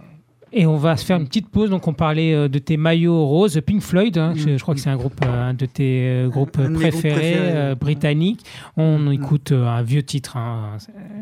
Et 0.51 0.65
on 0.65 0.77
va 0.77 0.97
se 0.97 1.05
faire 1.05 1.17
une 1.17 1.27
petite 1.27 1.47
pause. 1.49 1.69
Donc, 1.69 1.87
on 1.87 1.93
parlait 1.93 2.33
euh, 2.33 2.47
de 2.47 2.57
tes 2.59 2.75
maillots 2.75 3.25
roses, 3.27 3.61
Pink 3.65 3.81
Floyd. 3.81 4.17
hein, 4.17 4.33
je, 4.35 4.57
je 4.57 4.61
crois 4.61 4.73
que 4.73 4.81
c'est 4.81 4.89
un 4.89 4.95
groupe, 4.97 5.13
euh, 5.23 5.49
un 5.49 5.53
de 5.53 5.65
tes 5.67 6.01
euh, 6.07 6.27
groupes 6.27 6.57
Un 6.59 6.73
préférés, 6.73 7.13
préférés. 7.13 7.35
euh, 7.37 7.75
britanniques. 7.75 8.43
On 8.75 8.97
Mm. 8.99 9.13
écoute 9.13 9.51
euh, 9.51 9.67
un 9.67 9.81
vieux 9.83 10.01
titre. 10.03 10.37
Hein, 10.37 10.77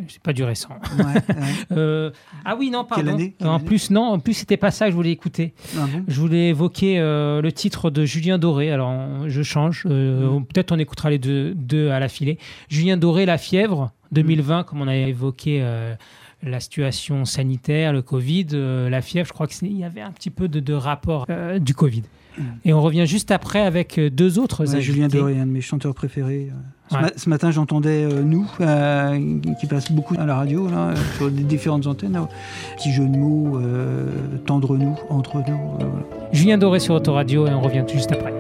c'est 0.07 0.21
pas 0.21 0.31
du 0.33 0.43
récent. 0.43 0.69
ouais, 0.97 1.03
ouais. 1.05 1.21
Euh, 1.73 2.11
ah 2.45 2.55
oui, 2.57 2.69
non, 2.69 2.85
pardon. 2.85 3.03
Quelle 3.03 3.13
année? 3.13 3.35
Quelle 3.37 3.47
en 3.47 3.59
plus, 3.59 3.91
non, 3.91 4.03
en 4.03 4.19
plus, 4.19 4.33
c'était 4.33 4.57
pas 4.57 4.71
ça 4.71 4.85
que 4.85 4.91
je 4.91 4.95
voulais 4.95 5.11
écouter. 5.11 5.53
Ah 5.77 5.85
bon? 5.91 6.03
Je 6.07 6.19
voulais 6.19 6.49
évoquer 6.49 6.97
le 6.99 7.49
titre 7.51 7.89
de 7.89 8.05
Julien 8.05 8.37
Doré. 8.37 8.71
Alors, 8.71 8.89
on- 8.89 9.27
je 9.29 9.41
change. 9.43 9.85
Mm. 9.85 10.43
Peut-être 10.45 10.71
on 10.71 10.79
écoutera 10.79 11.09
les 11.09 11.19
deux, 11.19 11.53
deux 11.53 11.89
à 11.89 11.99
la 11.99 12.07
filée. 12.07 12.37
Julien 12.69 12.95
Doré, 12.97 13.25
La 13.25 13.37
fièvre, 13.37 13.91
2020, 14.13 14.63
comme 14.63 14.81
on 14.81 14.87
a 14.87 14.95
évoqué 14.95 15.61
la 16.43 16.59
situation 16.59 17.25
sanitaire, 17.25 17.93
le 17.93 18.01
Covid, 18.01 18.47
euh, 18.53 18.89
la 18.89 19.01
fièvre, 19.01 19.27
je 19.27 19.33
crois 19.33 19.47
qu'il 19.47 19.75
y 19.77 19.83
avait 19.83 20.01
un 20.01 20.11
petit 20.11 20.29
peu 20.29 20.47
de, 20.47 20.59
de 20.59 20.73
rapport 20.73 21.25
euh, 21.29 21.59
du 21.59 21.73
Covid. 21.73 22.03
Et 22.65 22.71
on 22.71 22.83
revient 22.83 23.07
juste 23.07 23.31
après 23.31 23.61
avec 23.61 23.97
euh, 23.97 24.11
deux 24.11 24.37
autres. 24.37 24.63
Ouais, 24.71 24.79
Julien. 24.79 25.07
Doré, 25.07 25.39
un 25.39 25.47
de 25.47 25.51
mes 25.51 25.61
chanteurs 25.61 25.95
préférés. 25.95 26.49
Ce, 26.89 26.95
Ouais. 26.95 27.01
ma- 27.01 27.11
ce 27.17 27.29
matin, 27.29 27.49
j'entendais 27.49 28.03
euh, 28.05 28.21
Nous, 28.21 28.45
qui 29.59 29.65
passe 29.65 29.91
beaucoup 29.91 30.13
à 30.19 30.25
la 30.27 30.35
radio, 30.35 30.69
là, 30.69 30.93
sur 31.17 31.31
des 31.31 31.43
différentes 31.43 31.87
antennes. 31.87 32.13
là. 32.13 32.29
Petit 32.77 32.91
jeu 32.93 33.05
de 33.07 33.17
mots, 33.17 33.59
tendre 34.45 34.77
nous, 34.77 34.95
entre 35.09 35.37
nous. 35.37 35.57
voilà. 35.79 36.05
Julien 36.31 36.59
Doré 36.59 36.79
sur 36.79 36.93
Autoradio 36.93 37.47
et 37.47 37.51
on 37.51 37.61
revient 37.61 37.83
juste 37.91 38.11
après. 38.11 38.31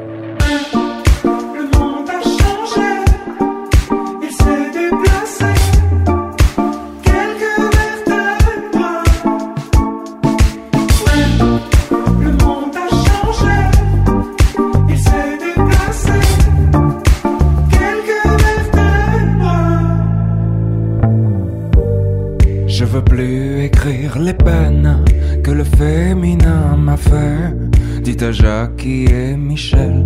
À 28.27 28.69
et 28.83 29.37
Michel 29.37 30.03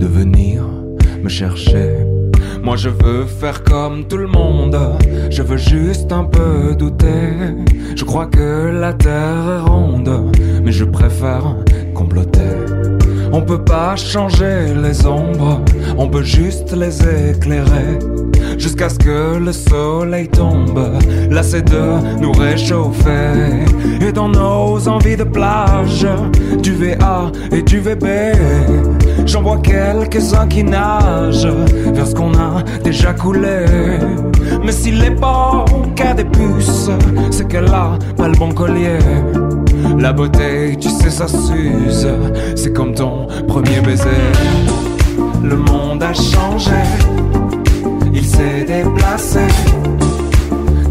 de 0.00 0.06
venir 0.06 0.64
me 1.22 1.28
chercher. 1.28 1.98
Moi 2.64 2.74
je 2.74 2.88
veux 2.88 3.26
faire 3.26 3.62
comme 3.62 4.08
tout 4.08 4.16
le 4.16 4.26
monde, 4.26 4.76
je 5.30 5.40
veux 5.40 5.56
juste 5.56 6.10
un 6.10 6.24
peu 6.24 6.74
douter. 6.74 7.54
Je 7.94 8.04
crois 8.04 8.26
que 8.26 8.70
la 8.72 8.92
terre 8.92 9.46
est 9.58 9.70
ronde, 9.70 10.36
mais 10.64 10.72
je 10.72 10.84
préfère 10.84 11.56
comploter. 11.94 12.56
On 13.32 13.40
peut 13.40 13.62
pas 13.62 13.94
changer 13.94 14.74
les 14.74 15.06
ombres, 15.06 15.62
on 15.96 16.08
peut 16.08 16.24
juste 16.24 16.72
les 16.72 16.96
éclairer. 17.30 17.98
Jusqu'à 18.58 18.88
ce 18.88 18.98
que 18.98 19.38
le 19.38 19.52
soleil 19.52 20.28
tombe, 20.28 20.80
lassé 21.30 21.62
de 21.62 22.20
nous 22.20 22.32
réchauffer. 22.32 23.64
Et 24.00 24.12
dans 24.12 24.28
nos 24.28 24.88
envies 24.88 25.16
de 25.16 25.24
plage, 25.24 26.06
du 26.62 26.72
VA 26.74 27.30
et 27.52 27.62
du 27.62 27.80
VB, 27.80 28.06
j'en 29.26 29.42
vois 29.42 29.58
quelques-uns 29.58 30.46
qui 30.48 30.64
nagent 30.64 31.48
vers 31.92 32.06
ce 32.06 32.14
qu'on 32.14 32.32
a 32.34 32.62
déjà 32.82 33.12
coulé. 33.12 33.66
Mais 34.64 34.72
s'il 34.72 35.02
est 35.04 35.18
pas 35.20 35.64
qu'à 35.94 36.14
des 36.14 36.24
puces, 36.24 36.90
c'est 37.30 37.48
qu'elle 37.48 37.66
a 37.66 37.98
pas 38.16 38.28
le 38.28 38.36
bon 38.36 38.52
collier. 38.52 38.98
La 39.98 40.12
beauté, 40.12 40.76
tu 40.80 40.88
sais, 40.88 41.10
ça 41.10 41.28
s'use, 41.28 42.08
c'est 42.56 42.72
comme 42.72 42.94
ton 42.94 43.26
premier 43.46 43.80
baiser. 43.80 44.04
Le 45.42 45.56
monde 45.56 46.02
a 46.02 46.14
changé, 46.14 46.72
il 48.14 48.24
s'est 48.24 48.64
déplacé. 48.64 49.46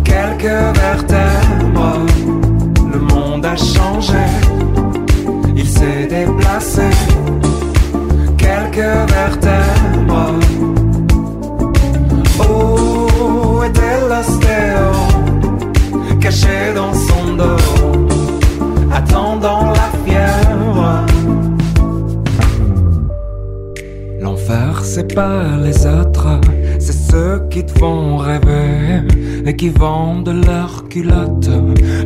Quelques 0.03 0.77
vertèbres, 0.81 2.05
le 2.93 2.99
monde 2.99 3.45
a 3.45 3.55
changé, 3.55 4.25
il 5.55 5.67
s'est 5.67 6.05
déplacé. 6.07 6.89
Quelques 8.37 8.93
vertèbres. 9.17 10.33
Oh, 12.39 13.63
était 13.63 13.99
l'ostéo, 14.09 14.85
caché 16.19 16.73
dans 16.75 16.93
son 16.93 17.35
dos, 17.37 17.63
attendant 18.93 19.71
la 19.79 19.89
fièvre? 20.03 21.05
L'enfer, 24.21 24.81
c'est 24.83 25.13
pas 25.13 25.57
qui 29.63 29.69
vendent 29.69 30.35
leurs 30.45 30.89
culottes 30.89 31.49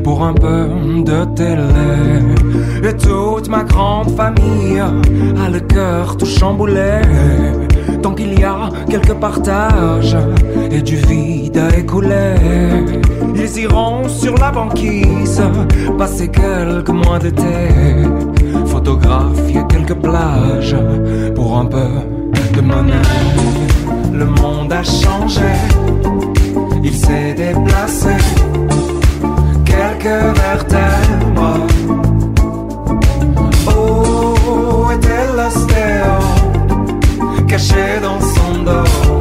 pour 0.04 0.24
un 0.24 0.34
peu 0.36 0.68
de 1.04 1.26
télé. 1.34 2.22
Et 2.88 2.96
toute 2.96 3.50
ma 3.50 3.64
grande 3.64 4.12
famille 4.12 4.80
a 4.80 5.50
le 5.50 5.60
cœur 5.62 6.18
tout 6.18 6.28
chamboulé. 6.28 7.02
Tant 8.04 8.14
qu'il 8.14 8.40
y 8.40 8.44
a 8.44 8.70
quelques 8.88 9.16
partages 9.16 10.16
et 10.70 10.84
du 10.84 10.98
vide 10.98 11.58
à 11.58 11.76
écouler, 11.76 12.36
ils 13.36 13.62
iront 13.62 14.08
sur 14.08 14.36
la 14.38 14.52
banquise 14.52 15.42
passer 15.98 16.28
quelques 16.28 16.90
mois 16.90 17.18
d'été 17.18 17.58
photographier 18.68 19.62
quelques 19.68 19.96
plages 19.96 20.76
pour 21.34 21.58
un 21.58 21.66
peu 21.66 21.90
de 22.56 22.62
monnaie. 22.62 23.02
Le 24.14 24.26
monde 24.26 24.72
a 24.74 24.84
changé, 24.84 25.52
il 26.84 26.96
s'est 26.96 27.34
déplacé. 27.34 28.16
Quelques 29.66 30.38
vertèbres. 30.38 31.68
Oh, 33.68 34.90
était 34.96 35.28
l'ostéo, 35.36 36.14
caché 37.48 38.00
dans 38.02 38.22
son 38.22 38.64
dos, 38.64 39.17